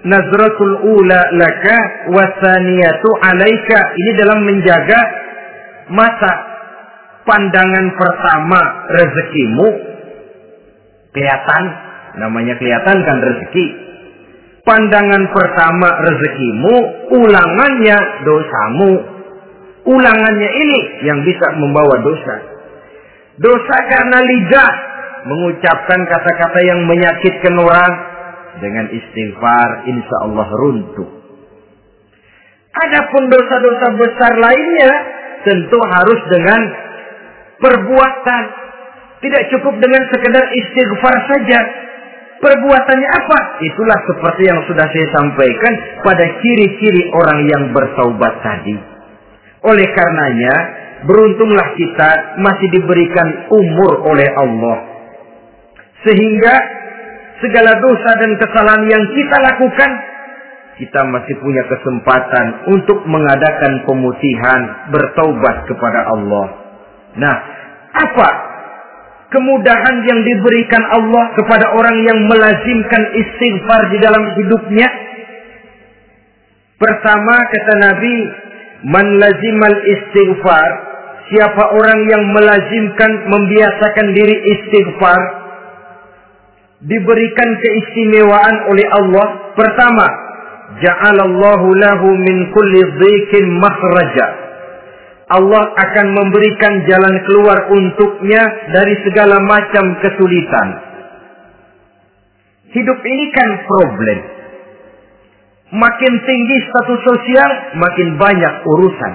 Nazratul 0.02 0.76
ula 0.98 1.20
laka 1.36 1.78
wasaniyatu 2.10 3.08
alaika. 3.22 3.78
Ini 3.94 4.10
dalam 4.18 4.40
menjaga 4.42 5.00
masa 5.92 6.32
pandangan 7.22 7.86
pertama 7.94 8.60
rezekimu 8.90 9.68
kelihatan 11.14 11.64
namanya 12.18 12.58
kelihatan 12.58 12.96
kan 13.04 13.16
rezeki 13.22 13.91
pandangan 14.62 15.22
pertama 15.34 15.88
rezekimu 16.06 16.74
ulangannya 17.18 17.98
dosamu 18.22 18.92
ulangannya 19.86 20.50
ini 20.50 20.80
yang 21.06 21.20
bisa 21.26 21.46
membawa 21.58 21.98
dosa 22.02 22.36
dosa 23.42 23.76
karena 23.90 24.18
lidah 24.22 24.72
mengucapkan 25.22 26.00
kata-kata 26.06 26.58
yang 26.66 26.86
menyakitkan 26.86 27.54
orang 27.58 27.92
dengan 28.62 28.86
istighfar 28.90 29.86
insya 29.86 30.16
Allah 30.26 30.48
runtuh 30.50 31.10
adapun 32.72 33.22
dosa-dosa 33.28 33.86
besar 33.98 34.32
lainnya 34.40 34.92
tentu 35.44 35.78
harus 35.78 36.20
dengan 36.30 36.60
perbuatan. 37.62 38.44
Tidak 39.22 39.42
cukup 39.54 39.78
dengan 39.78 40.02
sekedar 40.10 40.44
istighfar 40.50 41.16
saja. 41.30 41.60
Perbuatannya 42.42 43.08
apa? 43.22 43.38
Itulah 43.62 43.98
seperti 44.02 44.42
yang 44.50 44.58
sudah 44.66 44.82
saya 44.90 45.06
sampaikan 45.14 45.72
pada 46.02 46.26
ciri-ciri 46.42 47.06
orang 47.14 47.40
yang 47.46 47.62
bertaubat 47.70 48.34
tadi. 48.42 48.74
Oleh 49.62 49.86
karenanya, 49.94 50.54
beruntunglah 51.06 51.68
kita 51.78 52.10
masih 52.42 52.68
diberikan 52.74 53.46
umur 53.46 54.10
oleh 54.10 54.26
Allah. 54.34 54.78
Sehingga 56.02 56.54
segala 57.46 57.78
dosa 57.78 58.10
dan 58.18 58.34
kesalahan 58.34 58.90
yang 58.90 59.04
kita 59.14 59.36
lakukan, 59.38 59.90
kita 60.82 61.00
masih 61.14 61.38
punya 61.38 61.62
kesempatan 61.70 62.46
untuk 62.74 63.06
mengadakan 63.06 63.86
pemutihan, 63.86 64.90
bertaubat 64.90 65.70
kepada 65.70 66.10
Allah. 66.10 66.46
Nah, 67.22 67.36
apa 67.92 68.51
kemudahan 69.32 69.96
yang 70.04 70.20
diberikan 70.22 70.84
Allah 70.92 71.24
kepada 71.34 71.72
orang 71.72 71.96
yang 72.04 72.18
melazimkan 72.28 73.02
istighfar 73.16 73.80
di 73.90 73.98
dalam 73.98 74.22
hidupnya? 74.36 74.88
Pertama 76.76 77.36
kata 77.48 77.74
Nabi, 77.80 78.16
man 78.86 79.06
lazimal 79.16 79.78
istighfar, 79.88 80.68
siapa 81.32 81.64
orang 81.72 82.00
yang 82.12 82.22
melazimkan 82.36 83.10
membiasakan 83.32 84.06
diri 84.12 84.36
istighfar, 84.52 85.20
diberikan 86.84 87.50
keistimewaan 87.62 88.56
oleh 88.68 88.86
Allah. 88.92 89.26
Pertama, 89.56 90.06
ja'alallahu 90.82 91.66
lahu 91.80 92.08
min 92.18 92.36
kulli 92.50 92.82
dhikin 92.98 93.44
makhraja 93.62 94.41
Allah 95.32 95.64
akan 95.64 96.06
memberikan 96.12 96.84
jalan 96.84 97.14
keluar 97.24 97.58
untuknya 97.72 98.42
dari 98.68 98.94
segala 99.08 99.40
macam 99.40 99.96
kesulitan. 100.04 100.68
Hidup 102.72 102.98
ini 103.00 103.26
kan 103.32 103.50
problem. 103.64 104.18
Makin 105.72 106.12
tinggi 106.28 106.56
status 106.68 107.00
sosial, 107.00 107.50
makin 107.80 108.08
banyak 108.20 108.54
urusan. 108.68 109.12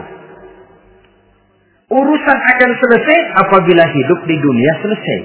Urusan 1.87 2.37
akan 2.37 2.71
selesai 2.81 3.19
apabila 3.45 3.83
hidup 3.85 4.19
di 4.25 4.35
dunia 4.41 4.73
selesai. 4.81 5.19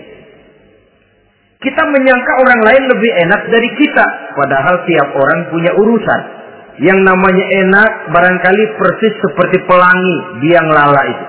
Kita 1.63 1.83
menyangka 1.89 2.33
orang 2.43 2.61
lain 2.69 2.85
lebih 2.91 3.11
enak 3.23 3.43
dari 3.49 3.71
kita, 3.81 4.07
padahal 4.37 4.83
tiap 4.85 5.09
orang 5.15 5.41
punya 5.49 5.73
urusan. 5.79 6.42
Yang 6.81 7.05
namanya 7.05 7.45
enak 7.61 7.91
barangkali 8.17 8.65
persis 8.81 9.15
seperti 9.21 9.61
pelangi 9.69 10.17
biang 10.41 10.69
lala 10.73 11.03
itu. 11.05 11.25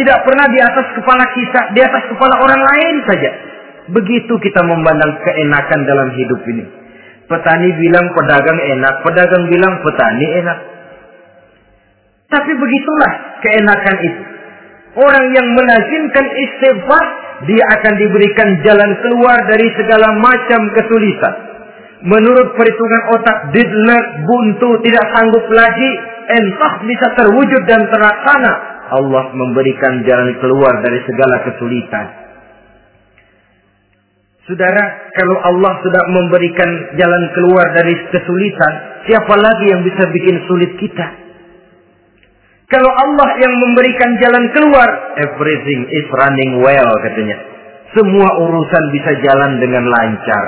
Tidak 0.00 0.18
pernah 0.24 0.46
di 0.48 0.58
atas 0.62 0.86
kepala 0.96 1.24
kita, 1.36 1.60
di 1.76 1.80
atas 1.84 2.04
kepala 2.08 2.34
orang 2.40 2.62
lain 2.62 2.96
saja. 3.04 3.30
Begitu 3.92 4.32
kita 4.32 4.60
memandang 4.64 5.12
keenakan 5.24 5.80
dalam 5.84 6.08
hidup 6.16 6.40
ini. 6.48 6.64
Petani 7.28 7.68
bilang 7.76 8.06
pedagang 8.16 8.56
enak, 8.56 8.94
pedagang 9.04 9.44
bilang 9.52 9.74
petani 9.84 10.26
enak. 10.40 10.58
Tapi 12.32 12.52
begitulah 12.56 13.12
keenakan 13.44 13.96
itu. 14.00 14.22
Orang 14.96 15.26
yang 15.36 15.46
melazimkan 15.52 16.26
istighfar, 16.32 17.04
dia 17.44 17.64
akan 17.76 17.94
diberikan 18.00 18.48
jalan 18.64 18.90
keluar 19.04 19.36
dari 19.52 19.68
segala 19.76 20.16
macam 20.16 20.60
kesulitan 20.72 21.47
menurut 22.06 22.54
perhitungan 22.54 23.02
otak 23.18 23.36
Didler 23.54 24.04
buntu 24.26 24.70
tidak 24.86 25.04
sanggup 25.16 25.46
lagi 25.50 25.90
entah 26.28 26.74
bisa 26.86 27.06
terwujud 27.18 27.62
dan 27.66 27.82
terlaksana 27.90 28.52
Allah 28.88 29.24
memberikan 29.34 30.06
jalan 30.06 30.36
keluar 30.38 30.78
dari 30.84 31.00
segala 31.04 31.36
kesulitan 31.44 32.28
Saudara, 34.48 35.12
kalau 35.12 35.36
Allah 35.44 35.76
sudah 35.84 36.04
memberikan 36.08 36.96
jalan 36.96 37.24
keluar 37.36 37.68
dari 37.76 37.92
kesulitan, 38.08 38.72
siapa 39.04 39.36
lagi 39.36 39.76
yang 39.76 39.84
bisa 39.84 40.08
bikin 40.08 40.40
sulit 40.48 40.72
kita? 40.80 41.06
Kalau 42.72 42.88
Allah 42.88 43.28
yang 43.44 43.52
memberikan 43.60 44.08
jalan 44.16 44.48
keluar, 44.56 44.88
everything 45.20 45.84
is 45.92 46.06
running 46.16 46.64
well 46.64 46.92
katanya. 47.04 47.36
Semua 47.92 48.28
urusan 48.48 48.84
bisa 48.96 49.20
jalan 49.20 49.60
dengan 49.60 49.84
lancar. 49.84 50.44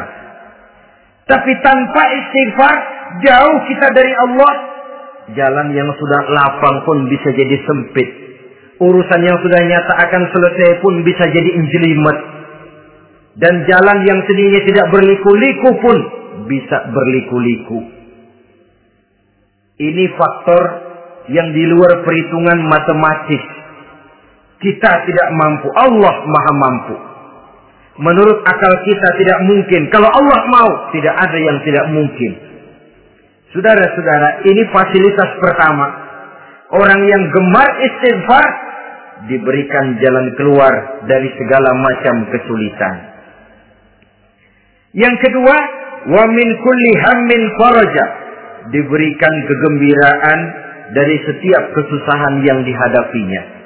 Tapi 1.31 1.53
tanpa 1.63 2.03
istighfar, 2.11 2.77
jauh 3.23 3.59
kita 3.71 3.87
dari 3.95 4.13
Allah. 4.19 4.53
Jalan 5.31 5.71
yang 5.71 5.87
sudah 5.95 6.21
lapang 6.27 6.83
pun 6.83 7.07
bisa 7.07 7.31
jadi 7.31 7.55
sempit. 7.63 8.09
Urusan 8.83 9.21
yang 9.23 9.39
sudah 9.39 9.61
nyata 9.63 9.95
akan 10.11 10.23
selesai 10.27 10.83
pun 10.83 11.07
bisa 11.07 11.23
jadi 11.31 11.51
injelimet. 11.55 12.19
Dan 13.39 13.63
jalan 13.63 13.99
yang 14.11 14.19
sedinya 14.27 14.61
tidak 14.67 14.87
berliku-liku 14.91 15.71
pun 15.79 15.99
bisa 16.51 16.91
berliku-liku. 16.91 17.79
Ini 19.79 20.05
faktor 20.19 20.63
yang 21.31 21.55
di 21.55 21.63
luar 21.71 22.03
perhitungan 22.03 22.59
matematis. 22.67 23.45
Kita 24.61 24.91
tidak 25.07 25.29
mampu, 25.39 25.71
Allah 25.79 26.15
maha 26.27 26.53
mampu. 26.59 27.10
Menurut 28.01 28.41
akal 28.49 28.73
kita 28.89 29.09
tidak 29.21 29.39
mungkin. 29.45 29.93
Kalau 29.93 30.09
Allah 30.09 30.41
mau, 30.49 30.71
tidak 30.97 31.13
ada 31.21 31.37
yang 31.37 31.61
tidak 31.69 31.85
mungkin. 31.93 32.33
Saudara-saudara, 33.53 34.41
ini 34.49 34.63
fasilitas 34.73 35.31
pertama. 35.37 35.87
Orang 36.81 37.05
yang 37.05 37.23
gemar 37.29 37.69
istighfar 37.77 38.47
diberikan 39.29 40.01
jalan 40.01 40.33
keluar 40.41 40.73
dari 41.05 41.29
segala 41.37 41.77
macam 41.77 42.25
kesulitan. 42.33 42.95
Yang 44.97 45.17
kedua, 45.21 45.57
wa 46.09 46.25
min 46.25 46.49
kulli 46.57 46.93
hammin 47.05 47.43
faraja. 47.61 48.07
Diberikan 48.71 49.35
kegembiraan 49.45 50.41
dari 50.97 51.17
setiap 51.29 51.65
kesusahan 51.77 52.49
yang 52.49 52.65
dihadapinya. 52.65 53.60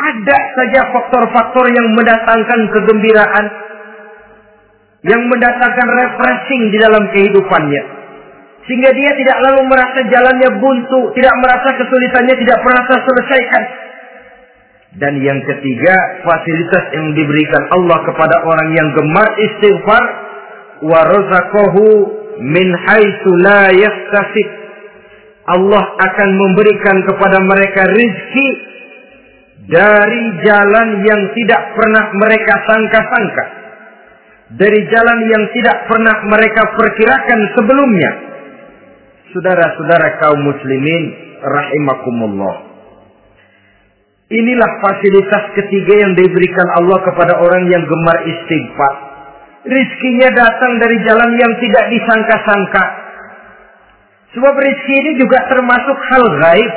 Ada 0.00 0.38
saja 0.56 0.80
faktor-faktor 0.96 1.64
yang 1.76 1.92
mendatangkan 1.92 2.60
kegembiraan. 2.72 3.46
Yang 5.04 5.22
mendatangkan 5.28 5.88
refreshing 5.88 6.62
di 6.72 6.78
dalam 6.80 7.04
kehidupannya. 7.12 7.82
Sehingga 8.64 8.90
dia 8.96 9.12
tidak 9.12 9.38
lalu 9.44 9.60
merasa 9.68 10.00
jalannya 10.08 10.50
buntu. 10.56 11.12
Tidak 11.12 11.34
merasa 11.40 11.68
kesulitannya 11.76 12.34
tidak 12.36 12.58
pernah 12.64 12.82
terselesaikan. 12.88 13.64
Dan 14.90 15.22
yang 15.22 15.38
ketiga, 15.46 15.94
fasilitas 16.26 16.84
yang 16.96 17.14
diberikan 17.14 17.62
Allah 17.76 17.98
kepada 18.08 18.36
orang 18.40 18.68
yang 18.72 18.88
gemar 18.96 19.28
istighfar. 19.36 20.04
Warazaqahu 20.80 21.84
min 22.40 22.68
haitsu 22.88 23.30
la 23.44 23.68
yahtasib. 23.68 24.48
Allah 25.44 25.84
akan 26.08 26.28
memberikan 26.40 26.96
kepada 27.04 27.36
mereka 27.44 27.84
rizki 27.90 28.69
dari 29.70 30.22
jalan 30.42 30.88
yang 31.06 31.22
tidak 31.38 31.62
pernah 31.78 32.04
mereka 32.18 32.54
sangka-sangka. 32.66 33.46
dari 34.50 34.82
jalan 34.90 35.18
yang 35.30 35.44
tidak 35.54 35.86
pernah 35.86 36.26
mereka 36.26 36.74
perkirakan 36.74 37.40
sebelumnya. 37.54 38.10
Saudara-saudara 39.30 40.18
kaum 40.18 40.42
muslimin 40.42 41.04
rahimakumullah. 41.38 42.56
Inilah 44.30 44.70
fasilitas 44.82 45.54
ketiga 45.54 46.06
yang 46.06 46.18
diberikan 46.18 46.68
Allah 46.82 46.98
kepada 47.02 47.38
orang 47.38 47.70
yang 47.70 47.82
gemar 47.86 48.18
istighfar. 48.26 48.94
Rizkinya 49.70 50.34
datang 50.34 50.82
dari 50.82 50.98
jalan 51.06 51.30
yang 51.38 51.52
tidak 51.62 51.84
disangka-sangka. 51.94 52.84
Sebab 54.34 54.54
rizki 54.54 54.94
ini 54.98 55.12
juga 55.18 55.46
termasuk 55.50 55.98
hal 56.10 56.24
gaib. 56.42 56.74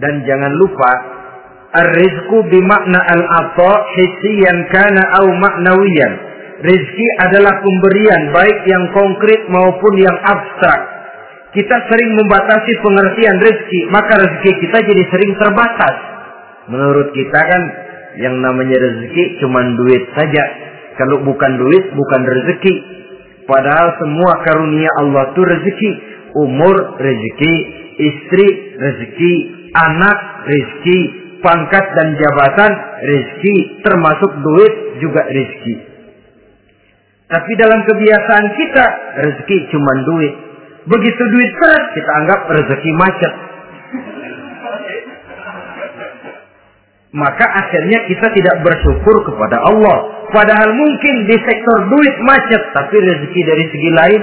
Dan 0.00 0.14
jangan 0.28 0.52
lupa, 0.56 1.13
Ar-rizku 1.74 2.38
bimakna 2.54 3.00
hissiyan 3.98 4.58
kana 4.70 5.02
au 5.22 5.26
maknawiyan. 5.34 6.12
Rizki 6.62 7.06
adalah 7.18 7.60
pemberian 7.60 8.30
baik 8.30 8.58
yang 8.70 8.84
konkret 8.94 9.42
maupun 9.50 9.92
yang 9.98 10.14
abstrak. 10.22 10.80
Kita 11.50 11.76
sering 11.90 12.10
membatasi 12.14 12.72
pengertian 12.78 13.36
rezeki, 13.42 13.80
maka 13.90 14.22
rezeki 14.22 14.52
kita 14.62 14.78
jadi 14.86 15.02
sering 15.10 15.32
terbatas. 15.38 15.96
Menurut 16.70 17.10
kita 17.10 17.40
kan 17.42 17.62
yang 18.22 18.38
namanya 18.38 18.78
rezeki 18.78 19.42
cuma 19.42 19.66
duit 19.74 20.02
saja. 20.14 20.44
Kalau 20.94 21.26
bukan 21.26 21.52
duit, 21.58 21.84
bukan 21.90 22.22
rezeki. 22.22 22.74
Padahal 23.50 23.98
semua 23.98 24.32
karunia 24.46 24.90
Allah 25.02 25.34
itu 25.34 25.42
rezeki. 25.42 25.90
Umur 26.34 26.74
rezeki, 26.98 27.54
istri 28.02 28.46
rezeki, 28.74 29.34
anak 29.74 30.18
rezeki, 30.50 31.23
pangkat 31.44 31.84
dan 31.92 32.08
jabatan 32.16 32.72
rezeki, 33.04 33.84
termasuk 33.84 34.30
duit 34.40 34.72
juga 35.04 35.22
rezeki. 35.28 35.74
Tapi 37.28 37.52
dalam 37.60 37.80
kebiasaan 37.84 38.46
kita 38.56 38.84
rezeki 39.28 39.58
cuma 39.68 39.92
duit. 40.08 40.34
Begitu 40.84 41.22
duit 41.28 41.52
berat 41.60 41.84
kita 41.92 42.10
anggap 42.24 42.40
rezeki 42.48 42.90
macet. 42.96 43.34
Maka 47.14 47.46
akhirnya 47.46 48.10
kita 48.10 48.26
tidak 48.26 48.56
bersyukur 48.66 49.16
kepada 49.22 49.62
Allah. 49.62 50.26
Padahal 50.34 50.74
mungkin 50.74 51.30
di 51.30 51.36
sektor 51.46 51.78
duit 51.86 52.16
macet, 52.26 52.62
tapi 52.74 52.96
rezeki 52.98 53.40
dari 53.46 53.64
segi 53.70 53.90
lain 53.94 54.22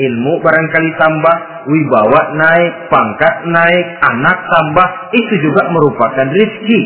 ilmu 0.00 0.40
barangkali 0.40 0.90
tambah, 0.96 1.36
wibawa 1.68 2.20
naik, 2.36 2.72
pangkat 2.88 3.34
naik, 3.52 3.86
anak 4.00 4.38
tambah, 4.48 4.88
itu 5.12 5.34
juga 5.44 5.68
merupakan 5.68 6.26
rezeki. 6.32 6.80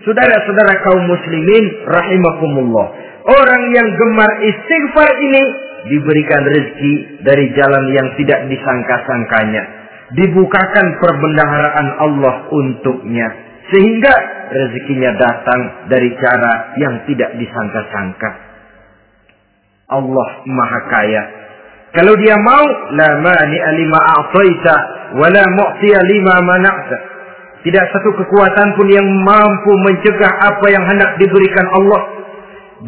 Saudara-saudara 0.00 0.80
kaum 0.80 1.04
muslimin 1.12 1.64
rahimakumullah. 1.84 2.86
Orang 3.20 3.62
yang 3.76 3.88
gemar 3.92 4.30
istighfar 4.40 5.10
ini 5.20 5.44
diberikan 5.92 6.42
rezeki 6.48 6.92
dari 7.20 7.52
jalan 7.52 7.84
yang 7.92 8.08
tidak 8.16 8.48
disangka-sangkanya. 8.48 9.62
Dibukakan 10.16 10.86
perbendaharaan 10.98 11.88
Allah 12.00 12.34
untuknya. 12.48 13.28
Sehingga 13.70 14.14
rezekinya 14.50 15.14
datang 15.14 15.60
dari 15.86 16.10
cara 16.18 16.74
yang 16.80 17.06
tidak 17.06 17.36
disangka-sangka. 17.38 18.30
Allah 19.90 20.28
Maha 20.46 20.80
Kaya. 20.90 21.22
Kalau 21.90 22.14
dia 22.22 22.38
mau, 22.38 22.66
la 22.94 23.10
mani 23.18 23.58
alima 23.58 23.98
a'taita 23.98 24.74
wa 25.18 25.26
la 25.26 25.42
mu'tiya 25.42 25.98
lima 26.06 26.34
mana'ta. 26.38 26.96
Tidak 27.66 27.84
satu 27.92 28.14
kekuatan 28.14 28.78
pun 28.78 28.86
yang 28.88 29.04
mampu 29.26 29.72
mencegah 29.84 30.32
apa 30.48 30.66
yang 30.70 30.86
hendak 30.86 31.18
diberikan 31.20 31.66
Allah 31.76 32.20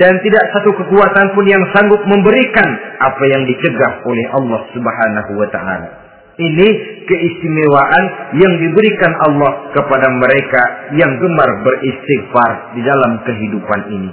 dan 0.00 0.16
tidak 0.24 0.44
satu 0.56 0.72
kekuatan 0.72 1.36
pun 1.36 1.44
yang 1.44 1.60
sanggup 1.76 2.00
memberikan 2.08 2.68
apa 2.96 3.24
yang 3.28 3.44
dicegah 3.44 4.00
oleh 4.08 4.26
Allah 4.32 4.60
Subhanahu 4.72 5.32
wa 5.36 5.48
taala. 5.52 5.88
Ini 6.32 6.68
keistimewaan 7.04 8.04
yang 8.40 8.54
diberikan 8.56 9.12
Allah 9.28 9.68
kepada 9.76 10.08
mereka 10.16 10.62
yang 10.96 11.20
gemar 11.20 11.50
beristighfar 11.60 12.72
di 12.72 12.80
dalam 12.80 13.20
kehidupan 13.28 13.80
ini. 13.92 14.10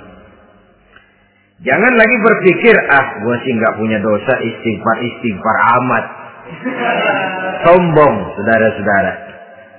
Jangan 1.59 1.93
lagi 1.99 2.17
berpikir, 2.23 2.71
ah 2.87 3.19
gue 3.19 3.35
sih 3.43 3.51
nggak 3.51 3.75
punya 3.75 3.99
dosa 3.99 4.33
istighfar 4.39 4.97
istighfar 5.03 5.57
amat. 5.75 6.05
Sombong, 7.67 8.15
saudara-saudara. 8.39 9.13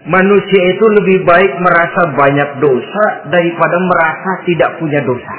Manusia 0.05 0.63
itu 0.77 0.87
lebih 1.01 1.25
baik 1.25 1.53
merasa 1.61 2.03
banyak 2.13 2.51
dosa 2.61 3.05
daripada 3.33 3.77
merasa 3.81 4.31
tidak 4.45 4.77
punya 4.77 5.01
dosa. 5.05 5.37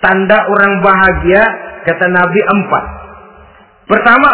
Tanda 0.00 0.40
orang 0.48 0.80
bahagia, 0.80 1.42
kata 1.84 2.06
Nabi 2.08 2.40
empat. 2.40 2.84
Pertama, 3.92 4.32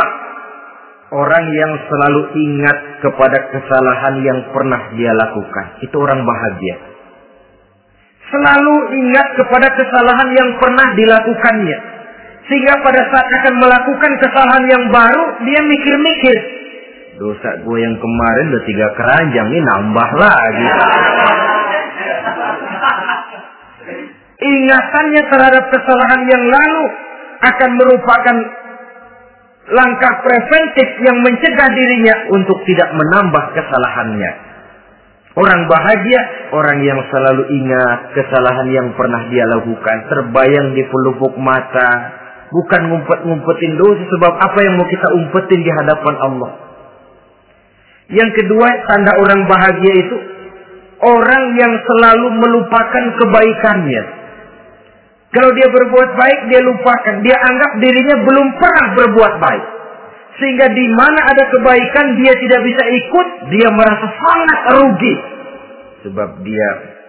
orang 1.19 1.45
yang 1.51 1.73
selalu 1.87 2.23
ingat 2.47 2.79
kepada 3.03 3.39
kesalahan 3.53 4.15
yang 4.23 4.41
pernah 4.55 4.95
dia 4.95 5.13
lakukan. 5.19 5.83
Itu 5.83 5.99
orang 5.99 6.23
bahagia. 6.23 6.88
Selalu 8.29 8.77
ingat 8.93 9.29
kepada 9.41 9.69
kesalahan 9.73 10.29
yang 10.37 10.51
pernah 10.61 10.89
dilakukannya. 10.93 11.79
Sehingga 12.49 12.75
pada 12.81 13.03
saat 13.13 13.29
akan 13.29 13.55
melakukan 13.61 14.13
kesalahan 14.21 14.65
yang 14.69 14.85
baru, 14.89 15.25
dia 15.45 15.61
mikir-mikir. 15.65 16.37
Dosa 17.21 17.51
gue 17.61 17.79
yang 17.83 17.97
kemarin 17.99 18.45
udah 18.53 18.65
tiga 18.65 18.87
keranjang, 18.97 19.47
ini 19.53 19.61
nambah 19.65 20.11
lagi. 20.17 20.69
Ingatannya 24.39 25.23
terhadap 25.29 25.65
kesalahan 25.73 26.23
yang 26.31 26.45
lalu 26.47 26.85
akan 27.43 27.71
merupakan 27.75 28.37
langkah 29.69 30.13
preventif 30.25 30.89
yang 31.05 31.17
mencegah 31.21 31.69
dirinya 31.69 32.15
untuk 32.33 32.57
tidak 32.65 32.89
menambah 32.97 33.45
kesalahannya. 33.57 34.48
Orang 35.37 35.61
bahagia, 35.69 36.21
orang 36.57 36.79
yang 36.81 37.01
selalu 37.13 37.43
ingat 37.53 38.17
kesalahan 38.17 38.69
yang 38.73 38.89
pernah 38.97 39.29
dia 39.29 39.45
lakukan, 39.45 39.97
terbayang 40.09 40.73
di 40.73 40.83
pelupuk 40.89 41.37
mata, 41.37 41.91
bukan 42.49 42.81
ngumpet-ngumpetin 42.89 43.73
dosa 43.77 44.03
sebab 44.09 44.33
apa 44.41 44.59
yang 44.65 44.75
mau 44.81 44.89
kita 44.89 45.09
umpetin 45.15 45.61
di 45.61 45.73
hadapan 45.73 46.15
Allah. 46.25 46.51
Yang 48.09 48.31
kedua, 48.41 48.69
tanda 48.89 49.13
orang 49.21 49.45
bahagia 49.45 49.95
itu 50.01 50.17
orang 51.05 51.45
yang 51.61 51.73
selalu 51.77 52.27
melupakan 52.41 53.05
kebaikannya. 53.21 54.03
Kalau 55.29 55.51
dia 55.53 55.69
berbuat 55.69 56.11
baik, 56.17 56.41
dia 56.49 56.61
lupakan. 56.65 57.15
Dia 57.21 57.37
anggap 57.37 57.71
dirinya 57.85 58.17
belum 58.25 58.47
pernah 58.57 58.87
berbuat 58.97 59.35
baik. 59.45 59.67
Sehingga 60.39 60.71
di 60.71 60.87
mana 60.95 61.21
ada 61.35 61.45
kebaikan, 61.51 62.07
dia 62.23 62.33
tidak 62.39 62.61
bisa 62.63 62.83
ikut. 62.87 63.27
Dia 63.51 63.69
merasa 63.75 64.07
sangat 64.07 64.61
rugi. 64.79 65.15
Sebab 66.07 66.31
dia 66.47 66.69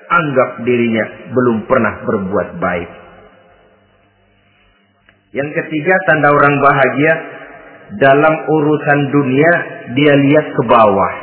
anggap 0.09 0.65
dirinya 0.65 1.05
belum 1.29 1.69
pernah 1.69 1.93
berbuat 2.09 2.49
baik. 2.57 2.89
Yang 5.37 5.49
ketiga, 5.61 5.93
tanda 6.09 6.33
orang 6.33 6.57
bahagia. 6.57 7.13
Dalam 7.89 8.35
urusan 8.49 8.99
dunia, 9.09 9.51
dia 9.97 10.13
lihat 10.13 10.45
ke 10.53 10.61
bawah. 10.65 11.13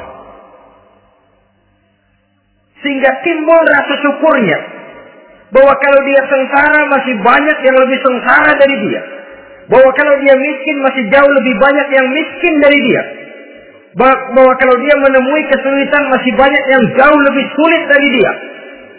Sehingga 2.82 3.11
timbul 3.22 3.62
rasa 3.66 3.94
syukurnya 4.02 4.59
bahwa 5.50 5.74
kalau 5.78 6.00
dia 6.07 6.22
sengsara 6.26 6.80
masih 6.90 7.14
banyak 7.22 7.59
yang 7.66 7.76
lebih 7.82 7.98
sengsara 8.02 8.52
dari 8.59 8.76
dia. 8.82 9.02
Bahwa 9.66 9.90
kalau 9.98 10.14
dia 10.22 10.34
miskin 10.38 10.76
masih 10.78 11.04
jauh 11.10 11.30
lebih 11.30 11.54
banyak 11.58 11.88
yang 11.90 12.06
miskin 12.14 12.54
dari 12.62 12.78
dia. 12.86 13.02
Bahwa 13.98 14.52
kalau 14.60 14.76
dia 14.78 14.94
menemui 15.00 15.42
kesulitan 15.50 16.02
masih 16.12 16.32
banyak 16.36 16.64
yang 16.70 16.82
jauh 16.94 17.20
lebih 17.32 17.44
sulit 17.56 17.82
dari 17.90 18.08
dia. 18.14 18.32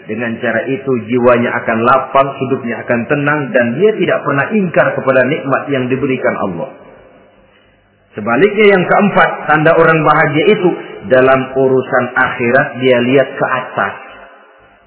Dengan 0.08 0.40
cara 0.40 0.64
itu 0.64 0.92
jiwanya 1.04 1.52
akan 1.52 1.78
lapang, 1.84 2.28
hidupnya 2.40 2.80
akan 2.80 3.00
tenang 3.12 3.40
dan 3.52 3.76
dia 3.76 3.92
tidak 3.92 4.18
pernah 4.24 4.46
ingkar 4.56 4.88
kepada 4.96 5.20
nikmat 5.28 5.62
yang 5.68 5.84
diberikan 5.92 6.34
Allah. 6.48 6.72
Sebaliknya 8.16 8.66
yang 8.72 8.84
keempat, 8.88 9.30
tanda 9.52 9.76
orang 9.76 10.00
bahagia 10.00 10.44
itu 10.48 10.70
dalam 11.12 11.52
urusan 11.54 12.04
akhirat 12.16 12.66
dia 12.80 12.98
lihat 13.04 13.28
ke 13.36 13.46
atas. 13.46 13.94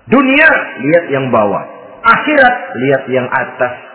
Dunia, 0.10 0.50
lihat 0.84 1.06
yang 1.14 1.30
bawah. 1.30 1.64
Akhirat, 2.02 2.56
lihat 2.82 3.04
yang 3.14 3.30
atas. 3.30 3.91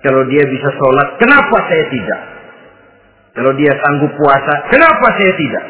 Kalau 0.00 0.24
dia 0.32 0.44
bisa 0.48 0.68
sholat, 0.80 1.08
kenapa 1.20 1.56
saya 1.68 1.84
tidak? 1.92 2.20
Kalau 3.36 3.52
dia 3.54 3.72
sanggup 3.84 4.12
puasa, 4.16 4.54
kenapa 4.72 5.06
saya 5.20 5.32
tidak? 5.36 5.64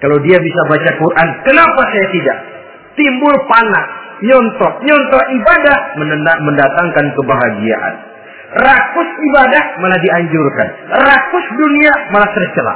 Kalau 0.00 0.16
dia 0.24 0.36
bisa 0.40 0.60
baca 0.66 0.90
Quran, 0.96 1.28
kenapa 1.46 1.82
saya 1.92 2.06
tidak? 2.10 2.38
Timbul 2.98 3.36
panas, 3.46 3.86
nyontok, 4.26 4.74
nyontok 4.82 5.24
ibadah 5.38 5.78
mendatangkan 6.42 7.06
kebahagiaan. 7.14 7.94
Rakus 8.50 9.10
ibadah 9.30 9.62
malah 9.78 10.00
dianjurkan. 10.02 10.68
Rakus 10.90 11.46
dunia 11.54 11.92
malah 12.10 12.30
tercela. 12.34 12.74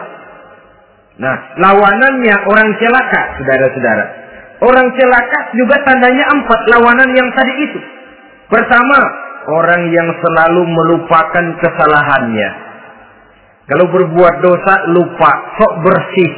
Nah, 1.18 1.36
lawanannya 1.58 2.34
orang 2.46 2.68
celaka, 2.78 3.22
saudara-saudara. 3.42 4.04
Orang 4.62 4.86
celaka 4.94 5.38
juga 5.58 5.74
tandanya 5.82 6.24
empat 6.30 6.60
lawanan 6.70 7.10
yang 7.10 7.28
tadi 7.34 7.54
itu. 7.66 7.78
Pertama, 8.46 9.23
orang 9.48 9.82
yang 9.92 10.08
selalu 10.20 10.62
melupakan 10.64 11.44
kesalahannya. 11.60 12.50
Kalau 13.64 13.86
berbuat 13.88 14.34
dosa 14.44 14.74
lupa, 14.92 15.30
sok 15.56 15.72
bersih. 15.80 16.32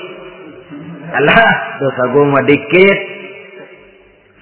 Alah, 1.10 1.54
dosa 1.82 2.02
gue 2.14 2.24
mah 2.30 2.44
dikit. 2.46 2.98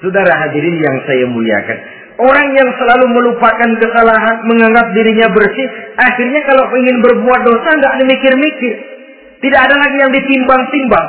Saudara 0.05 0.33
hadirin 0.45 0.77
yang 0.77 0.97
saya 1.09 1.25
muliakan. 1.25 1.79
Orang 2.15 2.47
yang 2.55 2.69
selalu 2.79 3.11
melupakan 3.11 3.71
kesalahan, 3.81 4.47
menganggap 4.47 4.87
dirinya 4.95 5.33
bersih, 5.35 5.67
akhirnya 5.99 6.47
kalau 6.47 6.71
ingin 6.79 7.03
berbuat 7.03 7.41
dosa 7.43 7.69
nggak 7.75 7.93
ada 7.99 8.05
mikir-mikir. 8.07 8.75
Tidak 9.43 9.61
ada 9.61 9.75
lagi 9.75 9.97
yang 9.99 10.12
ditimbang-timbang. 10.15 11.09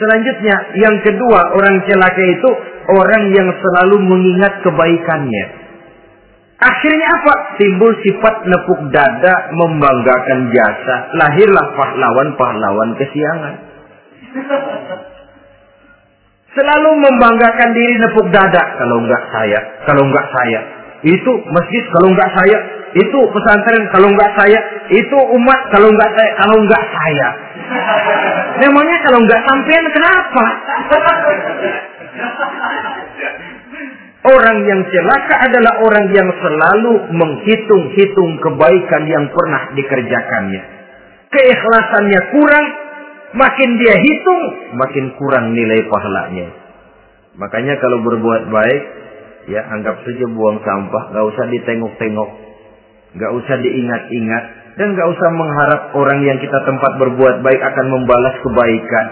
Selanjutnya, 0.00 0.56
yang 0.80 0.96
kedua, 1.04 1.40
orang 1.52 1.84
celaka 1.84 2.24
itu 2.24 2.50
orang 2.88 3.22
yang 3.36 3.48
selalu 3.60 3.96
mengingat 4.08 4.64
kebaikannya. 4.64 5.59
Akhirnya 6.60 7.08
apa? 7.08 7.56
Timbul 7.56 7.92
sifat 8.04 8.44
nepuk 8.44 8.80
dada, 8.92 9.48
membanggakan 9.56 10.52
jasa. 10.52 10.96
Lahirlah 11.16 11.66
pahlawan-pahlawan 11.72 13.00
kesiangan. 13.00 13.54
Selalu 16.52 16.90
membanggakan 17.00 17.70
diri 17.72 17.94
nepuk 17.96 18.28
dada. 18.28 18.62
Kalau 18.76 19.00
enggak 19.00 19.24
saya, 19.32 19.60
kalau 19.88 20.04
enggak 20.04 20.26
saya. 20.36 20.60
Itu 21.00 21.32
masjid 21.48 21.84
kalau 21.96 22.12
enggak 22.12 22.28
saya. 22.36 22.58
Itu 22.92 23.18
pesantren 23.32 23.88
kalau 23.88 24.12
enggak 24.12 24.32
saya. 24.36 24.60
Itu 24.92 25.16
umat 25.16 25.60
kalau 25.72 25.88
enggak 25.88 26.12
saya. 26.12 26.30
Kalau 26.44 26.56
enggak 26.60 26.84
saya. 26.92 27.28
Memangnya 28.60 28.98
kalau 29.00 29.18
enggak 29.24 29.40
sampean 29.48 29.84
kenapa? 29.96 30.44
Orang 34.20 34.58
yang 34.68 34.84
celaka 34.92 35.48
adalah 35.48 35.80
orang 35.80 36.06
yang 36.12 36.28
selalu 36.28 37.08
menghitung-hitung 37.08 38.30
kebaikan 38.44 39.02
yang 39.08 39.24
pernah 39.32 39.72
dikerjakannya. 39.72 40.62
Keikhlasannya 41.32 42.20
kurang, 42.28 42.66
makin 43.32 43.70
dia 43.80 43.96
hitung, 43.96 44.44
makin 44.76 45.16
kurang 45.16 45.56
nilai 45.56 45.88
pahalanya. 45.88 46.52
Makanya 47.40 47.80
kalau 47.80 48.04
berbuat 48.04 48.52
baik, 48.52 48.82
ya 49.48 49.64
anggap 49.72 50.04
saja 50.04 50.26
buang 50.28 50.60
sampah, 50.60 51.16
gak 51.16 51.24
usah 51.24 51.44
ditengok-tengok, 51.56 52.30
gak 53.16 53.32
usah 53.32 53.56
diingat-ingat, 53.56 54.44
dan 54.76 55.00
gak 55.00 55.08
usah 55.16 55.28
mengharap 55.32 55.82
orang 55.96 56.28
yang 56.28 56.36
kita 56.36 56.60
tempat 56.68 56.92
berbuat 57.00 57.40
baik 57.40 57.60
akan 57.72 57.86
membalas 57.88 58.36
kebaikan. 58.44 59.06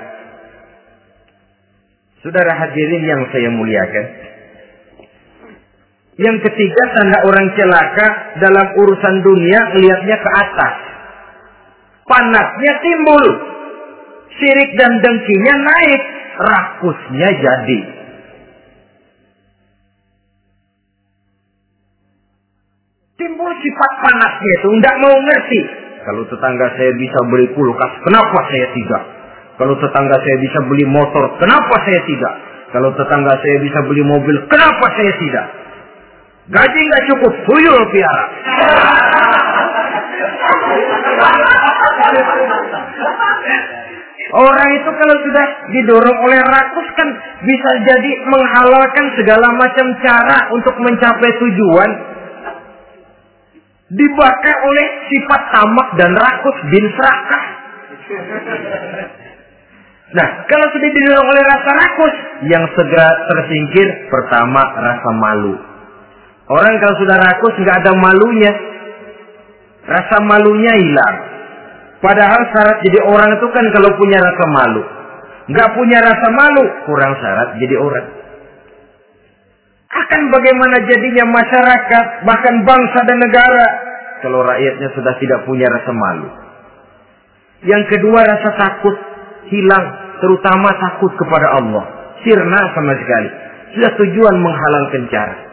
Saudara 2.21 2.53
hadirin 2.61 3.03
yang 3.09 3.23
saya 3.33 3.49
muliakan, 3.49 4.28
yang 6.19 6.35
ketiga 6.43 6.83
tanda 6.99 7.19
orang 7.31 7.47
celaka 7.55 8.07
dalam 8.43 8.67
urusan 8.75 9.17
dunia 9.23 9.61
melihatnya 9.71 10.19
ke 10.19 10.31
atas. 10.35 10.75
Panasnya 12.11 12.75
timbul. 12.83 13.27
Sirik 14.35 14.71
dan 14.75 14.99
dengkinya 14.99 15.55
naik. 15.63 16.03
Rakusnya 16.39 17.29
jadi. 17.39 17.81
Timbul 23.23 23.53
sifat 23.63 23.93
panasnya 24.03 24.53
itu. 24.59 24.69
Tidak 24.75 24.97
mau 24.99 25.15
ngerti. 25.23 25.61
Kalau 26.03 26.23
tetangga 26.27 26.67
saya 26.75 26.93
bisa 26.99 27.19
beli 27.31 27.47
kulkas, 27.55 27.93
kenapa 28.03 28.39
saya 28.51 28.67
tidak? 28.75 29.03
Kalau 29.55 29.75
tetangga 29.79 30.17
saya 30.19 30.37
bisa 30.41 30.59
beli 30.67 30.87
motor, 30.89 31.37
kenapa 31.39 31.75
saya 31.85 32.01
tidak? 32.11 32.35
Kalau 32.75 32.91
tetangga 32.97 33.35
saya 33.39 33.57
bisa 33.61 33.79
beli 33.87 34.03
mobil, 34.07 34.37
kenapa 34.51 34.87
saya 34.97 35.13
tidak? 35.19 35.58
Gaji 36.49 36.81
nggak 36.81 37.05
cukup, 37.13 37.33
tuyul 37.45 37.83
piara. 37.93 38.25
Orang 44.29 44.69
itu 44.77 44.91
kalau 44.93 45.17
sudah 45.25 45.47
didorong 45.73 46.19
oleh 46.25 46.41
rakus 46.41 46.89
kan 46.97 47.09
bisa 47.45 47.71
jadi 47.85 48.13
menghalalkan 48.29 49.07
segala 49.17 49.49
macam 49.57 49.87
cara 50.05 50.39
untuk 50.53 50.77
mencapai 50.81 51.31
tujuan. 51.37 51.91
Dibakar 53.89 54.57
oleh 54.69 54.87
sifat 55.09 55.43
tamak 55.53 55.89
dan 55.97 56.13
rakus 56.17 56.57
bin 56.69 56.85
serakah. 56.93 57.45
Nah, 60.09 60.29
kalau 60.49 60.67
sudah 60.73 60.91
didorong 60.93 61.29
oleh 61.29 61.45
rasa 61.45 61.71
rakus, 61.77 62.15
yang 62.49 62.65
segera 62.73 63.09
tersingkir 63.33 63.89
pertama 64.09 64.65
rasa 64.65 65.11
malu. 65.13 65.78
Orang 66.49 66.75
kalau 66.81 66.97
sudah 66.97 67.17
rakus 67.21 67.55
nggak 67.61 67.77
ada 67.85 67.93
malunya, 67.93 68.53
rasa 69.85 70.17
malunya 70.25 70.73
hilang. 70.81 71.17
Padahal 72.01 72.41
syarat 72.55 72.79
jadi 72.81 72.99
orang 73.05 73.37
itu 73.37 73.47
kan 73.53 73.65
kalau 73.75 73.91
punya 74.01 74.17
rasa 74.17 74.45
malu. 74.49 74.83
Nggak 75.49 75.69
punya 75.77 75.99
rasa 76.01 76.29
malu, 76.33 76.65
kurang 76.89 77.13
syarat 77.21 77.49
jadi 77.61 77.77
orang. 77.77 78.07
Akan 79.89 80.23
bagaimana 80.33 80.77
jadinya 80.89 81.25
masyarakat, 81.33 82.07
bahkan 82.29 82.55
bangsa 82.65 82.99
dan 83.09 83.19
negara, 83.19 83.67
kalau 84.21 84.45
rakyatnya 84.45 84.89
sudah 84.93 85.15
tidak 85.21 85.45
punya 85.49 85.69
rasa 85.69 85.93
malu. 85.93 86.29
Yang 87.67 87.97
kedua 87.97 88.25
rasa 88.25 88.51
takut 88.57 88.97
hilang, 89.51 89.87
terutama 90.21 90.71
takut 90.81 91.13
kepada 91.17 91.61
Allah. 91.61 91.85
Sirna 92.23 92.61
sama 92.73 92.93
sekali. 92.97 93.31
Sudah 93.75 93.91
tujuan 94.01 94.37
menghalalkan 94.39 95.03
cara. 95.13 95.48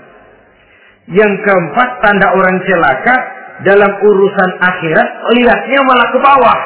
Yang 1.05 1.33
keempat 1.45 1.89
tanda 2.01 2.33
orang 2.33 2.57
celaka 2.65 3.15
dalam 3.61 3.91
urusan 4.01 4.51
akhirat 4.57 5.07
lihatnya 5.37 5.79
malah 5.85 6.07
ke 6.09 6.19
bawah. 6.19 6.59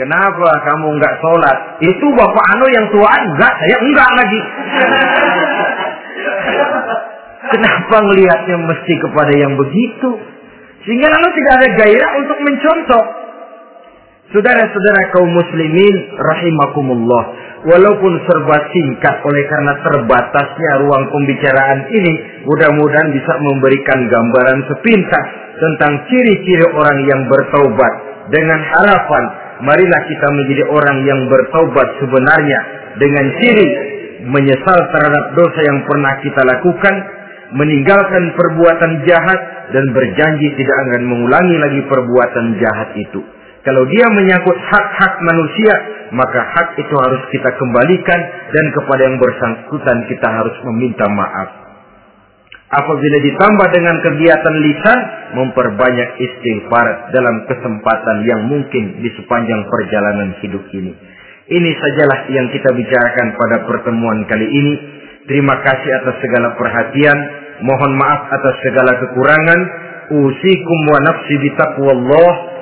Kenapa 0.00 0.48
kamu 0.64 0.96
nggak 0.96 1.14
sholat? 1.20 1.58
Itu 1.84 2.06
bapak 2.16 2.44
anu 2.56 2.66
yang 2.72 2.86
tua 2.88 3.10
enggak, 3.20 3.52
saya 3.52 3.76
enggak 3.84 4.10
lagi. 4.16 4.40
Kenapa 7.52 7.96
ngelihatnya 8.08 8.56
mesti 8.64 8.94
kepada 8.96 9.32
yang 9.36 9.60
begitu? 9.60 10.10
Sehingga 10.88 11.12
lalu 11.12 11.28
tidak 11.36 11.52
ada 11.60 11.68
gairah 11.84 12.12
untuk 12.16 12.38
mencontoh. 12.40 13.04
Saudara-saudara 14.30 15.10
kaum 15.10 15.30
muslimin 15.34 15.96
rahimakumullah. 16.16 17.24
Walaupun 17.60 18.12
serba 18.24 18.56
singkat 18.72 19.20
oleh 19.20 19.42
karena 19.44 19.74
terbatasnya 19.84 20.72
ruang 20.80 21.04
pembicaraan 21.12 21.80
ini, 21.92 22.12
mudah-mudahan 22.48 23.08
bisa 23.12 23.32
memberikan 23.36 24.00
gambaran 24.08 24.64
sepintas 24.64 25.26
tentang 25.60 25.92
ciri-ciri 26.08 26.66
orang 26.72 26.98
yang 27.04 27.20
bertaubat 27.28 27.92
dengan 28.32 28.60
harapan 28.64 29.24
marilah 29.60 30.02
kita 30.08 30.26
menjadi 30.32 30.64
orang 30.72 30.98
yang 31.04 31.20
bertaubat 31.28 31.88
sebenarnya 32.00 32.58
dengan 32.96 33.26
ciri 33.40 33.68
menyesal 34.24 34.78
terhadap 34.92 35.24
dosa 35.36 35.60
yang 35.64 35.80
pernah 35.88 36.12
kita 36.20 36.42
lakukan, 36.44 36.94
meninggalkan 37.56 38.24
perbuatan 38.36 38.92
jahat 39.08 39.40
dan 39.72 39.84
berjanji 39.96 40.48
tidak 40.60 40.76
akan 40.88 41.02
mengulangi 41.08 41.56
lagi 41.56 41.80
perbuatan 41.88 42.46
jahat 42.60 42.90
itu. 43.00 43.20
Kalau 43.60 43.84
dia 43.92 44.06
menyangkut 44.08 44.56
hak-hak 44.56 45.14
manusia, 45.20 45.74
maka 46.16 46.40
hak 46.40 46.68
itu 46.80 46.94
harus 46.96 47.22
kita 47.28 47.50
kembalikan 47.60 48.20
dan 48.56 48.64
kepada 48.72 49.02
yang 49.04 49.16
bersangkutan 49.20 49.98
kita 50.08 50.28
harus 50.32 50.56
meminta 50.72 51.04
maaf. 51.12 51.60
Apabila 52.70 53.18
ditambah 53.26 53.68
dengan 53.74 53.96
kegiatan 53.98 54.56
lisan, 54.62 54.98
memperbanyak 55.34 56.10
istighfar 56.22 57.10
dalam 57.10 57.42
kesempatan 57.50 58.22
yang 58.22 58.46
mungkin 58.46 59.02
di 59.02 59.10
sepanjang 59.18 59.66
perjalanan 59.66 60.38
hidup 60.38 60.64
ini. 60.70 60.94
Ini 61.50 61.70
sajalah 61.74 62.30
yang 62.30 62.46
kita 62.54 62.70
bicarakan 62.70 63.34
pada 63.34 63.56
pertemuan 63.66 64.22
kali 64.30 64.46
ini. 64.46 64.74
Terima 65.26 65.58
kasih 65.66 65.90
atas 65.98 66.22
segala 66.22 66.54
perhatian. 66.54 67.18
Mohon 67.66 67.92
maaf 67.98 68.30
atas 68.38 68.54
segala 68.62 68.92
kekurangan. 69.02 69.60
Usikum 70.14 70.78
wa 70.86 70.98
nafsi 71.10 71.34
bitaqwallah. 71.42 72.49